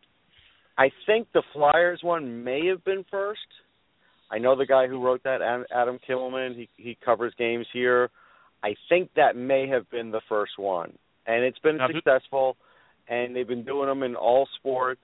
[0.77, 3.47] I think the Flyers one may have been first.
[4.31, 6.56] I know the guy who wrote that, Adam- Adam Kimelman.
[6.56, 8.10] He he covers games here.
[8.64, 10.97] I think that may have been the first one,
[11.27, 12.57] and it's been Now, successful.
[13.07, 15.03] And they've been doing them in all sports,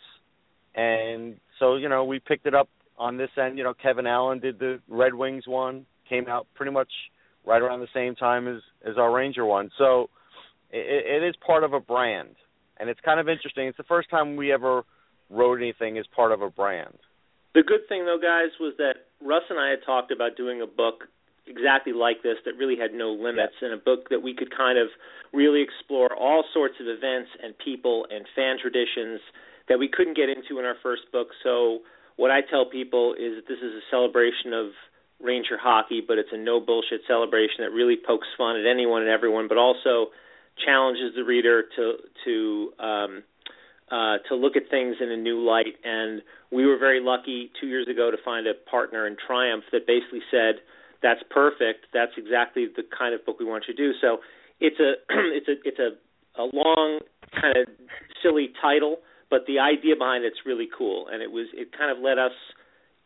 [0.73, 2.67] and so you know we picked it up
[2.97, 3.59] on this end.
[3.59, 6.91] You know, Kevin Allen did the Red Wings one, came out pretty much
[7.45, 9.69] right around the same time as as our Ranger one.
[9.77, 10.09] So
[10.71, 12.35] it, it is part of a brand,
[12.79, 13.67] and it's kind of interesting.
[13.67, 14.81] It's the first time we ever
[15.29, 16.97] wrote anything as part of a brand.
[17.53, 20.67] The good thing, though, guys, was that Russ and I had talked about doing a
[20.67, 21.07] book
[21.47, 24.77] exactly like this that really had no limits, and a book that we could kind
[24.77, 24.87] of
[25.33, 29.19] really explore all sorts of events and people and fan traditions
[29.67, 31.29] that we couldn't get into in our first book.
[31.43, 31.79] So,
[32.17, 34.71] what I tell people is that this is a celebration of
[35.19, 39.11] Ranger hockey, but it's a no bullshit celebration that really pokes fun at anyone and
[39.11, 40.09] everyone, but also
[40.65, 41.93] challenges the reader to
[42.25, 43.23] to um,
[43.91, 45.75] uh, to look at things in a new light.
[45.83, 49.85] And we were very lucky two years ago to find a partner in Triumph that
[49.85, 50.61] basically said,
[51.03, 51.87] "That's perfect.
[51.93, 54.19] That's exactly the kind of book we want you to do." So
[54.59, 54.93] it's a
[55.35, 55.91] it's a it's a
[56.41, 56.99] a long
[57.35, 57.67] kind of
[58.23, 58.97] silly title,
[59.29, 62.33] but the idea behind it's really cool, and it was it kind of let us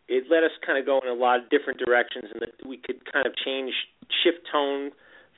[0.08, 2.78] it let us kind of go in a lot of different directions, and that we
[2.78, 3.74] could kind of change
[4.24, 4.92] shift tone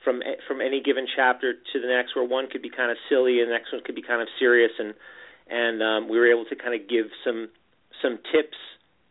[0.04, 3.40] from from any given chapter to the next, where one could be kind of silly
[3.40, 4.92] and the next one could be kind of serious, and
[5.50, 7.48] and um, we were able to kind of give some
[8.02, 8.56] some tips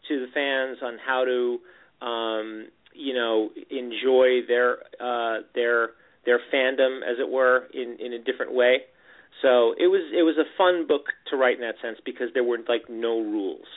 [0.07, 5.89] to the fans on how to um, you know enjoy their uh, their
[6.25, 8.77] their fandom, as it were, in in a different way.
[9.41, 12.43] So it was it was a fun book to write in that sense because there
[12.43, 13.67] were like no rules.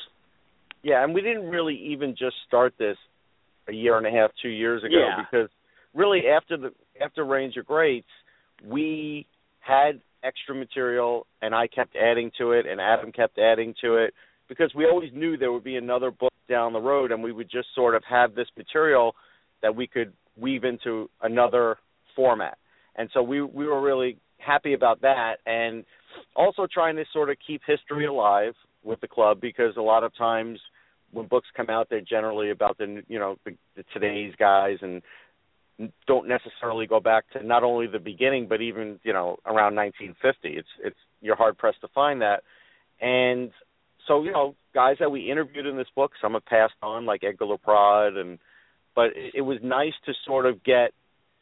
[0.83, 2.97] Yeah, and we didn't really even just start this
[3.69, 5.23] a year and a half, two years ago Yeah.
[5.31, 5.51] because
[5.95, 8.09] really after the after Ranger Greats,
[8.65, 9.27] we
[9.61, 14.15] had extra material and I kept adding to it and Adam kept adding to it
[14.49, 17.51] because we always knew there would be another book down the road and we would
[17.51, 19.15] just sort of have this material
[19.63, 21.77] that we could weave into another
[22.17, 22.59] format.
[22.97, 25.85] And so we we were really happy about that and
[26.35, 30.17] also trying to sort of keep history alive with the club because a lot of
[30.17, 30.59] times
[31.13, 35.03] when books come out they're generally about the you know the, the today's guys and
[36.07, 40.49] don't necessarily go back to not only the beginning but even you know around 1950
[40.49, 42.43] it's it's you're hard pressed to find that
[43.01, 43.51] and
[44.07, 47.23] so you know guys that we interviewed in this book some have passed on like
[47.25, 48.39] Edgar Laprade and
[48.95, 50.93] but it, it was nice to sort of get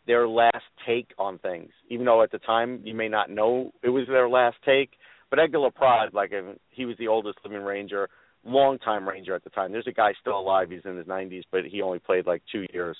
[0.06, 3.90] their last take on things even though at the time you may not know it
[3.90, 4.90] was their last take
[5.30, 6.32] but Edgar Laprade like
[6.70, 8.08] he was the oldest living ranger
[8.44, 9.72] longtime Ranger at the time.
[9.72, 10.70] There's a guy still alive.
[10.70, 12.96] He's in his 90s, but he only played like two years.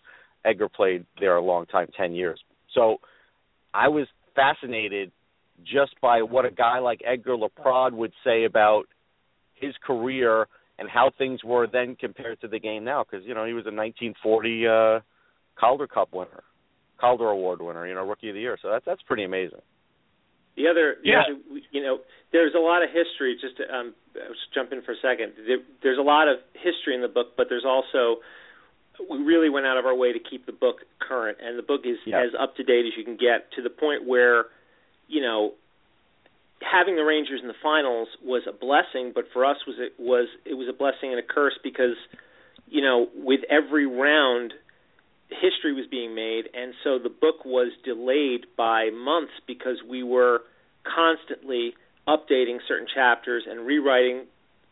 [0.49, 2.41] Edgar played there a long time, 10 years.
[2.75, 2.99] So
[3.75, 5.12] I was fascinated
[5.65, 8.85] just by what a guy like Edgar Laprade would say about
[9.55, 10.47] his career
[10.79, 13.05] and how things were then compared to the game now.
[13.05, 15.01] Because you know he was a 1940 uh,
[15.59, 16.45] Calder Cup winner,
[17.01, 18.57] Calder Award winner, you know, Rookie of the Year.
[18.62, 19.61] So that's that's pretty amazing.
[20.57, 21.23] The other, Yeah.
[21.27, 22.01] the other- you know,
[22.33, 23.37] there's a lot of history.
[23.41, 25.33] Just to, um, I was jump in for a second.
[25.47, 28.20] There, there's a lot of history in the book, but there's also
[29.09, 31.83] we really went out of our way to keep the book current, and the book
[31.85, 32.20] is Yeah.
[32.20, 34.47] as up to date as you can get to the point where,
[35.09, 35.55] you know,
[36.61, 40.29] having the Rangers in the finals was a blessing, but for us was it was
[40.45, 41.97] it was a blessing and a curse because,
[42.69, 44.53] you know, with every round
[45.31, 50.41] history was being made and so the book was delayed by months because we were
[50.85, 51.75] constantly
[52.09, 54.25] updating certain chapters and rewriting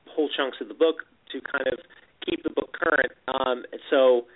[0.07, 1.79] whole chunks of the book to kind of
[2.29, 4.27] keep the book current um so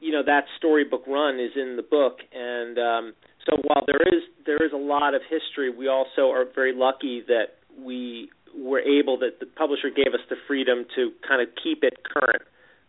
[0.00, 3.12] you know that storybook run is in the book and um
[3.46, 7.22] so while there is there is a lot of history we also are very lucky
[7.26, 11.82] that we were able that the publisher gave us the freedom to kind of keep
[11.82, 12.42] it current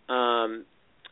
[0.09, 0.65] um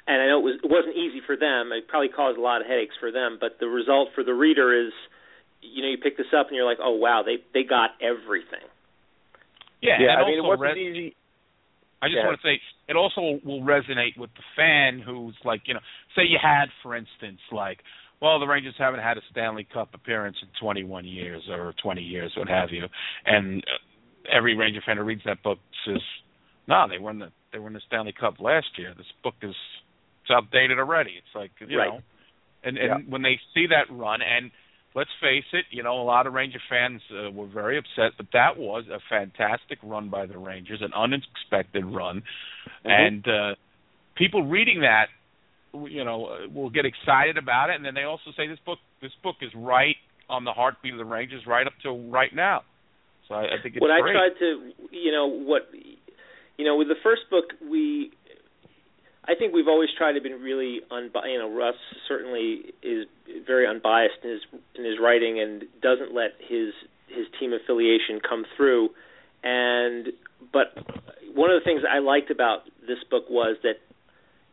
[0.10, 1.70] and I know it was it wasn't easy for them.
[1.72, 4.74] It probably caused a lot of headaches for them, but the result for the reader
[4.74, 4.92] is,
[5.62, 8.66] you know, you pick this up and you're like, oh wow, they they got everything.
[9.82, 10.18] Yeah, yeah.
[10.18, 11.16] and I mean, it wasn't res- easy.
[12.02, 12.26] I just Yeah.
[12.28, 15.80] want to say it also will resonate with the fan who's like, you know,
[16.16, 17.80] say you had, for instance, like,
[18.22, 22.34] well, the Rangers haven't had a Stanley Cup appearance in 21 years or 20 years,
[22.36, 22.84] what have you,
[23.26, 26.02] and uh, every Ranger fan who reads that book says,
[26.68, 28.94] no, they won the they won the Stanley Cup last year.
[28.96, 29.56] This book is
[30.22, 31.12] it's outdated already.
[31.18, 31.88] It's like you Right.
[31.90, 32.00] know,
[32.64, 34.52] and and when they see that run and
[34.96, 38.28] let's face it, you know, a lot of Ranger fans uh, were very upset, but
[38.34, 42.24] that was a fantastic run by the Rangers, an unexpected run,
[42.84, 43.56] and uh,
[44.16, 45.08] people reading that,
[45.74, 48.80] you know, uh, will get excited about it, and then they also say this book,
[49.02, 49.96] this book is right
[50.28, 52.62] on the heartbeat of the Rangers, right up to right now.
[53.28, 54.16] So I, I think it's what great.
[54.16, 55.70] I tried to, you know, what,
[56.58, 58.12] you know, with the first book, we,
[59.30, 61.30] I think we've always tried to be really unbiased.
[61.30, 61.76] you know, Russ
[62.08, 63.06] certainly is
[63.46, 64.42] very unbiased in his
[64.74, 66.74] in his writing and doesn't let his
[67.08, 68.90] his team affiliation come through.
[69.44, 70.08] And
[70.52, 70.74] but
[71.36, 73.78] one of the things I liked about this book was that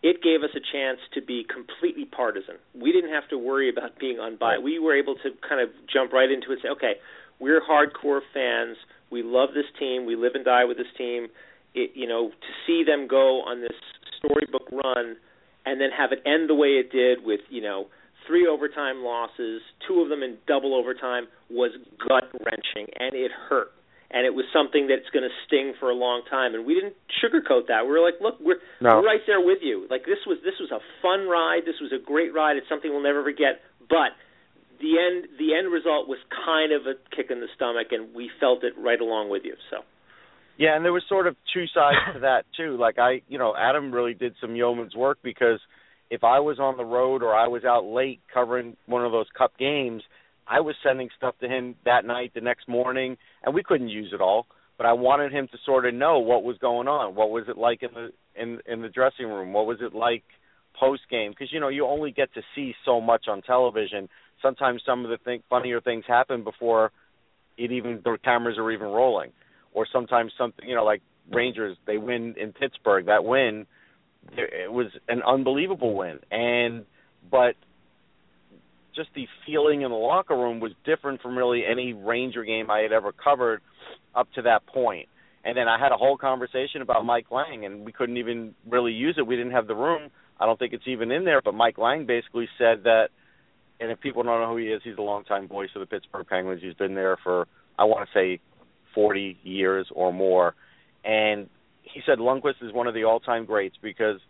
[0.02, 2.56] it gave us a chance to be completely partisan.
[2.78, 4.62] We didn't have to worry about being unbiased.
[4.62, 6.92] We were able to kind of jump right into it and say, okay,
[7.40, 8.76] we're hardcore fans.
[9.10, 10.04] We love this team.
[10.04, 11.28] We live and die with this team.
[11.74, 13.72] It, you know, to see them go on this
[14.26, 15.16] storybook run
[15.64, 17.86] and then have it end the way it did with, you know,
[18.26, 23.70] three overtime losses, two of them in double overtime was gut wrenching and it hurt.
[24.10, 26.94] And it was something that's going to sting for a long time, and we didn't
[27.18, 27.82] sugarcoat that.
[27.86, 29.02] We were like, "Look, we're No.
[29.02, 29.88] we're right there with you.
[29.90, 31.66] Like this was this was a fun ride.
[31.66, 32.56] This was a great ride.
[32.56, 34.14] It's something we'll never forget." But
[34.78, 38.30] the end the end result was kind of a kick in the stomach, and we
[38.38, 39.56] felt it right along with you.
[39.70, 39.82] So
[40.58, 42.76] Yeah, and there was sort of two sides to that too.
[42.78, 45.60] Like I, you know, Adam really did some yeoman's work because
[46.10, 49.26] if I was on the road or I was out late covering one of those
[49.36, 50.02] cup games,
[50.46, 54.10] I was sending stuff to him that night, the next morning, and we couldn't use
[54.14, 54.46] it all.
[54.78, 57.14] But I wanted him to sort of know what was going on.
[57.14, 58.10] What was it like in the
[58.40, 59.52] in in the dressing room?
[59.52, 60.22] What was it like
[60.78, 61.32] post game?
[61.32, 64.08] Because you know you only get to see so much on television.
[64.40, 66.92] Sometimes some of the think, funnier things happen before
[67.56, 69.32] it even the cameras are even rolling
[69.76, 73.06] or sometimes something you know like Rangers they win in Pittsburgh.
[73.06, 73.66] That win
[74.32, 76.18] it was an unbelievable win.
[76.30, 76.84] And
[77.30, 77.54] but
[78.94, 82.80] just the feeling in the locker room was different from really any Ranger game I
[82.80, 83.60] had ever covered
[84.14, 85.08] up to that point.
[85.44, 88.92] and then I had a whole conversation about Mike Lange and we couldn't even really
[88.92, 89.26] use it.
[89.26, 90.10] We didn't have the room.
[90.40, 93.08] I don't think it's even in there but Mike Lange basically said that
[93.78, 96.26] and if people don't know who he is he's a longtime voice of the Pittsburgh
[96.26, 96.62] Penguins.
[96.62, 97.46] He's been there for
[97.78, 98.40] I want to say
[98.96, 100.56] 40 years or more.
[101.04, 101.48] And
[101.82, 104.20] he said Lundqvist is one of the all-time greats because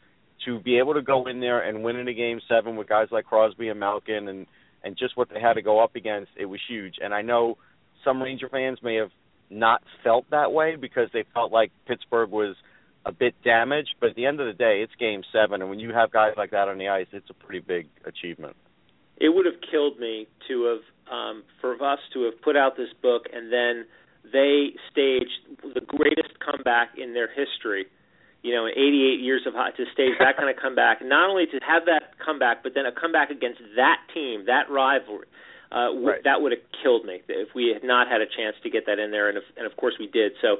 [0.44, 3.08] to be able to go in there and win in a game seven with guys
[3.10, 4.46] like Crosby and Malkin and
[4.84, 6.96] and just what they had to go up against, it was huge.
[7.02, 7.56] And I know
[8.04, 9.10] some Ranger fans may have
[9.50, 12.54] not felt that way because they felt like Pittsburgh was
[13.04, 13.94] a bit damaged.
[14.00, 16.34] But at the end of the day, it's game seven, and when you have guys
[16.36, 18.54] like that on the ice, it's a pretty big achievement.
[19.16, 22.92] it would have killed me to have um for us to have put out this
[23.02, 23.86] book and then
[24.32, 25.38] they staged
[25.74, 27.86] the greatest comeback in their history
[28.42, 31.46] you know in 88 years of hot to stage that kind of comeback not only
[31.46, 35.26] to have that comeback but then a comeback against that team that rivalry
[35.72, 36.22] uh w- Right.
[36.24, 38.98] that would have killed me if we had not had a chance to get that
[38.98, 40.58] in there and if, and of course we did so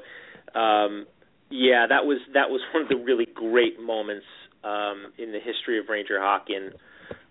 [0.59, 1.05] um
[1.49, 4.25] Yeah, that was that was one of the really great moments
[4.63, 6.73] um, in the history of Ranger hockey, and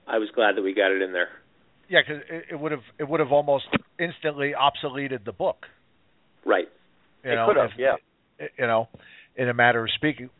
[0.06, 1.28] I was glad that we got it in there.
[1.88, 3.66] Yeah, because it, it would have it would have almost
[3.98, 5.66] instantly obsoleted the book.
[6.46, 6.68] Right.
[7.24, 7.96] You It know, could have, yeah.
[8.58, 8.88] You know,
[9.36, 10.30] in a matter of speaking,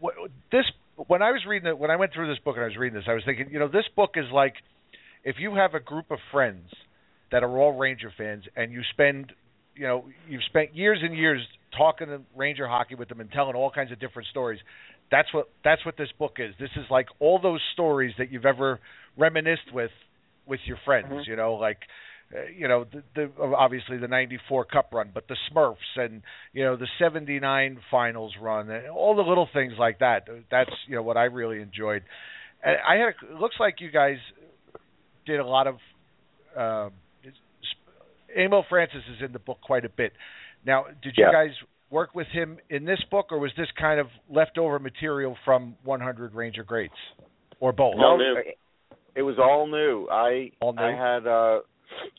[0.53, 0.65] this
[1.09, 2.99] when I was reading it, when I went through this book and I was reading
[2.99, 4.55] this, I was thinking, you know, this book is like
[5.25, 6.71] if you have a group of friends
[7.33, 9.33] that are all Ranger fans and you spend,
[9.75, 11.41] you know, you've spent years and years
[11.77, 14.61] talking to Ranger hockey with them and telling all kinds of different stories.
[15.11, 16.55] That's what that's what this book is.
[16.59, 18.81] This is like all those stories that you've ever
[19.17, 19.91] reminisced with
[20.47, 21.09] with your friends.
[21.11, 21.27] Mhm.
[21.27, 21.79] You know, like
[22.57, 26.23] you know the, the obviously the '94 Cup run, but the Smurfs and
[26.53, 30.27] you know the '79 Finals run, and all the little things like that.
[30.51, 32.03] That's you know what I really enjoyed.
[32.65, 34.17] And I had it looks like you guys
[35.25, 35.77] did a lot of.
[36.57, 36.93] Um,
[38.37, 40.13] Emile Francis is in the book quite a bit.
[40.67, 41.33] Now, did you Yeah.
[41.33, 41.55] guys
[41.91, 46.35] work with him in this book, or was this kind of leftover material from 100
[46.35, 46.95] Ranger Greats,
[47.61, 47.97] or both?
[47.97, 48.59] No, it-
[49.15, 50.07] It was all new.
[50.11, 50.83] I All new?
[50.83, 51.61] I had uh,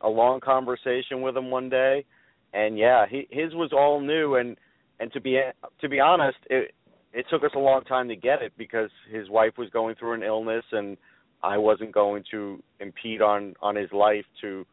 [0.02, 2.06] a long conversation with him one day,
[2.54, 4.36] and yeah, he, his was all new.
[4.36, 4.58] And
[5.00, 5.40] and to be
[5.82, 6.74] to be honest, it
[7.14, 10.14] it took us a long time to get it because his wife was going through
[10.14, 10.98] an illness, and
[11.44, 14.66] I wasn't going to impede on on his life to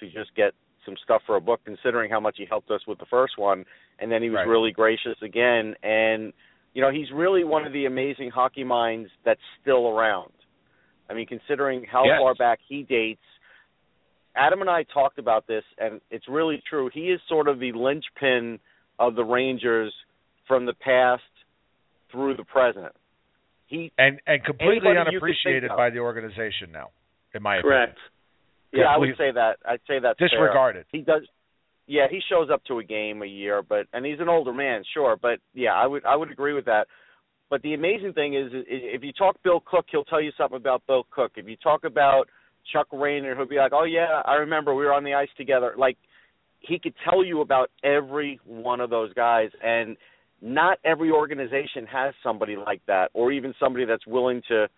[0.00, 0.52] to just get
[0.84, 3.64] some stuff for a book, considering how much he helped us with the first one.
[3.98, 4.46] And then he was Right.
[4.48, 6.32] really gracious again, and
[6.72, 10.32] you know he's really one of the amazing hockey minds that's still around.
[11.10, 12.20] I mean, considering how Yes.
[12.20, 13.22] far back he dates,
[14.38, 16.90] Adam and I talked about this, and it's really true.
[16.92, 18.60] He is sort of the linchpin
[18.98, 19.92] of the Rangers
[20.46, 21.22] from the past
[22.12, 22.92] through the present.
[23.66, 26.88] He, and and completely Anybody you could unappreciated by the organization now,
[27.34, 27.98] in my Correct.
[28.72, 29.56] yeah, I would say that.
[29.66, 30.30] I'd say that's opinion.
[30.30, 30.46] fair.
[30.46, 30.86] Disregarded.
[30.90, 31.22] He does.
[31.86, 34.84] Yeah, he shows up to a game a year, but and he's an older man,
[34.94, 36.86] sure, but yeah, I would I would agree with that.
[37.50, 40.86] But the amazing thing is, if you talk Bill Cook, he'll tell you something about
[40.86, 41.32] Bill Cook.
[41.36, 42.28] If you talk about
[42.72, 45.74] Chuck Rayner, he'll be like, "Oh yeah, I remember we were on the ice together."
[45.76, 45.96] Like
[46.60, 49.96] he could tell you about every one of those guys, and
[50.40, 54.68] not every organization has somebody like that, or even somebody that's willing to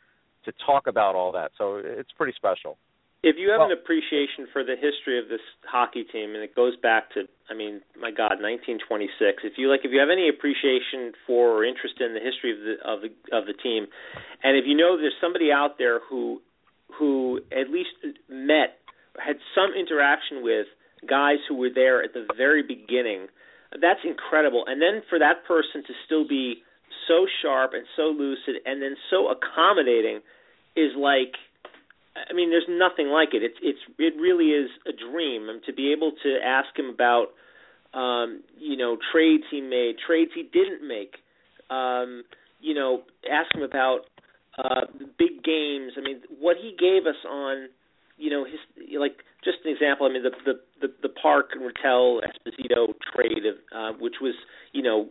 [0.44, 1.52] to talk about all that.
[1.58, 2.78] So it's pretty special.
[3.22, 6.54] If you have Well- an appreciation for the history of this hockey team, and it
[6.54, 9.44] goes back to, I mean, my God, 1926.
[9.44, 12.60] If you like, if you have any appreciation for or interest in the history of
[12.60, 13.88] the of the of the team,
[14.42, 16.40] and if you know there's somebody out there who
[16.98, 17.90] who at least
[18.28, 18.78] met,
[19.18, 20.66] had some interaction with
[21.08, 23.26] guys who were there at the very beginning,
[23.80, 24.64] that's incredible.
[24.66, 26.62] And then for that person to still be
[27.08, 30.20] so sharp and so lucid, and then so accommodating,
[30.76, 31.34] is like
[32.16, 33.42] I mean, there's nothing like it.
[33.42, 37.28] It's it's it really is a dream um, to be able to ask him about
[37.94, 41.14] um, you know trades he made, trades he didn't make.
[41.70, 42.24] Um,
[42.60, 44.09] you know, ask him about
[44.58, 44.86] uh,
[45.18, 45.92] big games.
[45.96, 47.68] I mean, what he gave us on
[48.20, 48.60] you know his
[48.98, 50.06] like just an example.
[50.06, 54.34] I mean, the the the, the Park and Ratelle Esposito trade of uh, which was
[54.72, 55.08] you know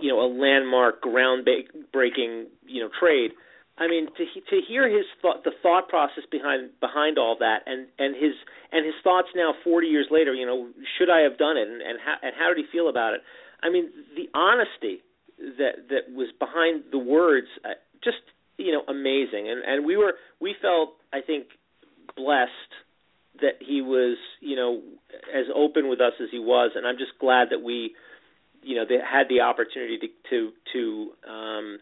[0.00, 3.32] you know a landmark groundbreaking you know trade.
[3.78, 7.86] I mean, to to hear his thought, the thought process behind behind all that, and
[7.98, 8.34] and his
[8.72, 10.68] and his thoughts now, forty years later, you know,
[10.98, 13.20] should I have done it, and and how and how did he feel about it?
[13.62, 15.02] I mean, the honesty
[15.38, 18.18] that that was behind the words, uh, just
[18.58, 21.46] you know, amazing, and and we were we felt, I think,
[22.16, 22.50] blessed
[23.40, 24.82] that he was, you know,
[25.34, 27.94] as open with us as he was, and I'm just glad that we,
[28.62, 31.78] you know, they had the opportunity to to to um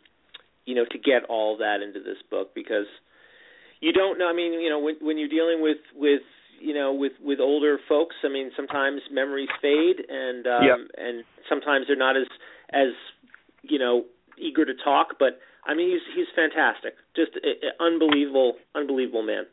[0.66, 2.54] you know to get all that into this book.
[2.54, 2.86] Because
[3.80, 6.22] you don't know i mean you know when when you're dealing with with
[6.60, 10.78] you know with with older folks i mean sometimes memories fade and um Yep.
[10.96, 12.26] and sometimes they're not as
[12.72, 12.88] as
[13.62, 14.04] you know
[14.38, 15.18] eager to talk.
[15.18, 19.44] But i mean he's he's fantastic just a, a unbelievable unbelievable man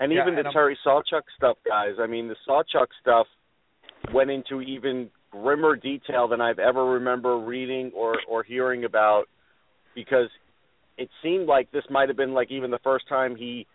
[0.00, 1.94] And Yeah, even and the I'm- Terry Sawchuk stuff, guys.
[1.98, 3.26] I mean, the Sawchuk stuff
[4.14, 9.24] went into even grimmer detail than I've ever remember reading or or hearing about,
[9.96, 10.28] because
[10.96, 13.66] it seemed like this might have been like even the first time he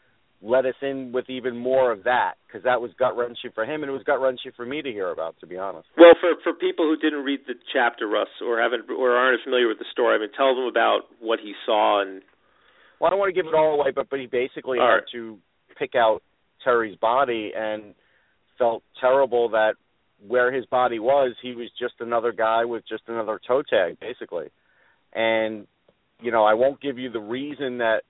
[0.45, 3.81] let us in with even more of that, because that was gut wrenching for him,
[3.81, 5.87] and it was gut wrenching for me to hear about, to be honest.
[5.97, 9.69] well for for people who didn't read the chapter russ or haven't or aren't familiar
[9.69, 12.21] with the story i mean tell them about what he saw and
[12.99, 14.93] Well, I don't want to give it all away, but but he basically All had
[14.95, 15.03] right.
[15.13, 15.37] to
[15.79, 16.21] pick out
[16.63, 17.95] Terry's body and
[18.57, 19.73] felt terrible that
[20.27, 24.47] where his body was, he was just another guy with just another toe tag, basically.
[25.13, 25.67] And
[26.21, 28.03] you know, I won't give you the reason that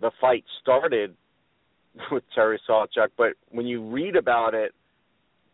[0.00, 1.14] the fight started
[2.12, 4.72] with Terry Sawchuk, but when you read about it,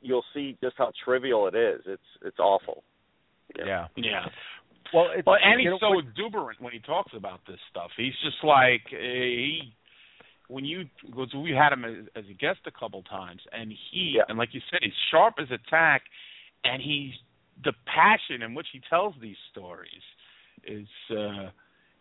[0.02, 1.80] you'll see just how trivial it is.
[1.86, 2.82] It's it's awful.
[3.58, 3.86] Yeah.
[3.96, 4.26] Yeah.
[4.92, 7.90] Well, it's, Well, and he's so what- exuberant when he talks about this stuff.
[7.96, 9.74] He's just like eh, he
[10.48, 14.14] when you because we had him as, as a guest a couple times, and he
[14.16, 14.24] Yeah.
[14.28, 16.02] and like you said, he's sharp as a tack,
[16.64, 17.12] and he's
[17.64, 20.02] the passion in which he tells these stories
[20.66, 21.48] is, uh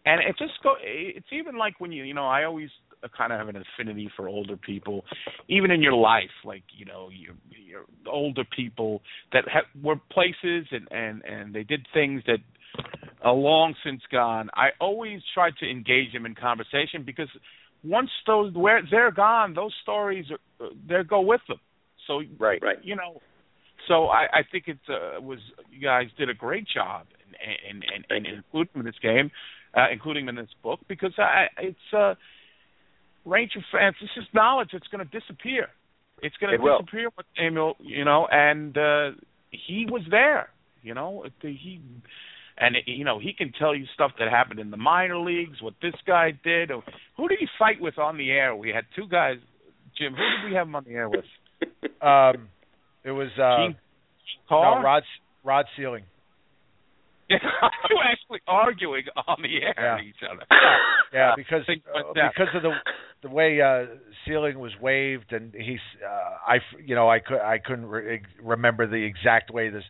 [0.05, 0.75] and it just go.
[0.81, 2.69] It's even like when you you know I always
[3.17, 5.03] kind of have an affinity for older people,
[5.49, 9.01] even in your life, like you know you you're older people
[9.31, 12.39] that ha- were places and and and they did things that
[13.21, 14.49] are long since gone.
[14.55, 17.29] I always try to engage them in conversation because
[17.83, 21.59] once those where they're gone, those stories are, they go with them.
[22.07, 22.61] So Right.
[22.61, 22.77] Right.
[22.83, 23.21] you know,
[23.87, 25.39] so I, I think it's uh, was
[25.71, 27.05] you guys did a great job
[27.69, 29.31] in in, in, in including this game,
[29.75, 32.15] uh, including in this book because I, it's uh,
[33.57, 33.95] of fans.
[34.01, 35.67] This is knowledge that's going to disappear.
[36.21, 39.11] It's going It to disappear with Emile, you know, and uh,
[39.51, 40.49] he was there,
[40.81, 41.81] you know, it- he
[42.57, 45.73] and you know he can tell you stuff that happened in the minor leagues, what
[45.81, 46.71] this guy did.
[46.71, 46.83] Or,
[47.17, 48.55] who did he fight with on the air?
[48.55, 49.37] We had two guys.
[49.97, 51.25] Jim, who did we have him on the air with?
[52.01, 52.49] um,
[53.03, 53.75] it was uh, Gene
[54.47, 54.79] Carr.
[54.79, 55.03] no, Rod
[55.43, 56.03] Rod Seiling.
[57.89, 59.95] you were actually arguing on the air Yeah.
[59.95, 60.45] with each other.
[61.13, 62.71] Yeah, because uh, because of the
[63.21, 63.85] the way uh
[64.25, 68.23] Seiling was waived, and he's uh, I f- you know I could I couldn't re-
[68.41, 69.83] remember the exact way this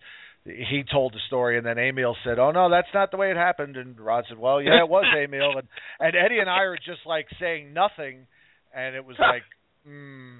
[0.43, 3.37] he told the story, and then Emile said, "Oh no, that's not the way it
[3.37, 5.67] happened," and Rod said, "Well, yeah, it was Emile," and
[6.01, 8.27] and Eddie and I are just like saying nothing,
[8.75, 9.43] and it was like,
[9.87, 10.39] mm,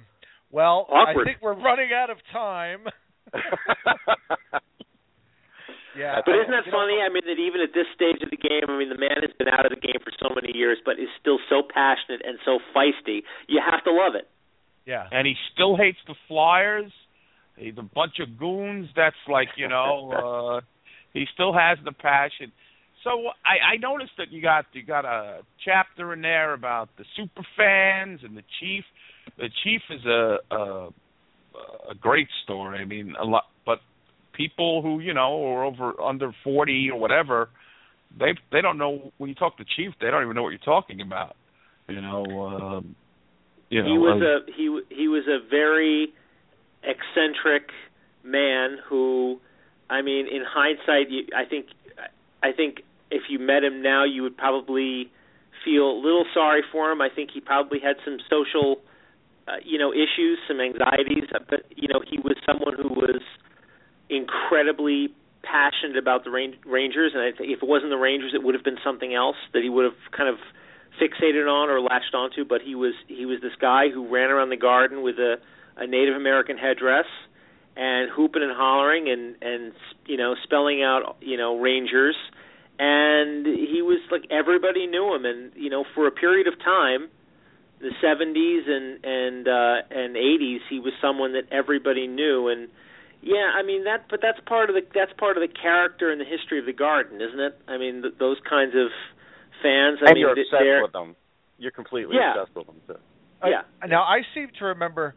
[0.50, 1.22] well, Awkward.
[1.26, 2.80] I think we're running out of time.
[5.96, 6.98] Yeah, But isn't that you know, funny?
[7.00, 9.32] I mean, that even at this stage of the game, I mean, the man has
[9.38, 12.38] been out of the game for so many years, but is still so passionate and
[12.44, 13.22] so feisty.
[13.48, 14.28] You have to love it.
[14.86, 16.92] Yeah, and he still hates the Flyers.
[17.56, 18.88] He's a bunch of goons.
[18.96, 20.60] That's like you know, uh,
[21.12, 22.52] he still has the passion.
[23.04, 23.10] So
[23.44, 27.42] I, I noticed that you got you got a chapter in there about the super
[27.56, 28.84] fans and the chief.
[29.38, 30.88] The chief is a a,
[31.90, 32.78] a great story.
[32.78, 33.53] I mean, a lot, but
[34.34, 37.48] people who you know are over under forty or whatever,
[38.18, 39.92] they they don't know when you talk to chief.
[40.00, 41.36] They don't even know what you're talking about.
[41.88, 42.24] You know.
[42.46, 42.96] Um,
[43.70, 46.12] you know, he was a he he was a very
[46.82, 47.70] eccentric
[48.22, 49.40] man who
[49.90, 51.66] I mean in hindsight you, I think
[52.42, 55.10] I think if you met him now you would probably
[55.64, 58.80] feel a little sorry for him I think he probably had some social
[59.48, 63.22] uh, you know issues some anxieties but you know he was someone who was
[64.10, 68.78] incredibly passionate about the Rangers and if it wasn't the Rangers it would have been
[68.82, 70.36] something else that he would have kind of
[71.00, 74.50] fixated on or latched onto, but he was he was this guy who ran around
[74.50, 75.36] the garden with a,
[75.76, 77.06] a Native American headdress
[77.76, 79.72] and hooping and hollering and and
[80.06, 82.16] you know spelling out you know Rangers,
[82.78, 87.08] and he was like everybody knew him, and you know for a period of time,
[87.80, 92.68] the 70s and and uh, and 80s, he was someone that everybody knew, and
[93.24, 96.20] yeah, I mean that, but that's part of the that's part of the character and
[96.20, 97.58] the history of the garden, isn't it?
[97.66, 98.88] I mean th- those kinds of
[99.62, 99.98] fans.
[100.02, 101.16] I and mean, you're obsessed they're- with them.
[101.58, 102.34] You're completely Yeah.
[102.40, 102.98] obsessed with them too.
[103.46, 103.62] Yeah.
[103.86, 105.14] Now I seem to remember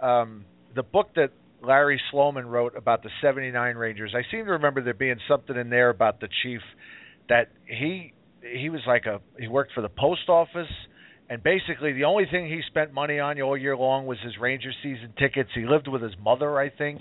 [0.00, 0.44] um,
[0.74, 1.30] the book that
[1.62, 4.14] Larry Sloman wrote about the '79 Rangers.
[4.14, 6.60] I seem to remember there being something in there about the chief
[7.28, 8.12] that he
[8.42, 10.70] he was like a he worked for the post office.
[11.30, 14.72] And basically, the only thing he spent money on all year long was his Ranger
[14.82, 15.48] season tickets.
[15.54, 17.00] He lived with his mother, I think.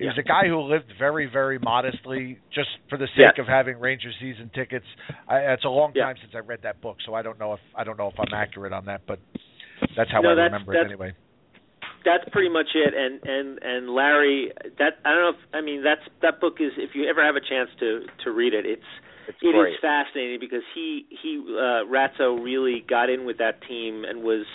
[0.00, 3.38] He was a guy who lived very, very modestly, just for the sake Yes.
[3.38, 4.86] of having Ranger season tickets.
[5.28, 6.04] I, it's a long Yeah.
[6.04, 8.18] time since I read that book, so I don't know if I don't know if
[8.18, 9.18] I'm accurate on that, but
[9.96, 11.12] that's how No, I that's- remember that's- it anyway.
[12.02, 15.82] that's pretty much it and and and Larry that I don't know if I mean
[15.82, 18.88] that's that book is if you ever have a chance to to read it it's
[19.28, 19.80] It's it is great.
[19.80, 24.46] fascinating because he he uh Ratso really got in with that team and was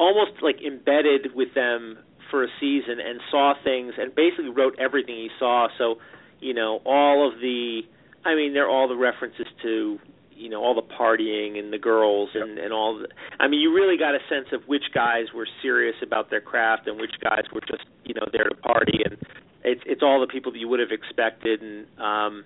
[0.00, 1.98] almost like embedded with them
[2.30, 5.68] for a season and saw things and basically wrote everything he saw.
[5.78, 5.96] So
[6.40, 7.82] you know all of the
[8.24, 9.98] I mean they're all the references to
[10.34, 13.08] you know all the partying and the girls and and all the
[13.40, 16.86] I mean you really got a sense of which guys were serious about their craft
[16.86, 19.00] and which guys were just you know there to party.
[19.04, 19.16] And
[19.64, 21.62] it's it's all the people that you would have expected.
[21.62, 22.44] And um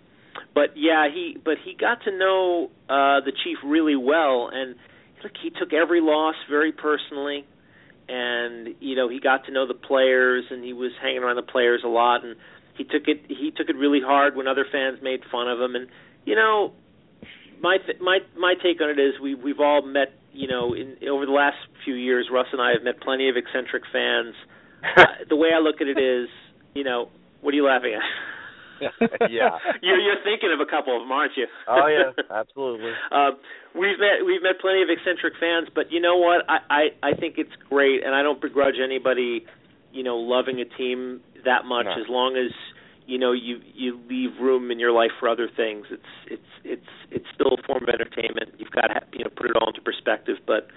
[0.54, 4.50] but yeah he but he got to know uh the chief really well.
[4.52, 4.76] And
[5.22, 7.46] look he took every loss very personally
[8.08, 11.42] and you know he got to know the players and he was hanging around the
[11.42, 12.36] players a lot and
[12.76, 15.74] he took it he took it really hard when other fans made fun of him
[15.74, 15.88] and
[16.24, 16.72] you know
[17.60, 20.96] my th- my my take on it is we we've all met you know in
[21.08, 24.34] over the last few years Russ and I have met plenty of eccentric fans.
[24.96, 26.28] Uh, the way I look at it is
[26.74, 27.08] you know
[27.40, 28.31] what are you laughing at
[29.30, 29.59] yeah.
[29.82, 31.46] You're you're thinking of a couple of them, aren't you?
[31.68, 32.92] Oh yeah, absolutely.
[33.10, 33.30] Uh,
[33.74, 36.44] we've met we've met plenty of eccentric fans, but you know what?
[36.48, 36.59] I,
[37.02, 39.46] I I think it's great, and I don't begrudge anybody,
[39.92, 41.92] you know, loving a team that much No.
[42.00, 42.52] as long as
[43.06, 45.86] you know you you leave room in your life for other things.
[45.90, 48.54] It's it's it's it's still a form of entertainment.
[48.59, 50.68] You've got to ha- you know put it all into perspective, but.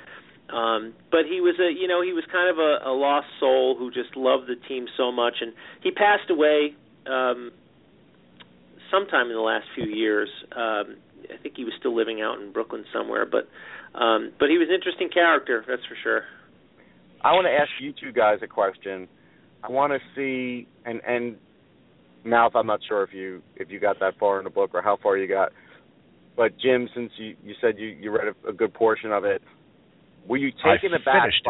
[0.54, 3.76] Um, but he was a, you know, he was kind of a, a lost soul
[3.76, 5.52] who just loved the team so much, and
[5.82, 6.76] he passed away
[7.08, 7.52] um,
[8.96, 10.30] sometime in the last few years.
[10.56, 13.50] Um, I think he was still living out in Brooklyn somewhere, but
[13.98, 16.24] um, but he was an interesting character, that's for sure.
[17.24, 19.08] I want to ask you two guys a question.
[19.64, 21.38] I want to see and and
[22.24, 22.54] mouth.
[22.56, 24.98] I'm not sure if you if you got that far in the book or how
[25.02, 25.52] far you got.
[26.36, 29.42] But Jim, since you you said you you read a, a good portion of it,
[30.28, 31.50] were you I taken aback finished it.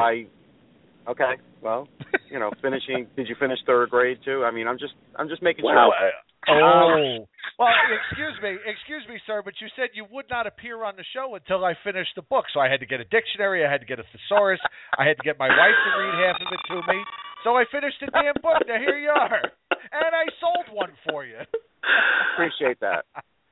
[1.05, 1.11] By?
[1.11, 1.87] Okay, well,
[2.31, 3.07] you know, finishing.
[3.15, 4.43] did you finish third grade too?
[4.43, 5.91] I mean, I'm just I'm just making Wow.
[5.97, 6.09] sure.
[6.47, 7.25] Uh, oh.
[7.57, 7.71] Well,
[8.11, 11.35] excuse me, excuse me, sir, but you said you would not appear on the show
[11.39, 12.43] until I finished the book.
[12.53, 14.59] So I had to get a dictionary, I had to get a thesaurus,
[14.99, 16.99] I had to get my wife to read half of it to me.
[17.47, 18.59] So I finished the damn book.
[18.67, 19.39] Now here you are,
[19.71, 21.39] and I sold one for you.
[22.35, 23.05] Appreciate that.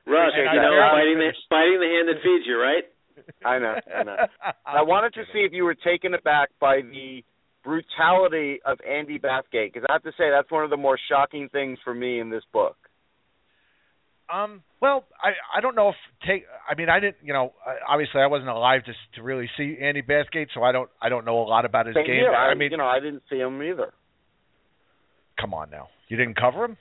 [0.04, 0.68] Russ, Appreciate you that.
[0.68, 1.48] know, I'm fighting the finished.
[1.48, 2.84] fighting the hand that feeds you, right?
[3.40, 4.16] I know, I know.
[4.66, 7.24] I wanted to see if you were taken aback by the
[7.64, 11.48] brutality of Andy Bathgate because I have to say that's one of the more shocking
[11.50, 12.76] things for me in this book.
[14.32, 14.62] Um.
[14.80, 15.94] Well, I I don't know if
[16.26, 16.44] take.
[16.68, 17.16] I mean, I didn't.
[17.22, 17.52] You know,
[17.88, 20.88] obviously, I wasn't alive to to really see Andy Bathgate, so I don't.
[21.00, 22.14] I don't know a lot about his Same game.
[22.16, 22.32] here.
[22.32, 23.92] I, I mean, you know, I didn't see him either.
[25.40, 25.88] come on now.
[26.08, 26.76] You didn't cover him?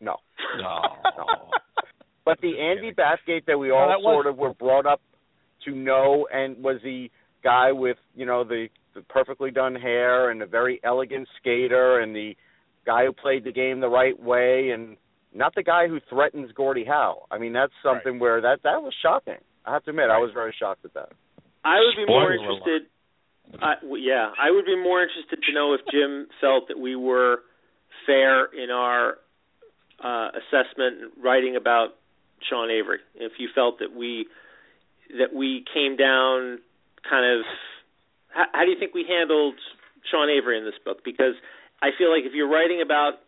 [0.00, 0.16] No.
[0.58, 0.80] No.
[2.24, 5.00] But the Andy Bathgate that we No, all that was- sort of were brought up
[5.64, 7.10] to know and was the
[7.42, 12.14] guy with, you know, the, the perfectly done hair and a very elegant skater and
[12.14, 12.34] the
[12.86, 14.96] guy who played the game the right way and
[15.34, 17.26] not the guy who threatens Gordie Howe.
[17.30, 19.38] I mean, that's something where that that was shocking.
[19.64, 21.10] I have to admit, I was very shocked at that.
[21.64, 22.62] I would be more Spoiler alert.
[22.66, 22.82] interested.
[23.62, 26.96] I w yeah, I would be more interested to know if Jim felt that we
[26.96, 27.38] were
[28.06, 29.18] fair in our
[30.02, 31.90] uh, assessment and writing about
[32.48, 33.00] Sean Avery.
[33.14, 34.26] If you felt that we
[35.18, 36.60] that we came down
[37.08, 37.44] kind of
[38.30, 39.54] how, how do you think we handled
[40.10, 41.04] Sean Avery in this book?
[41.04, 41.34] Because
[41.82, 43.20] I feel like if you're writing about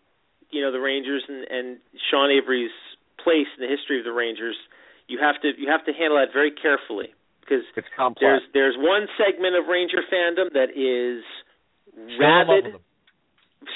[0.51, 1.67] you know the Rangers and, and
[2.11, 2.75] Sean Avery's
[3.23, 4.57] place in the history of the Rangers,
[5.09, 8.21] you have to you have to handle that very carefully because It's complex.
[8.23, 11.25] there's there's one segment of Ranger fandom that is
[11.93, 12.65] Still rabid,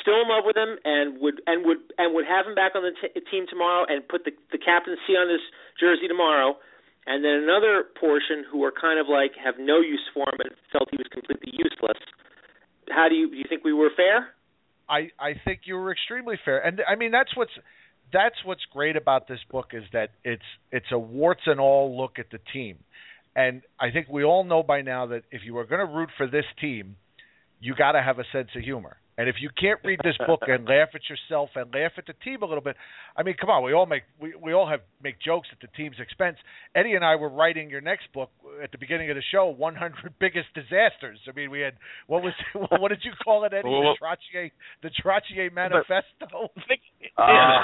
[0.01, 2.83] still in love with him, and would and would and would have him back on
[2.83, 5.45] the t- team tomorrow and put the the captaincy on his
[5.79, 6.57] jersey tomorrow.
[7.07, 10.51] And then another portion who are kind of like have no use for him and
[10.73, 11.99] felt he was completely useless.
[12.91, 14.35] How do you do you think we were fair?
[14.89, 17.53] I I think you were extremely fair, and I mean that's what's
[18.13, 22.19] that's what's great about this book is that it's it's a warts and all look
[22.19, 22.79] at the team,
[23.35, 26.11] and I think we all know by now that if you are going to root
[26.17, 26.97] for this team,
[27.67, 28.97] you got to have a sense of humor.
[29.19, 32.13] And if you can't read this book and laugh at yourself and laugh at the
[32.23, 32.77] team a little bit,
[33.17, 35.69] I mean, come on, we all make we we all have make jokes at the
[35.77, 36.37] team's expense.
[36.75, 38.31] Eddie and I were writing your next book
[38.63, 41.19] at the beginning of the show, 100 biggest disasters.
[41.27, 41.75] I mean, we had
[42.07, 42.35] what was
[42.79, 43.69] what did you call it, Eddie?
[43.69, 44.51] Well, the Trottier
[44.83, 46.53] the Trottier Manifesto.
[46.69, 46.83] think,
[47.17, 47.61] Uh,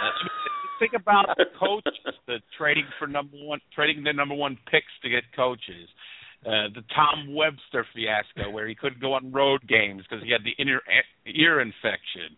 [0.81, 5.11] think about the coaches, the trading for number one, trading the number one picks to
[5.11, 5.89] get coaches.
[6.45, 10.43] Uh, the Tom Webster fiasco, where he couldn't go on road games because he had
[10.43, 10.81] the inner
[11.27, 12.35] ear infection.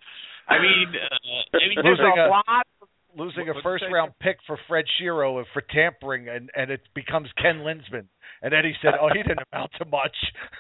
[0.47, 2.67] I mean, uh, I mean, there's Losing a a- lot.
[3.17, 6.83] losing What- a first say, round pick for Fred Shero for tampering, and and it
[6.95, 8.07] becomes Ken Linseman.
[8.43, 10.17] And Eddie said, "Oh, he didn't amount to much."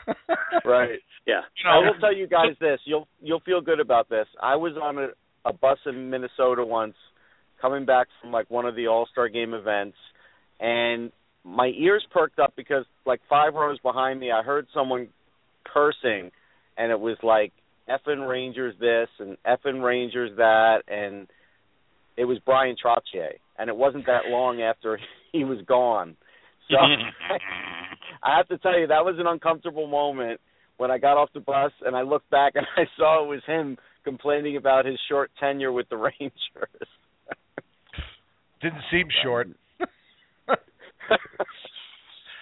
[0.65, 1.01] Right.
[1.27, 1.43] Yeah.
[1.59, 2.81] You know, I will tell you guys this.
[2.87, 4.27] You'll you'll feel good about this.
[4.43, 5.09] I was on a,
[5.45, 6.95] a bus in Minnesota once,
[7.61, 9.97] coming back from like one of the All Star Game events,
[10.61, 11.13] and
[11.45, 15.09] my ears perked up because like five rows behind me, I heard someone
[15.65, 16.31] cursing,
[16.77, 17.53] and it was like
[17.89, 21.29] effing Rangers this and effing Rangers that, and
[22.17, 24.99] it was Bryan Trottier, and it wasn't that long after
[25.33, 26.17] he was gone.
[26.71, 26.77] So
[28.23, 30.41] I have to tell you, that was an uncomfortable moment
[30.77, 33.43] when I got off the bus and I looked back and I saw it was
[33.47, 36.89] him complaining about his short tenure with the Rangers.
[38.63, 39.49] Didn't seem short.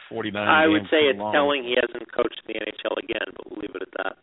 [0.08, 0.46] Forty-nine.
[0.48, 1.32] I would say it's long.
[1.32, 4.16] telling he hasn't coached in the NHL again, but we'll leave it at that.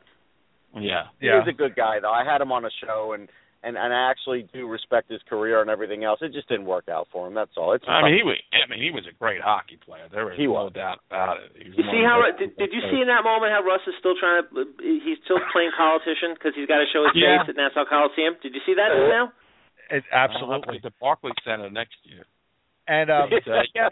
[0.77, 1.09] Yeah.
[1.19, 2.13] He is a good guy though.
[2.13, 3.25] I had him on a show and
[3.65, 6.21] and and I actually do respect his career and everything else.
[6.21, 7.33] It just didn't work out for him.
[7.33, 7.73] That's all.
[7.73, 8.37] It's I mean, he was.
[8.53, 10.05] I mean, he was a great hockey player.
[10.13, 10.77] There was He no was.
[10.77, 11.57] doubt about it.
[11.57, 13.81] He was You see how the- did, did you see in that moment how Russ
[13.89, 17.41] is still trying to he's still playing politician because he's got to show his Yeah.
[17.41, 18.37] face at Nassau Coliseum.
[18.45, 19.33] Did you see that now?
[19.89, 20.79] It, I'll have to absolutely.
[20.85, 22.29] the Barclays Center next year.
[22.87, 23.89] And um, uh, yeah.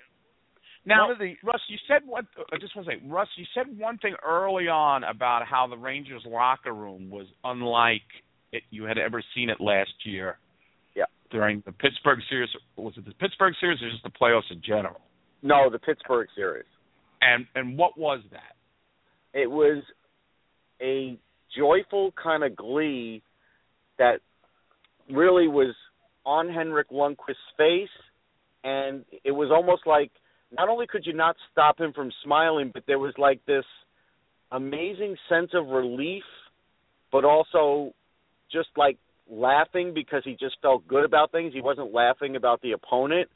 [0.88, 2.28] Now, the Russ, you said one.
[2.52, 5.76] I just want to say, Russ, you said one thing early on about how the
[5.76, 8.08] Rangers locker room was unlike
[8.54, 10.38] it, you had ever seen it last year.
[10.96, 11.04] Yeah.
[11.30, 15.02] During the Pittsburgh series, was it the Pittsburgh series or just the playoffs in general?
[15.44, 16.66] No, the Pittsburgh series.
[17.22, 18.56] And and what was that?
[19.38, 19.84] It was
[20.82, 21.20] a
[21.58, 23.24] joyful kind of glee
[23.98, 24.22] that
[25.12, 25.76] really was
[26.26, 27.90] on Henrik Lundqvist's face,
[28.64, 30.12] and it was almost like
[30.52, 33.66] not only could you not stop him from smiling, but there was like this
[34.52, 36.24] amazing sense of relief,
[37.12, 37.94] but also
[38.52, 38.98] just like
[39.30, 41.54] laughing because he just felt good about things.
[41.54, 43.30] He wasn't laughing about the opponent.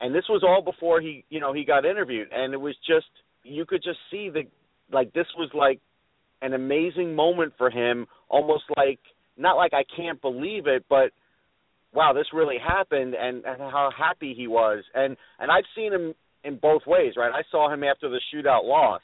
[0.00, 3.06] And this was all before he, you know, he got interviewed and it was just
[3.44, 4.44] you could just see that
[4.92, 5.80] like this was like
[6.42, 9.00] an amazing moment for him, almost like
[9.36, 11.10] not like I can't believe it, but
[11.92, 14.84] wow, this really happened and, and how happy he was.
[14.94, 17.32] And and I've seen him in both ways, right?
[17.32, 19.02] I saw him after the shootout loss,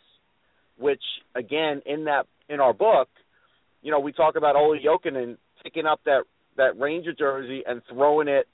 [0.78, 1.02] which
[1.35, 3.09] again in that in our book,
[3.82, 6.24] you know, we talk about Olli Jokinen picking up that
[6.56, 8.47] that Ranger jersey and throwing it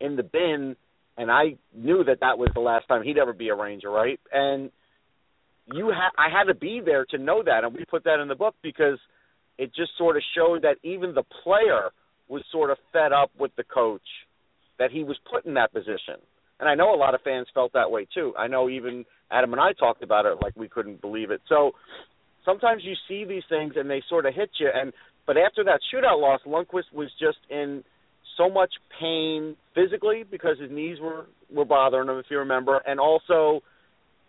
[0.00, 0.76] in the bin,
[1.16, 4.20] and I knew that that was the last time he'd ever be a Ranger, right?
[4.32, 4.70] And
[5.72, 8.28] you ha- I had to be there to know that, and we put that in
[8.28, 8.98] the book because
[9.58, 11.90] it just sort of showed that even the player
[12.28, 14.02] was sort of fed up with the coach
[14.78, 16.20] that he was put in that position.
[16.58, 18.32] And I know a lot of fans felt that way too.
[18.38, 21.42] I know even Adam and I talked about it like we couldn't believe it.
[21.48, 21.72] So
[22.44, 24.92] sometimes you see these things and they sort of hit you and
[25.26, 27.82] but after that shootout loss, Lundqvist was just in
[28.36, 33.00] so much pain physically because his knees were were bothering him if you remember and
[33.00, 33.60] also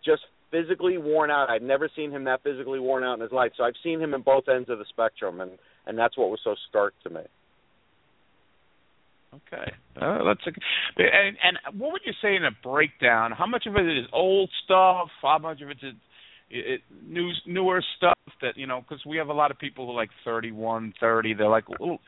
[0.04, 1.50] just physically worn out.
[1.50, 3.52] I'd never seen him that physically worn out in his life.
[3.56, 5.52] So I've seen him in both ends of the spectrum and
[5.86, 7.20] and that's what was so stark to me.
[9.34, 13.32] Okay, uh, that's a, and and what would you say in a breakdown?
[13.32, 15.08] How much of it is old stuff?
[15.20, 15.94] How much of it is
[16.50, 18.80] it, new newer stuff that you know?
[18.80, 21.34] Because we have a lot of people who are like thirty one, thirty.
[21.34, 21.98] They're like, Ooh,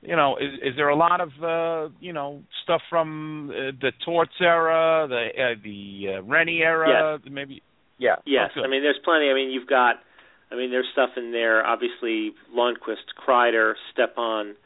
[0.00, 3.92] you know, is is there a lot of uh, you know stuff from uh, the
[4.04, 7.62] Torts era, the uh, the uh, Renney era, maybe?
[7.98, 8.16] Yeah.
[8.26, 8.64] Yes, Okay.
[8.64, 9.30] I mean there's plenty.
[9.30, 9.96] I mean you've got,
[10.50, 11.64] I mean there's stuff in there.
[11.64, 14.56] Obviously Lundqvist, Kreider, Stepan,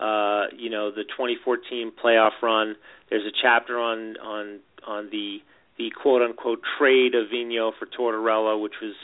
[0.00, 2.76] uh, you know the 2014 playoff run.
[3.10, 5.38] There's a chapter on on on the
[5.78, 8.94] the quote unquote trade of Vino for Tortorella, which was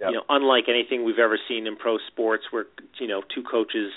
[0.00, 0.10] Yep.
[0.10, 2.66] you know unlike anything we've ever seen in pro sports, where
[2.98, 3.92] you know two coaches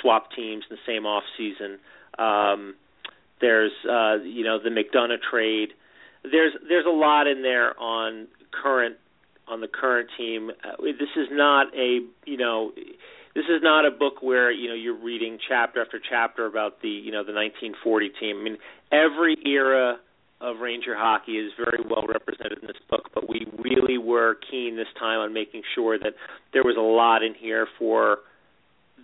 [0.00, 1.78] swap teams in the same off season.
[2.18, 2.74] Um,
[3.40, 5.70] there's uh, you know the McDonagh trade.
[6.22, 8.96] There's there's a lot in there on current
[9.46, 10.50] on the current team.
[10.50, 12.72] Uh, this is not a you know
[13.38, 16.88] this is not a book where you know you're reading chapter after chapter about the
[16.88, 18.38] you know the 1940 team.
[18.40, 18.58] I mean
[18.90, 19.98] every era
[20.40, 24.74] of Ranger hockey is very well represented in this book, but we really were keen
[24.74, 26.14] this time on making sure that
[26.52, 28.18] there was a lot in here for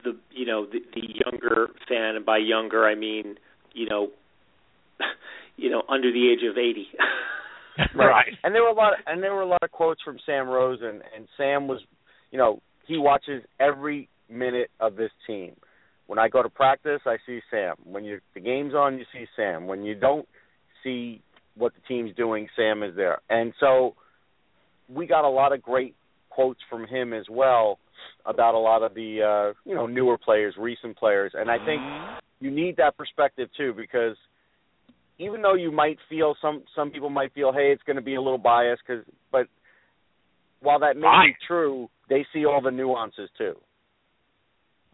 [0.02, 3.36] the you know the, the younger fan, and by younger I mean
[3.72, 4.08] you know
[5.56, 6.88] you know under the age of 80.
[7.92, 8.34] Right.
[8.44, 11.02] And there were a lot and there were a lot of quotes from Sam Rosen
[11.12, 11.80] and Sam was
[12.30, 15.56] you know, he watches every minute of this team.
[16.06, 17.76] When I go to practice, I see Sam.
[17.84, 19.66] When you the game's on, you see Sam.
[19.66, 20.28] When you don't
[20.82, 21.22] see
[21.56, 23.20] what the team's doing, Sam is there.
[23.30, 23.94] And so
[24.92, 25.94] we got a lot of great
[26.28, 27.78] quotes from him as well
[28.26, 31.32] about a lot of the uh, you know, newer players, recent players.
[31.34, 31.80] And I think
[32.40, 34.16] you need that perspective too because
[35.18, 38.16] even though you might feel some some people might feel hey it's going to be
[38.16, 39.46] a little biased cuz but
[40.60, 43.54] while that may be true they see all the nuances too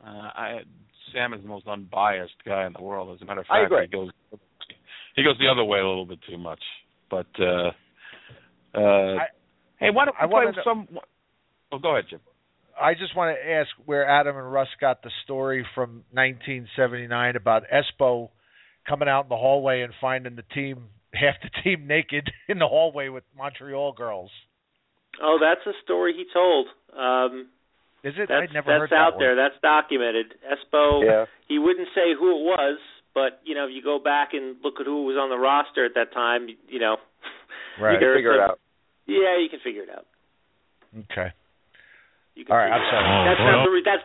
[0.05, 0.59] Uh, I
[1.13, 3.15] Sam is the most unbiased guy in the world.
[3.15, 3.87] As a matter of I fact, agree.
[3.87, 4.11] he goes
[5.17, 6.63] he goes the other way a little bit too much.
[7.11, 7.71] But uh,
[8.75, 9.17] uh,
[9.79, 10.89] hey, why don't I we play wanna know- some?
[11.73, 12.21] Oh, go ahead, Jim.
[12.81, 17.65] I just want to ask where Adam and Russ got the story from 1979 about
[17.71, 18.31] Espo
[18.89, 22.67] coming out in the hallway and finding the team half the team naked in the
[22.67, 24.31] hallway with Montreal girls.
[25.23, 26.67] oh, that's a story he told.
[26.99, 27.49] Um
[28.03, 28.29] Is it?
[28.29, 29.37] That's, I'd never that's heard out that there.
[29.37, 29.45] one.
[29.45, 30.35] That's documented.
[30.45, 32.79] Espo, yeah he wouldn't say who it was,
[33.13, 35.85] but you know, if you go back and look at who was on the roster
[35.85, 36.97] at that time, you know,
[37.81, 37.93] Right.
[37.95, 38.59] you can There's figure it out
[39.07, 40.07] yeah, you can figure it out.
[41.11, 41.35] Okay.
[42.37, 42.71] You can All right.
[42.71, 43.05] figure I'm sorry.
[43.05, 43.25] out.
[43.27, 44.03] That's not the re- that's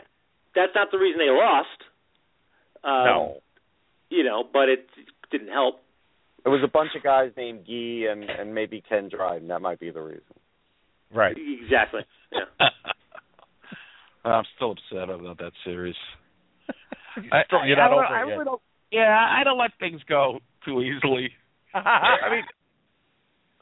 [0.55, 1.79] that's not the reason they lost.
[2.83, 3.37] Um, no
[4.09, 4.87] You know, but it
[5.31, 5.81] didn't help.
[6.45, 9.79] it was a bunch of guys named Gee and and maybe Ken Dryden that might
[9.79, 10.23] be the reason
[11.13, 11.37] Right.
[11.37, 12.01] Exactly.
[12.31, 12.41] Yeah.
[14.25, 15.95] I'm still upset about that series.
[17.31, 18.45] I, I, You're not I, over I it yet.
[18.45, 18.61] don't.
[18.91, 21.29] Yeah, I don't let things go too easily.
[21.73, 22.43] I mean,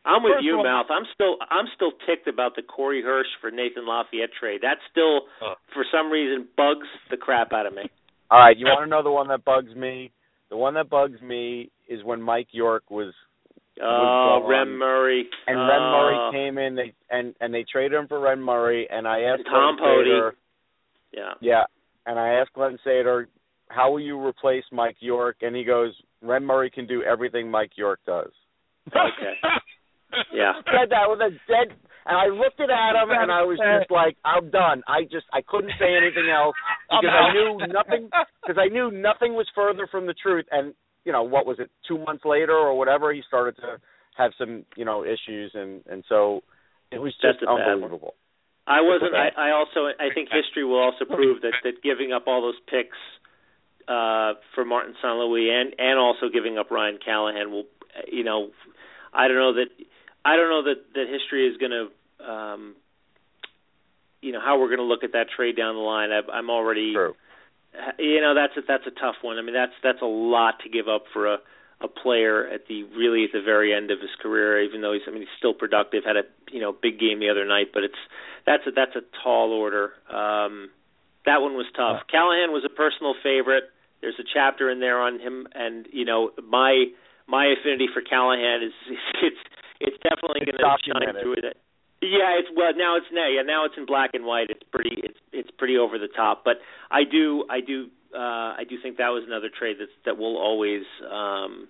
[0.05, 0.87] I'm with First you, all- Mouth.
[0.89, 4.61] I'm still I'm still ticked about the Corey Hirsch for Nathan Lafayette trade.
[4.61, 5.55] That still, Uh.
[5.73, 7.83] for some reason, bugs the crap out of me.
[8.31, 10.11] All right, you want to know the one that bugs me?
[10.49, 13.13] The one that bugs me is when Mike York was
[13.81, 14.49] Oh, gone.
[14.51, 18.19] Rem Murray and Rem Uh, Murray came in they, and and they traded him for
[18.19, 20.09] Rem Murray and I asked And Tom Poti.
[20.09, 20.31] Sather,
[21.13, 21.33] Yeah.
[21.41, 21.63] yeah,
[22.05, 23.25] and I asked Glen Sather,
[23.69, 25.37] how will you replace Mike York?
[25.41, 28.31] And he goes, Rem Murray can do everything Mike York does.
[28.87, 29.35] Okay.
[30.31, 30.53] Yeah.
[30.69, 31.75] said that with a dead
[32.05, 34.83] and I looked at Adam and I was just like, I'm done.
[34.87, 36.55] I just I couldn't say anything else
[36.89, 38.09] because I knew nothing
[38.41, 40.45] because I knew nothing was further from the truth.
[40.51, 40.73] And
[41.05, 41.71] you know what was it?
[41.87, 43.77] Two months later or whatever, he started to
[44.17, 46.41] have some you know issues and and so
[46.91, 47.73] it was just That's a bad one.
[47.73, 48.15] unbelievable.
[48.65, 49.13] I wasn't.
[49.13, 49.87] I, I also.
[49.99, 52.97] I think history will also prove that that giving up all those picks
[53.87, 55.15] uh, for Martin St.
[55.15, 57.65] Louis and and also giving up Ryan Callahan will.
[58.11, 58.49] You know,
[59.13, 59.67] I don't know that.
[60.23, 62.25] I don't know that that history is going to.
[62.25, 62.75] Um,
[64.21, 66.11] you know how we're going to look at that trade down the line.
[66.11, 66.93] I, I'm already.
[66.93, 67.15] True.
[67.99, 69.37] You know that's a that's a tough one.
[69.37, 71.37] I mean that's that's a lot to give up for a
[71.83, 74.61] a player at the really at the very end of his career.
[74.63, 76.03] Even though he's I mean he's still productive.
[76.05, 77.99] Had a you know big game the other night, but it's
[78.45, 79.91] that's a that's a tall order.
[80.09, 80.69] Um,
[81.25, 82.03] that one was tough.
[82.09, 83.71] Callahan was a personal favorite.
[84.01, 86.85] There's a chapter in there on him, and you know my
[87.27, 88.73] my affinity for Callahan is
[89.23, 89.43] it's
[89.79, 91.57] it's definitely going to shine through it.
[92.03, 94.47] Yeah, it's well now it's now yeah now it's in black and white.
[94.49, 96.43] It's pretty it's it's pretty over the top.
[96.43, 96.59] But
[96.91, 100.37] I do I do uh, I do think that was another trade that that will
[100.37, 101.67] always um,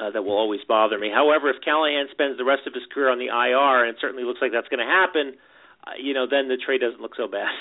[0.00, 1.10] uh, that will always bother me.
[1.12, 4.24] However, if Callahan spends the rest of his career on the IR, and it certainly
[4.24, 5.34] looks like that's going to happen,
[5.86, 7.52] uh, you know, then the trade doesn't look so bad.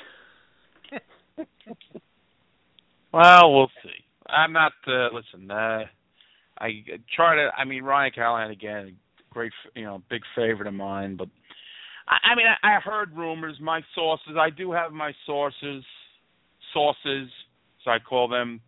[3.12, 4.06] Well, we'll see.
[4.28, 4.74] I'm not.
[4.86, 5.86] Uh, listen, uh,
[6.60, 6.84] I
[7.16, 7.50] try to.
[7.58, 8.98] I mean, Ryan Callahan again,
[9.32, 11.16] great, you know, big favorite of mine.
[11.16, 11.30] But
[12.08, 13.58] I, I mean, I, I heard rumors.
[13.60, 14.34] My sources.
[14.40, 15.84] I do have my sources.
[16.74, 17.30] Sauces,
[17.84, 18.62] so I call them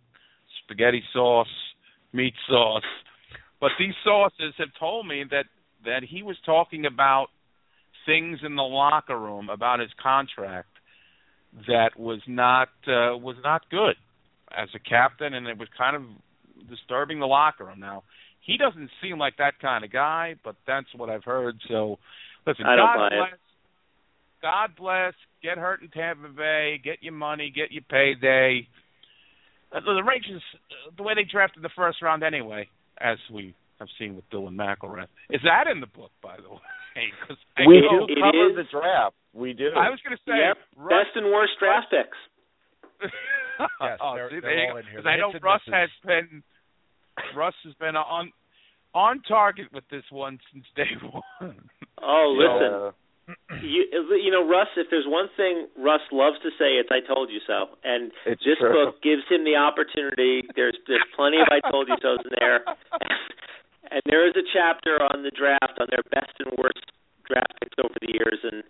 [0.63, 1.47] spaghetti sauce,
[2.13, 2.83] meat sauce.
[3.59, 5.45] But these sources have told me that
[5.85, 7.27] that he was talking about
[8.05, 10.67] things in the locker room about his contract
[11.67, 13.95] that was not uh, was not good
[14.55, 16.03] as a captain, and it was kind of
[16.69, 17.79] disturbing the locker room.
[17.79, 18.03] Now
[18.41, 21.57] he doesn't seem like that kind of guy, but that's what I've heard.
[21.67, 21.99] So
[22.45, 23.11] listen, I God buy it.
[23.11, 23.39] bless.
[24.41, 25.13] God bless.
[25.43, 26.81] Get hurt in Tampa Bay.
[26.83, 27.51] Get your money.
[27.55, 28.67] Get your payday.
[29.73, 30.41] Uh, The the Rangers,
[30.71, 32.67] uh, the way they drafted the first round anyway,
[32.99, 36.59] as we have seen with Dylan McIlrath, is that in the book, by the way?
[37.27, 38.55] 'Cause I We do it cover is.
[38.57, 39.15] the draft.
[39.33, 39.71] We do.
[39.75, 42.17] I was going to say, yep, Russ- best and worst draft picks.
[43.79, 44.95] Yes, oh, they're- see, they're all in here.
[44.95, 45.73] 'Cause The I know hits Russ misses.
[45.73, 46.43] has been
[47.35, 48.31] Russ has been on
[48.93, 51.69] on target with this one since day one.
[52.01, 52.73] Oh, listen.
[52.73, 52.91] Uh,
[53.61, 53.85] you
[54.17, 57.39] you know Russ if there's one thing Russ loves to say it's I told you
[57.45, 57.75] so.
[57.83, 58.71] And It's this true.
[58.73, 60.43] book gives him the opportunity.
[60.55, 62.63] There's there's plenty of I told you so's in there.
[63.91, 66.79] And there is a chapter on the draft on their best and worst
[67.27, 68.39] draft picks over the years.
[68.39, 68.63] And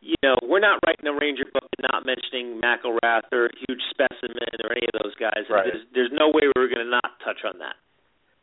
[0.00, 4.54] you know we're not writing a Ranger book and not mentioning McIlrath or Huge Specimen
[4.62, 5.50] or any of those guys.
[5.50, 5.66] Right.
[5.66, 7.74] there's there's no way we're going to not touch on that.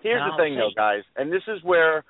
[0.04, 2.04] Here's Now, the thing, though, guys, and this is where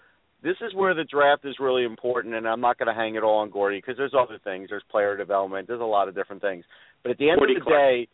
[0.46, 2.36] this is where the draft is really important.
[2.36, 4.70] And I'm not going to hang it all on Gordie because there's other things.
[4.70, 5.68] There's player development.
[5.68, 6.64] There's a lot of different things.
[7.02, 7.82] But at the end Gordie of the Clark.
[7.82, 8.08] day,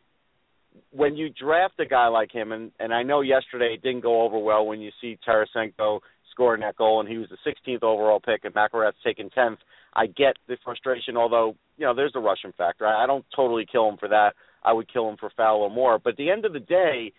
[0.92, 4.22] when you draft a guy like him, and and I know yesterday it didn't go
[4.22, 6.00] over well when you see Tarasenko
[6.32, 9.58] scoring that goal, and he was the 16th overall pick, and McIlrath's taken 10th.
[9.94, 12.88] I get the frustration, although you know there's the Russian factor.
[12.88, 14.32] I, I don't totally kill him for that.
[14.64, 16.00] I would kill him for foul or more.
[16.00, 17.12] But at the end of the day,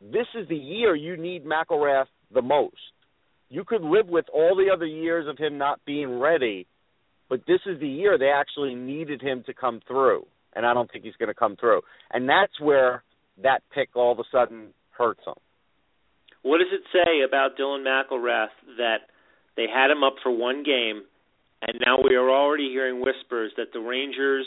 [0.00, 2.76] this is the year you need McIlrath the most.
[3.50, 6.66] You could live with all the other years of him not being ready,
[7.28, 10.24] but this is the year they actually needed him to come through,
[10.54, 11.80] and I don't think he's going to come through.
[12.12, 13.02] And that's where
[13.42, 15.34] that pick all of a sudden hurts him.
[16.42, 18.98] What does it say about Dylan McIlrath that
[19.56, 21.02] they had him up for one game,
[21.60, 24.46] and now we are already hearing whispers that the Rangers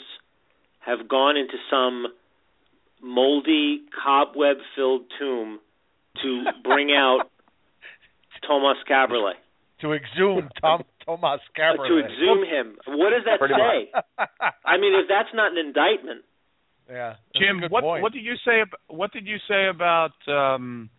[0.79, 2.07] have gone into some
[3.01, 5.59] moldy, cobweb-filled tomb
[6.21, 7.25] to bring out
[8.47, 9.33] Tomas Kaberle,
[9.81, 11.87] to exhume Tom Tomas Kaberle.
[11.87, 12.75] to exhume him.
[12.87, 13.91] What does that Pretty say?
[14.65, 16.23] I mean, if that's not an indictment,
[16.89, 18.03] yeah, Jim, what point.
[18.03, 18.61] what did you say?
[18.61, 20.89] ab- What did you say about um,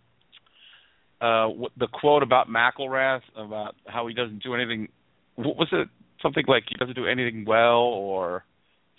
[1.20, 4.88] uh, what, the quote about McIlrath about how he doesn't do anything?
[5.36, 5.88] What was it?
[6.22, 8.44] Something like he doesn't do anything well, or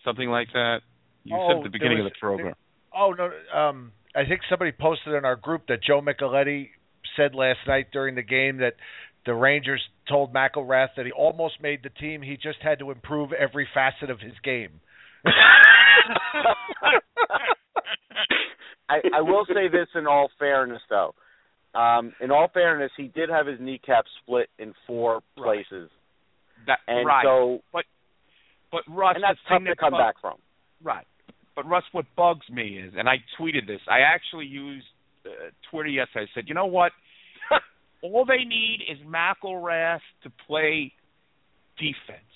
[0.04, 0.82] something like that.
[1.24, 2.54] You said Oh, at the beginning was- of the program.
[2.98, 6.70] Oh no, um, I think somebody posted in our group that Joe Micheletti
[7.15, 8.73] said last night during the game that
[9.26, 12.22] the Rangers told McIlrath that he almost made the team.
[12.22, 14.80] He just had to improve every facet of his game.
[18.88, 21.15] I, I will say this in all fairness, though.
[21.73, 25.90] Um, in all fairness, he did have his kneecap split in four places,
[26.68, 27.23] That, and right.
[27.26, 27.84] so but
[28.72, 30.38] but Russ, and that's tough to come bug- back from.
[30.84, 31.06] Right.
[31.56, 33.82] But Russ, what bugs me is, and I tweeted this.
[33.90, 34.86] I actually used
[35.26, 36.26] uh, Twitter yesterday.
[36.31, 36.91] I said, you know what?
[38.02, 40.91] All they need is McIlrath to play
[41.77, 42.31] defense,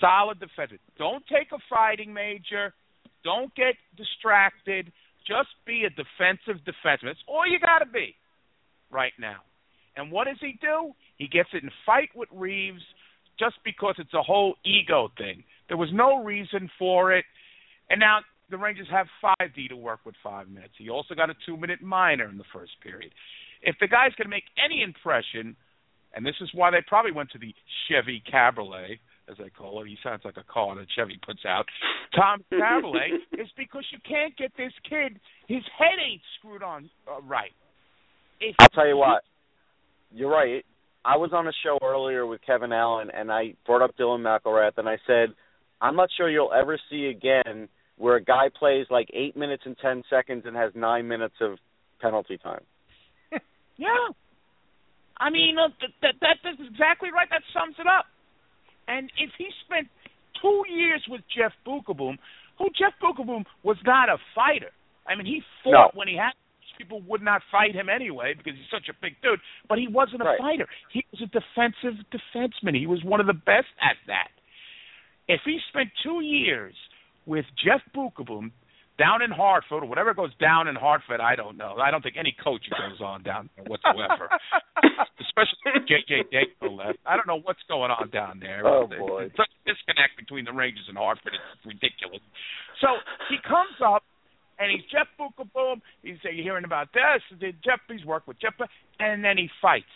[0.00, 0.72] solid defense.
[0.98, 2.74] Don't take a fighting major.
[3.24, 4.92] Don't get distracted.
[5.26, 7.12] Just be a defensive defenseman.
[7.12, 8.14] That's all you got to be
[8.90, 9.40] right now.
[9.96, 10.92] And what does he do?
[11.16, 12.82] He gets in fight with Reaves
[13.38, 15.44] just because it's a whole ego thing.
[15.68, 17.24] There was no reason for it.
[17.90, 18.20] And now
[18.50, 20.74] the Rangers have 5D to work with five minutes.
[20.78, 23.12] He also got a two minute minor in the first period.
[23.62, 25.56] If the guy's going to make any impression,
[26.14, 27.54] and this is why they probably went to the
[27.88, 28.98] Chevy Cabriolet,
[29.30, 29.88] as they call it.
[29.88, 31.66] He sounds like a car that Chevy puts out.
[32.16, 35.20] Tom Cabriolet is because you can't get this kid.
[35.46, 37.52] His head ain't screwed on uh, right.
[38.40, 39.22] If I'll tell you what.
[40.10, 40.64] You're right.
[41.04, 44.78] I was on a show earlier with Kevin Allen, and I brought up Dylan McIlrath,
[44.78, 45.34] and I said,
[45.80, 47.68] I'm not sure you'll ever see again
[47.98, 51.58] where a guy plays like eight minutes and ten seconds and has nine minutes of
[52.00, 52.62] penalty time.
[53.76, 54.10] Yeah.
[55.20, 55.70] I mean, that,
[56.02, 57.28] that that's exactly right.
[57.30, 58.06] That sums it up.
[58.88, 59.86] And if he spent
[60.42, 62.18] two years with Jeff Beukeboom,
[62.58, 64.70] who Jeff Beukeboom was not a fighter.
[65.06, 65.98] I mean, he fought No.
[65.98, 66.32] when he had
[66.76, 69.40] people would not fight him anyway because he's such a big dude.
[69.68, 70.38] But he wasn't a Right.
[70.38, 70.66] fighter.
[70.92, 72.74] He was a defensive defenseman.
[72.78, 74.30] He was one of the best at that.
[75.26, 76.74] If he spent two years
[77.28, 78.50] with Jeff Beukeboom
[78.98, 81.76] down in Hartford or whatever goes down in Hartford, I don't know.
[81.78, 84.26] I don't think any coach goes on down there whatsoever.
[85.22, 86.98] Especially JJ Daco left.
[87.06, 88.66] I don't know what's going on down there.
[88.66, 89.30] Oh, boy.
[89.36, 91.36] Such a disconnect between the Rangers and Hartford.
[91.36, 92.24] It's ridiculous.
[92.80, 92.98] So
[93.30, 94.02] he comes up
[94.58, 95.80] and he's Jeff Beukeboom.
[96.02, 97.22] He's uh, hearing about this.
[97.62, 97.78] Jeff?
[97.86, 98.54] He's worked with Jeff,
[98.98, 99.94] and then he fights.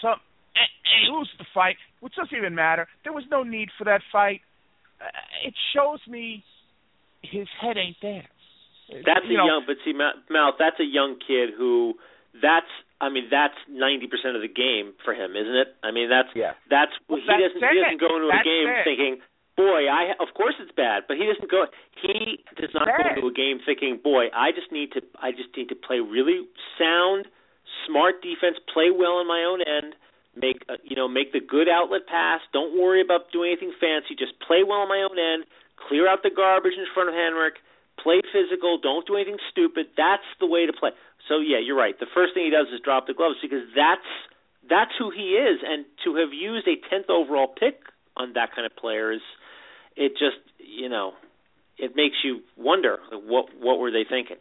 [0.00, 2.88] So and, and he loses the fight, which doesn't even matter.
[3.04, 4.40] There was no need for that fight.
[5.00, 5.06] Uh,
[5.46, 6.42] it shows me
[7.22, 8.26] his head ain't there.
[9.06, 11.94] That's you a know, young, but see, Ma- Mouth, that's a young kid who,
[12.42, 12.68] that's,
[13.00, 15.68] I mean, that's ninety percent of the game for him, isn't it?
[15.82, 16.52] I mean, that's Yeah.
[16.68, 18.84] that's Well, he that's doesn't he doesn't go into That's a game it.
[18.84, 19.14] thinking,
[19.56, 21.66] boy, I of course it's bad, but he doesn't go.
[22.04, 23.16] He does not go Bad.
[23.16, 26.44] into a game thinking, boy, I just need to, I just need to play really
[26.78, 27.26] sound,
[27.88, 29.94] smart defense, play well on my own end.
[30.36, 32.40] Make uh, you know, make the good outlet pass.
[32.52, 34.14] Don't worry about doing anything fancy.
[34.16, 35.44] Just play well on my own end.
[35.88, 37.54] Clear out the garbage in front of Henrik
[38.00, 39.86] play physical, don't do anything stupid.
[39.96, 40.90] That's the way to play.
[41.28, 41.98] So yeah, you're right.
[41.98, 44.08] The first thing he does is drop the gloves because that's
[44.68, 47.80] that's who he is and to have used a 10th overall pick
[48.16, 49.20] on that kind of player is
[49.96, 51.12] it just, you know,
[51.78, 54.36] it makes you wonder what what were they thinking?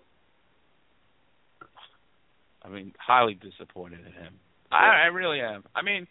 [2.64, 4.34] I mean, highly disappointed in him.
[4.72, 5.64] I, I really am.
[5.76, 6.08] I mean,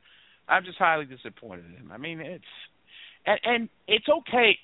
[0.48, 1.92] I'm just highly disappointed in him.
[1.92, 2.44] I mean, it's
[3.24, 4.58] and and it's okay.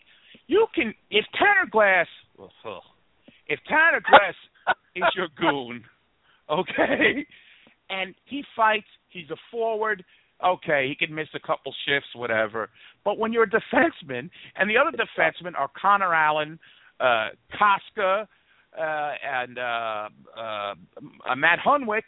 [0.47, 2.07] You can if Tanner Glass,
[3.49, 4.35] if Tanner Glass
[4.97, 5.85] is your goon,
[6.51, 7.27] okay,
[7.91, 10.05] and he fights, he's a forward.
[10.45, 12.69] Okay, he can miss a couple shifts, whatever.
[13.05, 16.59] But when you're a defenseman, and the other defensemen are Conor Allen,
[17.01, 18.27] uh, Kostka,
[18.79, 20.75] uh, and uh, uh,
[21.31, 22.03] uh, Matt Hunwick,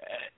[0.00, 0.28] uh,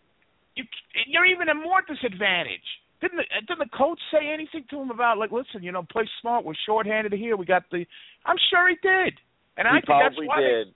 [0.57, 0.65] you,
[1.07, 2.67] you're even at more disadvantage.
[3.01, 5.83] Didn't the, uh, didn't the coach say anything to him about like, listen, you know,
[5.91, 6.45] play smart.
[6.45, 7.37] We're shorthanded here.
[7.37, 7.87] We got the.
[8.27, 9.15] I'm sure he did,
[9.57, 10.41] and I he think that's why.
[10.41, 10.67] they- did.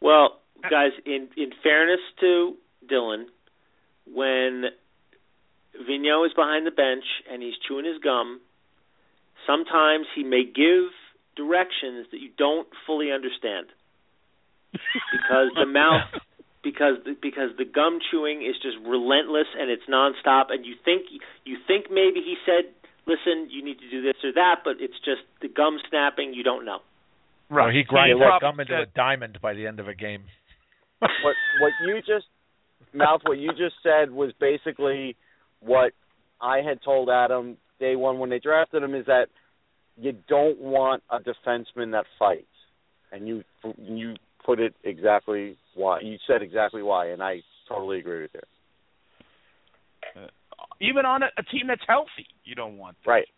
[0.00, 2.54] Well, guys, in in fairness to
[2.90, 3.24] Dylan,
[4.12, 4.64] when
[5.88, 8.40] Vigneault is behind the bench and he's chewing his gum,
[9.46, 10.90] sometimes he may give
[11.36, 13.66] directions that you don't fully understand
[14.72, 16.02] because the mouth
[16.62, 20.50] because the, because the gum chewing is just relentless and it's nonstop.
[20.50, 21.06] And you think
[21.44, 22.70] you think maybe he said
[23.06, 26.34] listen you need to do this or that but it's just the gum snapping.
[26.34, 26.78] You don't know.
[27.50, 27.74] Right.
[27.74, 30.24] he grinds Yeah, that gum into a diamond by the end of a game.
[30.98, 32.26] what what you just
[32.94, 35.16] mouth what you just said was basically
[35.60, 35.92] what
[36.40, 39.26] I had told Adam day one when they drafted him is that
[39.96, 42.46] you don't want a defenseman that fights,
[43.10, 43.44] and you
[43.78, 44.14] you
[44.44, 48.40] put it exactly why you said exactly why, and I totally agree with you.
[50.80, 52.96] even on a, a team that's healthy, you don't want.
[53.04, 53.10] That.
[53.10, 53.28] Right?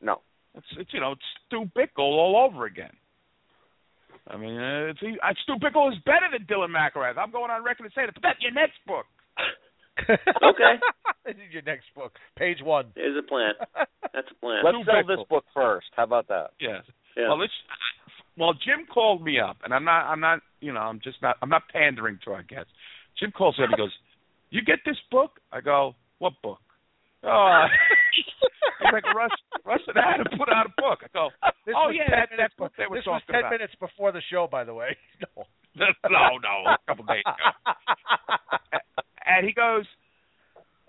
[0.00, 0.20] No.
[0.54, 2.92] It's, it's you know it's Stu Bickel all over again.
[4.26, 7.16] I mean, uh, it's, uh, Stu Pickle is better than Dylan McIlrath.
[7.16, 8.12] I'm going on record to say that.
[8.14, 9.06] But that's your next book.
[9.98, 10.78] Okay.
[11.26, 12.86] this is your next book, page one.
[12.94, 13.52] There's a plan.
[14.14, 14.62] That's a plan.
[14.64, 15.16] Let's Stu sell Pickle.
[15.16, 15.88] this book first.
[15.96, 16.50] How about that?
[16.60, 16.84] Yes.
[17.16, 17.28] Yeah.
[17.28, 17.52] Well, it's
[18.38, 21.36] well, Jim called me up, and I'm not, I'm not, you know, I'm just not,
[21.42, 22.70] I'm not pandering to our guests.
[23.18, 23.70] Jim calls me up.
[23.70, 23.92] And he goes,
[24.50, 26.60] "You get this book?" I go, "What book?"
[27.24, 27.66] Oh,
[28.14, 29.30] he's like Russ,
[29.64, 31.00] Russ and Adam put out a book.
[31.02, 31.30] I go,
[31.66, 34.22] This "Oh yeah, that, that's what they were This was ten about." minutes before the
[34.30, 34.96] show, by the way.
[35.76, 35.86] No.
[36.10, 38.78] no, no, a couple days ago.
[39.26, 39.84] And he goes,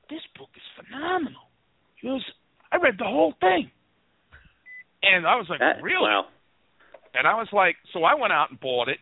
[0.09, 1.41] "This book is phenomenal."
[2.01, 2.23] He goes,
[2.71, 3.69] "I read the whole thing,"
[5.03, 6.25] and I was like, That- "Really?" Wow.
[7.13, 8.99] And I was like, so I went out and bought it,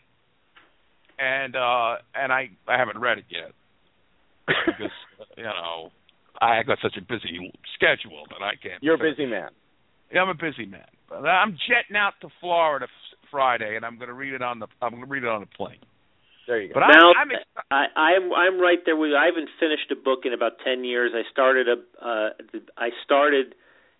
[1.19, 3.51] and uh and I I haven't read it yet
[4.47, 4.91] because
[5.35, 5.91] you know
[6.39, 8.81] I got such a busy schedule that I can't.
[8.81, 9.49] You're a fit- busy man.
[10.11, 10.88] Yeah, I'm a busy man.
[11.11, 14.67] I'm jetting out to Florida f- Friday, and I'm going to read it on the
[14.81, 15.79] I'm going to read it on the plane.
[16.47, 16.75] There you go.
[16.75, 19.11] But now, I'm, I'm ex- I, I'm I'm right there with.
[19.11, 21.11] I haven't finished a book in about ten years.
[21.13, 21.73] I started a.
[21.99, 23.55] Uh, the- I started.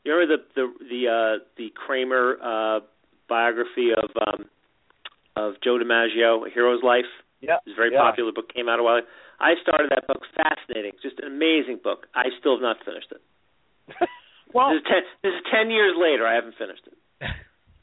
[0.06, 2.80] You remember the the the uh, the Kramer uh,
[3.28, 4.46] biography of um,
[5.36, 7.10] of Joe DiMaggio, A Hero's Life.
[7.42, 7.62] Yeah.
[7.66, 8.02] It was a very yeah.
[8.02, 8.52] popular book.
[8.54, 8.98] Came out a while.
[8.98, 9.08] ago.
[9.40, 10.24] I started that book.
[10.36, 10.94] Fascinating.
[11.04, 12.08] Just an amazing book.
[12.16, 13.22] I still have not finished it.
[14.54, 15.02] well, This is ten.
[15.24, 16.26] This is ten years later.
[16.26, 16.98] I haven't finished it.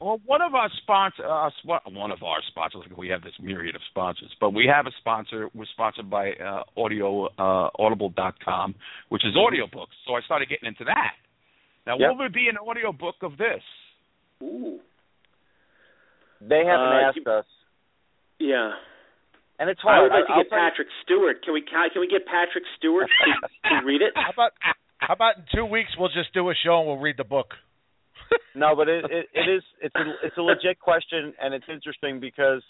[0.01, 1.49] Well, one of our sponsors, uh,
[1.89, 5.49] one of our sponsors, we have this myriad of sponsors, but we have a sponsor.
[5.55, 8.75] We're sponsored by uh, Audio uh, Audible.com,
[9.07, 9.95] which is audiobooks.
[10.05, 11.13] So I started getting into that.
[11.87, 12.09] Now, Yep.
[12.09, 13.63] will there be an audiobook of this?
[14.43, 14.79] Ooh.
[16.47, 17.45] They haven't Uh, asked you- us,
[18.39, 18.73] Yeah.
[19.57, 19.95] and it's hard.
[19.95, 20.11] I hard.
[20.11, 21.41] would like to I'll get tell you- Patrick Stewart.
[21.43, 24.13] Can we can we get Patrick Stewart to, to read it?
[24.15, 24.51] How about
[24.99, 27.55] how about in two weeks we'll just do a show and we'll read the book.
[28.55, 32.19] No, but it, it it is it's a it's a legit question, and it's interesting
[32.19, 32.63] because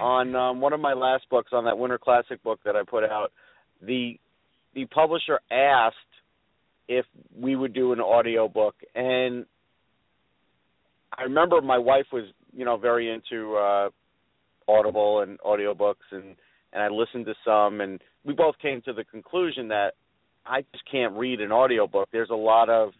[0.00, 3.02] on um, one of my last books, on that Winter Classic book that I put
[3.04, 3.32] out,
[3.82, 4.18] the
[4.74, 5.96] the publisher asked
[6.88, 7.04] if
[7.36, 9.46] we would do an audio book, and
[11.18, 12.24] I remember my wife was
[12.56, 13.88] you know very into uh,
[14.68, 16.34] Audible and audiobooks, and
[16.72, 19.92] and I listened to some, and we both came to the conclusion that
[20.44, 22.08] I just can't read an audiobook.
[22.12, 22.90] There's a lot of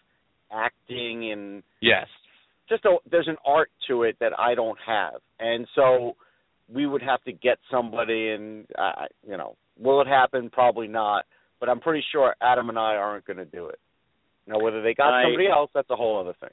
[0.53, 2.07] acting and Yes.
[2.69, 6.17] just a, there's an art to it that I don't have, and so
[6.73, 10.51] we would have to get somebody, and uh, you know, will it happen?
[10.51, 11.25] Probably not,
[11.61, 13.79] but I'm pretty sure Adam and I aren't going to do it.
[14.47, 16.51] Now, whether they got I- somebody else, that's a whole other thing.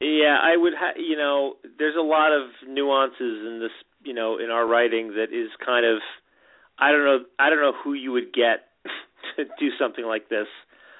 [0.00, 0.74] Yeah, I would.
[0.76, 3.72] Ha- you know, there's a lot of nuances in this.
[4.04, 5.98] You know, in our writing that is kind of.
[6.78, 7.18] I don't know.
[7.38, 8.68] I don't know who you would get
[9.36, 10.46] to do something like this.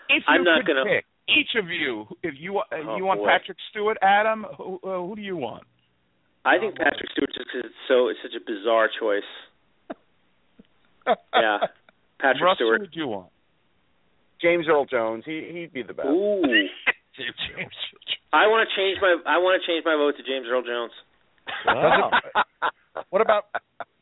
[0.09, 3.05] If I'm you not could gonna- pick each of you, if you uh, Oh, you
[3.05, 3.27] want boy.
[3.29, 5.65] Patrick Stewart, Adam, who, uh, who do you want?
[6.45, 9.27] I think Patrick Stewart just 'cause it's so it's such a bizarre choice.
[11.35, 11.59] Yeah,
[12.21, 12.81] Patrick Russ, Stewart.
[12.81, 13.29] who do you want?
[14.41, 16.09] James Earl Jones, he he'd be the best.
[16.09, 16.43] Ooh,
[18.33, 19.17] I want to change my.
[19.27, 20.93] I want to change my vote to James Earl Jones.
[21.65, 23.45] Doesn't- what about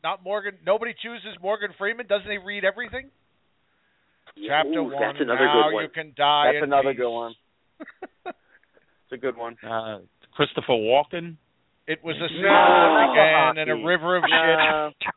[0.03, 0.55] not Morgan?
[0.65, 2.07] Nobody chooses Morgan Freeman.
[2.07, 3.09] Doesn't he read everything?
[4.35, 4.99] Yeah, Chapter ooh, one.
[4.99, 5.83] That's another now good one.
[5.83, 6.51] you can die.
[6.51, 6.99] That's in another peace.
[6.99, 7.33] good one.
[8.25, 9.55] It's a good one.
[9.63, 9.99] Uh,
[10.35, 11.37] Christopher Walken.
[11.87, 14.89] It was a No, sea no, began in a river of Nah.
[14.89, 15.07] shit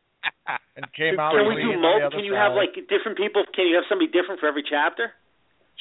[0.76, 1.32] and came out.
[1.32, 3.42] Can we do on mul- Can you have like different people?
[3.56, 5.10] Can you have somebody different for every chapter?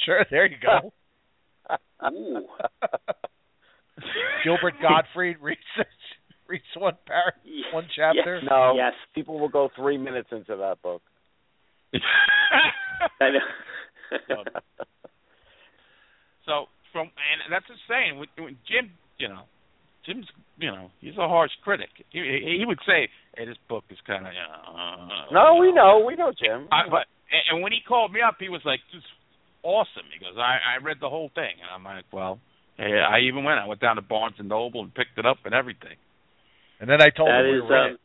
[0.05, 0.93] Sure, there you go.
[2.11, 2.45] Ooh.
[4.43, 5.59] Gilbert Gottfried reads
[6.47, 7.33] reads one par
[7.73, 8.41] one chapter.
[8.49, 8.93] No, Yes.
[9.15, 11.01] people will go three minutes into that book.
[13.21, 14.43] I know.
[16.45, 18.19] So from and that's the saying.
[18.19, 19.43] When, when Jim, you know,
[20.05, 20.27] Jim's,
[20.57, 21.89] you know, he's a harsh critic.
[22.09, 22.19] He
[22.59, 26.31] he would say, "Hey, this book is kind of." Uh, No, we know, we know,
[26.31, 26.67] Jim.
[26.71, 29.09] I, but and and when he called me up, he was like, "This is
[29.67, 32.39] awesome." He goes, "I I read the whole thing," and I'm like, "Well."
[32.77, 33.57] Hey, I even went.
[33.59, 35.97] I went down to Barnes and Noble and picked it up and everything.
[36.79, 37.63] And then I told That him we is.
[37.63, 37.97] were in Um,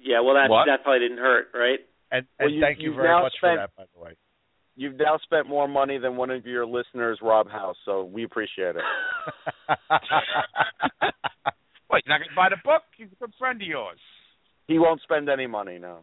[0.00, 0.20] yeah.
[0.20, 0.64] Well, that What?
[0.64, 1.78] that probably didn't hurt, right?
[2.10, 4.16] And, Well, you- thank you very much spent- for that, by the way.
[4.76, 8.76] You've now spent more money than one of your listeners, Rob House, so we appreciate
[8.76, 8.84] it.
[11.88, 12.02] What?
[12.06, 12.82] You're not going to buy the book?
[12.96, 14.00] He's a good friend of yours.
[14.66, 16.02] He won't spend any money now.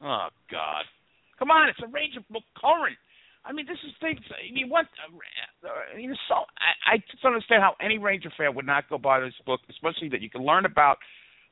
[0.00, 0.84] Oh God!
[1.38, 2.96] Come on, it's a Ranger book current.
[3.46, 4.20] I mean, this is things.
[4.50, 4.88] You want?
[4.98, 8.88] Uh, you know, so I, I just don't understand how any Ranger fan would not
[8.88, 10.98] go buy this book, especially that you can learn about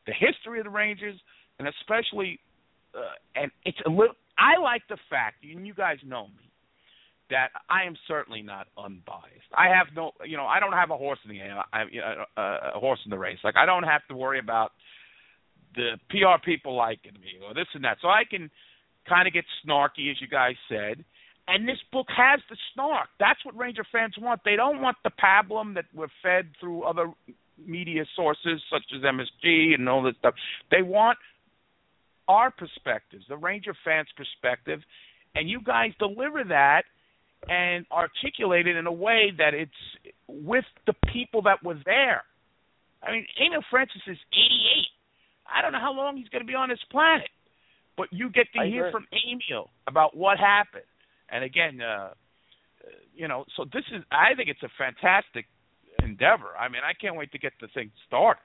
[0.07, 1.19] the history of the Rangers,
[1.59, 2.41] and especially,
[2.95, 4.17] uh, and it's a little.
[4.37, 6.51] I like the fact, and you guys know me,
[7.31, 9.51] that I am certainly not unbiased.
[9.57, 11.57] I have no, you know, I don't have a horse in the game.
[11.73, 13.39] I, uh, a horse in the race.
[13.45, 14.73] Like I don't have to worry about
[15.75, 17.99] the PR people liking me or this and that.
[18.03, 18.51] So I can
[19.09, 21.05] kind of get snarky, as you guys said.
[21.47, 23.09] And this book has the snark.
[23.21, 24.41] That's what Ranger fans want.
[24.45, 27.13] They don't want the pablum that we're fed through other
[27.67, 30.35] media sources such as MSG and all this stuff.
[30.71, 31.19] They want
[32.29, 34.81] our perspectives, the Ranger fans' perspective,
[35.35, 36.85] and you guys deliver that
[37.49, 39.71] and articulate it in a way that it's
[40.27, 42.23] with the people that were there.
[43.03, 44.87] I mean, Emile Francis is 88.
[45.55, 47.29] I don't know how long he's going to be on this planet,
[47.97, 48.93] but you get to I hear agree.
[48.93, 50.85] from Emile about what happened.
[51.31, 52.11] And again, uh,
[53.15, 55.47] you know, so this is I think it's a fantastic
[56.03, 56.57] endeavor.
[56.59, 58.41] I mean, I can't wait to get the thing started.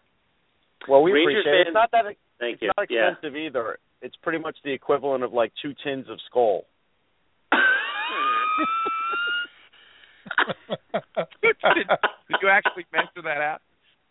[0.87, 1.67] Well, we Ranger appreciate it.
[1.67, 2.05] It's not that
[2.39, 2.71] Thank it's you.
[2.77, 3.11] not Yeah.
[3.11, 3.79] expensive either.
[4.01, 6.63] It's pretty much the equivalent of like two tins of Skoal.
[11.41, 13.61] Did you actually measure that out?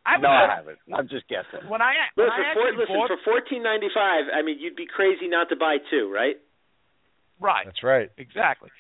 [0.07, 0.79] I no, was- I haven't.
[0.95, 1.69] I'm just guessing.
[1.69, 4.25] When I when Listen, I for, listen bought for fourteen ninety five.
[4.33, 6.37] I mean, you'd be crazy not to buy two, right?
[7.41, 8.11] Right That's right.
[8.17, 8.71] exactly.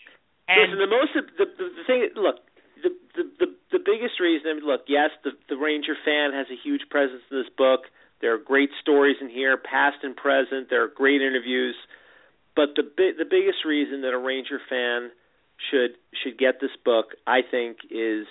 [0.48, 2.08] And Listen, the most the, the the thing.
[2.16, 2.36] Look,
[2.82, 4.48] the the the, the biggest reason.
[4.50, 7.82] I mean, look, yes, the the Ranger fan has a huge presence in this book.
[8.20, 10.70] There are great stories in here, past and present.
[10.70, 11.76] There are great interviews,
[12.56, 15.10] but the bi- the biggest reason that a Ranger fan
[15.70, 18.26] should should get this book, I think, is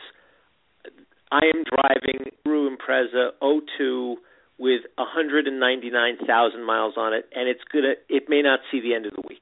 [1.32, 3.32] I am driving through Impreza
[3.78, 4.18] 02
[4.58, 7.94] with 199,000 miles on it, and it's gonna.
[8.10, 9.42] It may not see the end of the week.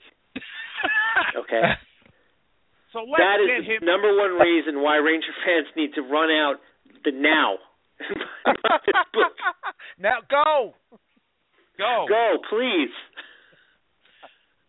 [1.40, 1.62] Okay.
[2.94, 3.78] so let's That get is him.
[3.82, 6.56] the number one reason why Ranger fans need to run out
[7.04, 7.58] the now.
[8.46, 9.34] and buy this book.
[10.00, 10.74] Now go.
[11.78, 12.06] Go.
[12.08, 12.92] Go, please.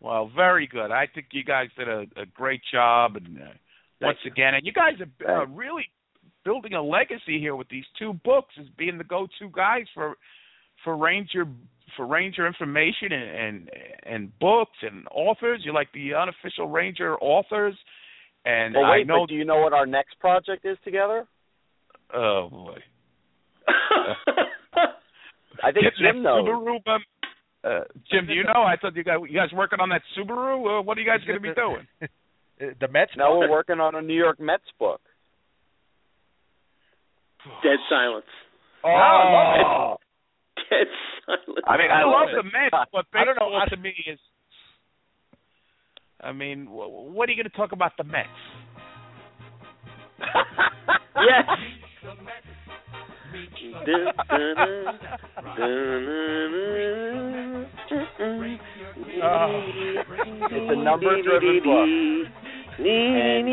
[0.00, 0.90] Well, very good.
[0.90, 3.44] I think you guys did a, a great job, and uh,
[4.00, 4.94] once again, and you guys
[5.26, 5.84] are uh, really
[6.44, 10.16] building a legacy here with these two books as being the go-to guys for
[10.84, 11.46] for Ranger
[11.96, 13.70] for Ranger information and and,
[14.04, 15.60] and books and authors.
[15.64, 17.74] You're like the unofficial Ranger authors,
[18.44, 19.20] and Well, wait, I know.
[19.22, 21.26] but do you know what our next project is together?
[22.14, 22.78] oh boy.
[25.62, 26.44] I think Getting Jim knows.
[26.46, 27.04] Subaru, um,
[27.64, 27.80] uh,
[28.10, 28.62] Jim, do you know?
[28.62, 30.80] I thought you guys you guys working on that Subaru.
[30.80, 31.86] Uh, what are you guys going to be doing?
[32.58, 33.10] The Mets.
[33.18, 35.02] Now we're working on a New York Mets book.
[37.62, 38.24] Dead silence.
[38.82, 39.96] Oh,
[40.70, 40.86] dead
[41.26, 41.64] silence.
[41.66, 43.76] I mean, I, I love, love the Mets, but baseball I don't know, I, to
[43.76, 44.18] me is.
[46.20, 48.28] I mean, what are you going to talk about the Mets?
[51.16, 51.44] yes.
[60.48, 61.88] It's a number-driven book.
[62.78, 63.48] And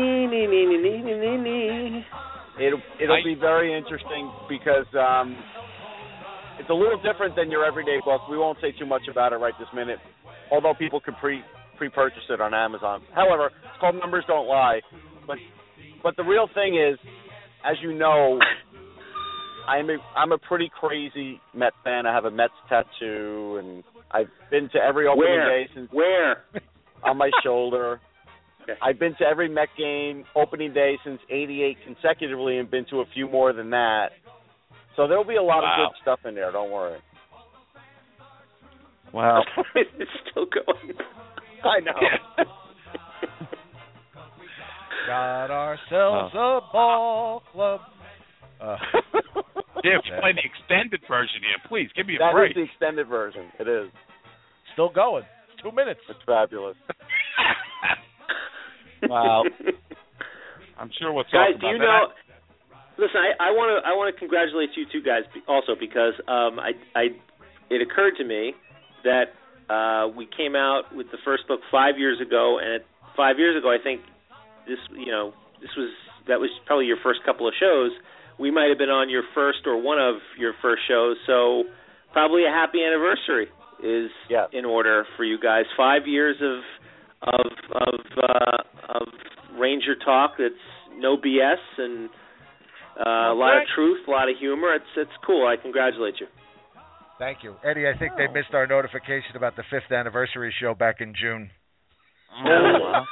[2.60, 5.36] it'll it'll be very interesting because um,
[6.58, 8.28] it's a little different than your everyday book.
[8.28, 9.98] We won't say too much about it right this minute,
[10.50, 11.42] although people can pre
[11.76, 13.02] pre purchase it on Amazon.
[13.14, 14.80] However, it's called Numbers Don't Lie.
[15.26, 15.38] But
[16.02, 16.98] but the real thing is,
[17.64, 18.38] as you know,
[19.66, 22.06] I'm a I'm a pretty crazy Met fan.
[22.06, 25.48] I have a Mets tattoo, and I've been to every opening Where?
[25.48, 26.44] day since Where?
[27.04, 28.00] on my shoulder.
[28.62, 28.78] Okay.
[28.82, 33.04] I've been to every Met game opening day since '88 consecutively, and been to a
[33.12, 34.08] few more than that.
[34.96, 35.84] So there'll be a lot Wow.
[35.86, 36.52] of good stuff in there.
[36.52, 36.98] Don't worry.
[39.12, 39.42] Wow.
[39.74, 40.96] it's still going.
[41.64, 41.92] I know.
[45.06, 47.80] Got ourselves a ball club.
[48.60, 48.76] Uh,
[49.84, 51.90] Yeah, play the extended version here, please.
[51.94, 52.52] Give me a That break.
[52.52, 53.50] is the extended version.
[53.60, 53.90] It is.
[54.72, 55.24] still going.
[55.62, 56.00] Two minutes.
[56.08, 56.76] It's fabulous.
[59.02, 59.44] Wow.
[60.78, 62.08] I'm sure we'll talk guys, about do you that.
[62.96, 66.72] Listen, I want to I want to congratulate you two guys also because um, I
[66.94, 67.08] I
[67.70, 68.54] it occurred to me
[69.02, 69.34] that
[69.68, 73.56] uh, we came out with the first book five years ago, and at five years
[73.58, 74.00] ago, I think
[74.68, 75.90] this you know this was
[76.28, 77.90] that was probably your first couple of shows.
[78.38, 81.64] We might have been on your first or one of your first shows, so
[82.12, 83.46] probably a happy anniversary
[83.82, 84.46] is Yeah.
[84.52, 85.64] in order for you guys.
[85.76, 86.62] Five years of
[87.22, 89.08] of of uh, of
[89.58, 90.54] Ranger talk that's
[90.96, 92.08] no BS and
[92.98, 94.74] uh, a lot of truth, a lot of humor.
[94.74, 95.46] It's it's cool.
[95.46, 96.26] I congratulate you.
[97.18, 97.86] Thank you, Eddie.
[97.86, 101.50] I think they missed our notification about the fifth anniversary show back in June.
[102.44, 103.04] Oh,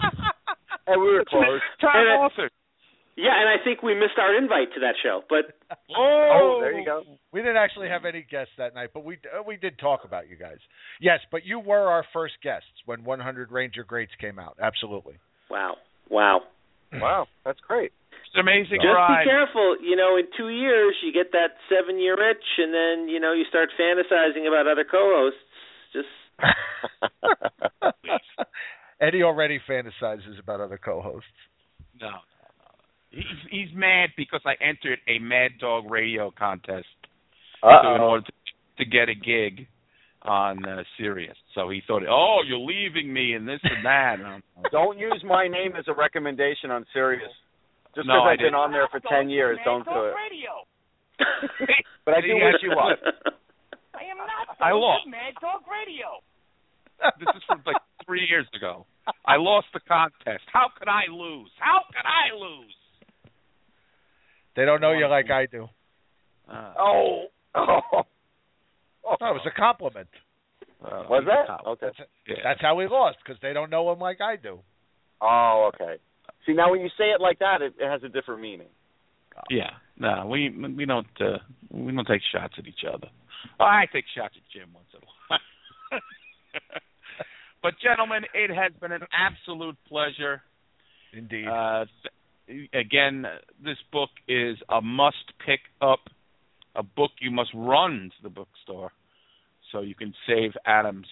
[0.86, 1.60] and we were close.
[1.80, 2.52] Tom And it-
[3.16, 5.58] Yeah, and I think we missed our invite to that show, but
[5.96, 7.02] Oh, there you go.
[7.32, 10.28] We didn't actually have any guests that night, but we uh, we did talk about
[10.28, 10.58] you guys.
[11.00, 14.56] Yes, but you were our first guests when 100 Ranger Greats came out.
[14.62, 15.14] Absolutely.
[15.50, 15.74] wow,
[16.08, 16.40] wow.
[16.92, 17.92] Wow, that's great.
[18.30, 19.24] It's an amazing Just ride.
[19.26, 19.76] be careful.
[19.82, 23.32] You know, in two years you get that seven year itch, and then you know
[23.32, 25.42] you start fantasizing about other co-hosts.
[25.92, 26.06] Just
[29.00, 31.26] Eddie already fantasizes about other co-hosts.
[32.00, 32.70] No, no, no.
[33.10, 36.86] He's he's mad because I entered a Mad Dog radio contest
[37.60, 38.04] so in Uh-oh.
[38.04, 38.32] order to,
[38.78, 39.66] to get a gig
[40.22, 41.36] on uh, Sirius.
[41.54, 44.16] So he thought, oh, you're leaving me and this and that.
[44.24, 47.32] And Don't use my name as a recommendation on Sirius.
[47.94, 48.62] Just because I I've been didn't.
[48.62, 50.14] on there for ten years, don't do it.
[50.14, 50.52] Radio.
[52.04, 52.44] But I do Yeah.
[52.46, 52.98] wish you luck.
[53.94, 55.06] I am not I going lost.
[55.06, 56.22] Mad Dog Radio.
[57.18, 57.76] this is from like
[58.06, 58.86] three years ago.
[59.26, 60.44] I lost the contest.
[60.52, 61.50] How could I lose?
[61.58, 62.74] How could I lose?
[64.56, 65.68] They don't know you like I do.
[66.50, 67.24] Uh, Oh.
[67.54, 67.80] Oh.
[69.20, 70.08] No, it was a compliment.
[70.84, 71.66] uh, Was that?
[71.68, 71.88] Okay.
[72.28, 72.36] Yeah.
[72.44, 74.60] That's how we lost because they don't know him like I do.
[75.20, 75.96] Oh, okay.
[76.46, 78.68] See, now when you say it like that, it, it has a different meaning.
[79.48, 81.38] Yeah, no, we we don't uh,
[81.70, 83.08] we don't take shots at each other.
[83.58, 86.00] Oh, I take shots at Jim once in a while.
[87.62, 90.42] but gentlemen, it has been an absolute pleasure.
[91.12, 91.46] Indeed.
[91.46, 91.86] Uh,
[92.48, 93.24] th- again,
[93.64, 96.00] this book is a must pick up,
[96.74, 98.92] a book you must run to the bookstore,
[99.72, 101.06] so you can save Adam's,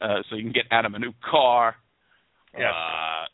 [0.00, 1.76] uh, so you can get Adam a new car.
[2.54, 2.72] Yes.
[2.72, 3.24] Uh,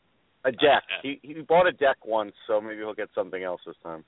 [0.45, 0.85] A deck.
[0.91, 4.05] Uh, He he bought a deck once, so maybe he'll get something else this time.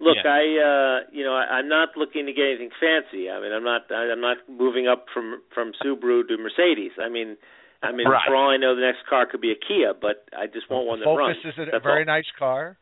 [0.00, 0.32] Look, Yeah.
[0.32, 3.30] I uh you know, I, I'm not looking to get anything fancy.
[3.30, 6.92] I mean, I'm not I- I'm not moving up from from Subaru to Mercedes.
[7.00, 7.36] I mean,
[7.82, 8.26] I mean, Right.
[8.26, 10.86] for all I know, the next car could be a Kia, but I just want
[10.86, 11.54] one that Focus runs.
[11.54, 12.06] is a That's very all.
[12.16, 12.76] nice car.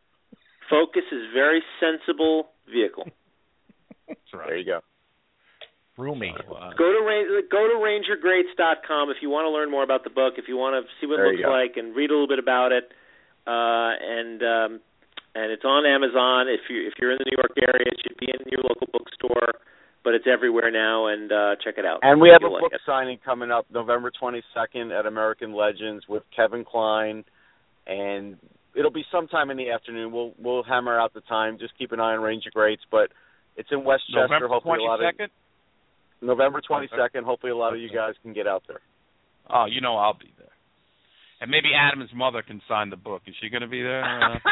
[0.70, 3.06] Focus is very sensible vehicle.
[4.08, 4.48] that's right.
[4.48, 4.80] There you go.
[5.98, 6.32] Roomy.
[6.46, 10.04] So, uh, Go to Ra- go to rangergreats.com if you want to learn more about
[10.04, 12.14] the book, if you want to see what There it looks like and read a
[12.14, 12.90] little bit about it.
[13.46, 14.80] Uh and um
[15.34, 16.48] and it's on Amazon.
[16.48, 18.86] If you if you're in the New York area, it should be in your local
[18.92, 19.60] bookstore,
[20.04, 22.00] but it's everywhere now and uh check it out.
[22.02, 22.80] And we have a You'll book it.
[22.86, 27.24] signing coming up November 22nd at American Legends with Kevin Klein,
[27.86, 28.36] and
[28.76, 30.12] it'll be sometime in the afternoon.
[30.12, 31.58] We'll we'll hammer out the time.
[31.58, 33.10] Just keep an eye on Ranger Greats, but
[33.56, 34.20] it's in Westchester.
[34.28, 35.28] November hopefully a lot of 22nd?
[36.20, 37.22] November 22nd.
[37.24, 38.80] Hopefully a lot of you guys can get out there.
[39.50, 40.46] Oh, you know I'll be there.
[41.40, 43.22] And maybe Adam's mother can sign the book.
[43.26, 44.02] Is she going to be there?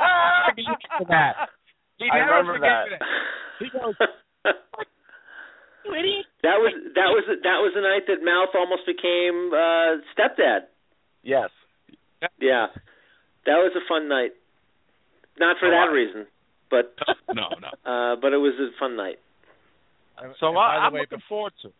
[0.00, 0.52] Uh,
[0.98, 1.48] for that.
[1.98, 3.06] He I remember forgets that.
[3.60, 3.94] He goes.
[6.42, 10.66] That was that was that was the night that Mouth almost became uh stepdad.
[11.22, 11.50] Yes.
[12.40, 12.66] Yeah.
[13.46, 14.32] That was a fun night.
[15.38, 16.26] Not for Oh, that I- reason,
[16.70, 16.94] but
[17.34, 17.68] no, no.
[17.84, 19.18] uh but it was a fun night.
[20.22, 21.68] And- So I, I'm way, looking forward to.
[21.68, 21.74] it.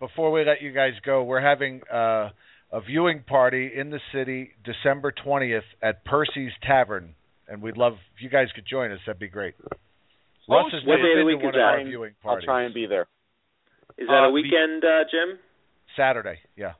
[0.00, 2.30] before we let you guys go, we're having uh,
[2.72, 7.14] a viewing party in the city December 20th at Percy's Tavern,
[7.48, 8.98] and we'd love if you guys could join us.
[9.06, 9.54] That'd be great.
[10.48, 11.88] Russ has what never day of the been week to is one of our that?
[11.88, 13.06] viewing I'll try and be there.
[13.98, 15.38] Is that Uh, a weekend, uh Jim?
[15.96, 16.74] Saturday, yeah.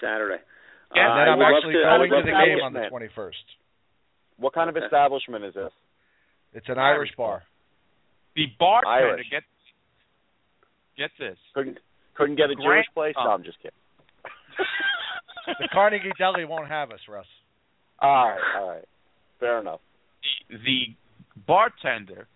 [0.00, 0.42] Saturday.
[0.94, 3.42] Yeah, Uh, and then I I'm actually to- going to the game on the 21st.
[4.38, 5.72] What kind of establishment is this?
[6.52, 7.42] It's an Irish bar.
[8.36, 9.30] The bartender Irish.
[9.30, 9.42] get
[10.96, 11.36] get this.
[11.54, 11.78] Couldn't
[12.14, 13.14] couldn't get a Grant- Jewish place?
[13.18, 13.24] Oh.
[13.24, 13.76] No, I'm just kidding.
[15.60, 17.26] The Carnegie Deli won't have us, Russ.
[18.00, 18.84] All right, all right.
[19.38, 19.78] Fair enough.
[20.50, 20.80] The, the
[21.46, 22.26] bartender,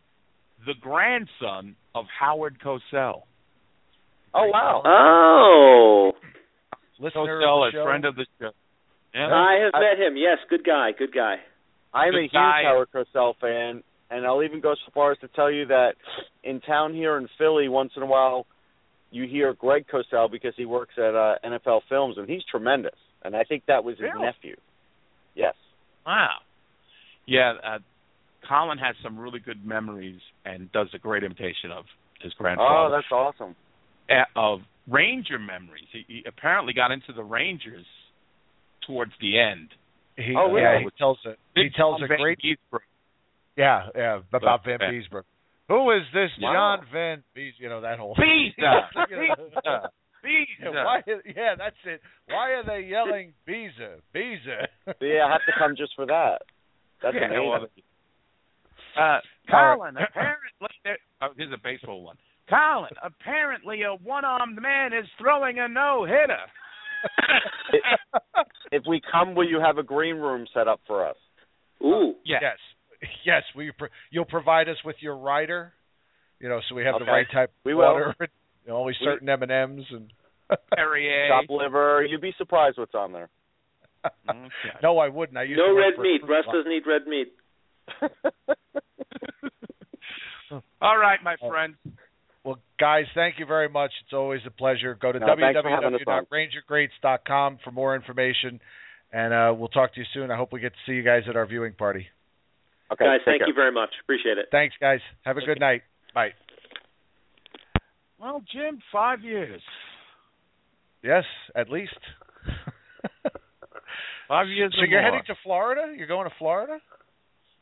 [0.65, 3.23] the grandson of Howard Cosell.
[4.33, 4.83] Oh wow.
[4.87, 6.13] Oh.
[7.01, 8.51] Listener Cosell, of the a friend of the show.
[9.13, 9.27] Yeah.
[9.27, 10.17] I have I- met him.
[10.17, 11.37] Yes, good guy, good guy.
[11.93, 12.63] I'm Good a huge guy.
[12.65, 15.93] Howard Cosell fan, and I'll even go so far as to tell you that
[16.43, 18.47] in town here in Philly, once in a while,
[19.11, 22.95] you hear Greg Cosell because he works at uh, NFL Films, and he's tremendous.
[23.25, 24.27] And I think that was his Really?
[24.27, 24.57] nephew.
[25.35, 25.55] Yes.
[26.07, 26.29] Wow.
[27.27, 27.79] Yeah, uh,
[28.49, 31.85] Colin has some really good memories and does a great imitation of
[32.21, 32.69] his grandfather.
[32.71, 33.55] Oh, that's awesome.
[34.11, 35.87] Uh, of Ranger memories.
[35.93, 37.87] He, he apparently got into the Rangers
[38.87, 39.69] towards the end.
[40.17, 40.85] He, Oh, yeah, really?
[40.85, 42.83] he tells a he tells a Van great Giesbrecht.
[43.57, 45.25] Yeah yeah about Van Van- Biesbrouck.
[45.69, 46.53] Who is this Wow.
[46.79, 47.55] John Van Bees?
[47.59, 48.89] You know that whole Visa.
[49.11, 49.29] You
[49.65, 49.81] know,
[50.23, 50.71] Visa.
[50.73, 51.15] Yeah.
[51.37, 52.01] Yeah, that's it.
[52.29, 53.99] Why are they yelling Beezer?
[54.13, 54.69] Beezer.
[55.01, 56.43] Yeah, I have to come just for that.
[57.03, 57.49] That's Yeah, amazing.
[57.49, 57.67] well,
[58.99, 62.17] Uh, Colin, apparently, there, oh, here's a baseball one.
[62.51, 66.45] Colin, apparently a one-armed man is throwing a no-hitter.
[68.73, 71.17] if we come, will you have a green room set up for us?
[71.83, 72.15] Ooh.
[72.25, 72.41] yes.
[72.43, 72.59] Yes,
[73.25, 73.43] yes.
[73.55, 75.73] Will you pro- you'll provide us with your rider,
[76.39, 77.85] you know, so we have the right type We of will.
[77.93, 78.27] water, you
[78.69, 80.13] know, only We- certain M and M's and.
[80.75, 81.29] Perrier.
[81.29, 82.05] Chop liver.
[82.05, 83.29] You'd be surprised what's on there.
[84.29, 84.39] Okay.
[84.83, 85.39] No, I wouldn't.
[85.39, 86.23] I used No red meat.
[86.23, 87.33] Fruit Russ doesn't eat red meat.
[90.83, 91.75] All right, my friend.
[92.43, 93.93] Well, guys, thank you very much.
[94.05, 94.97] It's always a pleasure.
[95.01, 96.25] Go to No, for having us on.
[96.33, 98.61] www.rangergreats.com for more information,
[99.13, 100.31] and uh, we'll talk to you soon.
[100.31, 102.07] I hope we get to see you guys at our viewing party.
[102.93, 103.05] Okay.
[103.05, 103.49] Guys, thank care.
[103.49, 103.91] you very much.
[104.03, 104.47] Appreciate it.
[104.51, 105.01] Thanks, guys.
[105.25, 105.83] Have a good night.
[106.15, 106.31] Bye.
[108.19, 109.63] Well, Jim, five years.
[111.03, 111.25] Yes,
[111.57, 111.97] at least.
[114.29, 114.73] Five years.
[114.79, 115.11] so you're more.
[115.11, 115.93] heading to Florida?
[115.97, 116.79] You're going to Florida?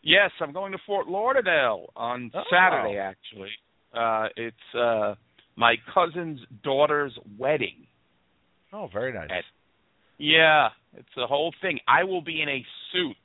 [0.02, 2.42] Yes, I'm going to Fort Lauderdale on Oh.
[2.52, 2.98] Saturday.
[2.98, 3.48] Actually,
[3.94, 5.14] uh, it's uh,
[5.56, 7.86] my cousin's daughter's wedding.
[8.72, 9.30] Oh, very nice.
[9.30, 9.44] At-
[10.18, 11.78] Yeah, it's a whole thing.
[11.88, 13.16] I will be in a suit.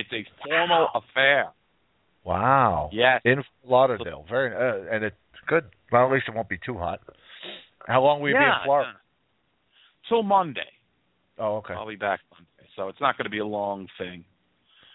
[0.00, 1.50] It's a formal affair.
[2.24, 2.90] Wow.
[2.92, 3.20] Yes.
[3.24, 4.24] In Lauderdale.
[4.28, 5.16] Very uh, and it's
[5.46, 5.64] good.
[5.92, 7.00] Well, at least it won't be too hot.
[7.86, 8.92] How long will you be in Florida?
[8.92, 10.08] yeah.
[10.08, 10.60] Till Monday.
[11.38, 11.74] Oh, okay.
[11.74, 14.24] I'll be back Monday, so it's not going to be a long thing.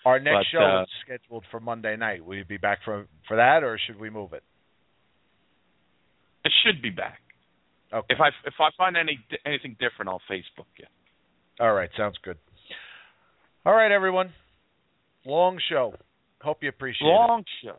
[0.06, 2.23] Our next But, show uh, is scheduled for Monday night.
[2.23, 4.44] Will you be back for for that, or should we move it?
[6.45, 7.19] I should be back.
[7.91, 8.14] Okay.
[8.14, 10.86] If I if I find any anything different, I'll Facebook you.
[11.60, 12.38] All right, sounds good.
[13.65, 14.32] All right, everyone.
[15.26, 15.94] Long show.
[16.42, 17.12] Hope you appreciate it.
[17.12, 17.76] Long show.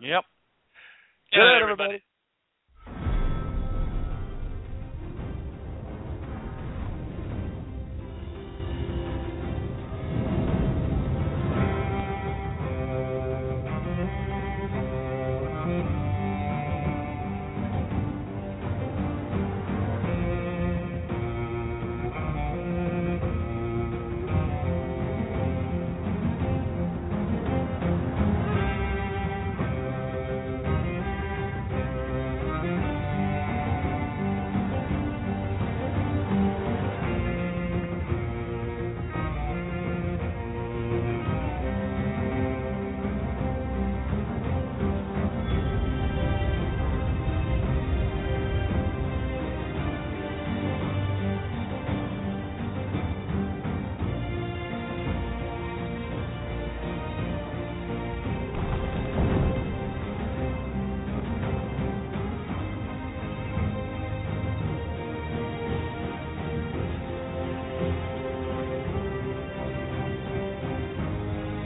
[0.00, 0.24] Yep.
[1.32, 2.02] Good, night, everybody.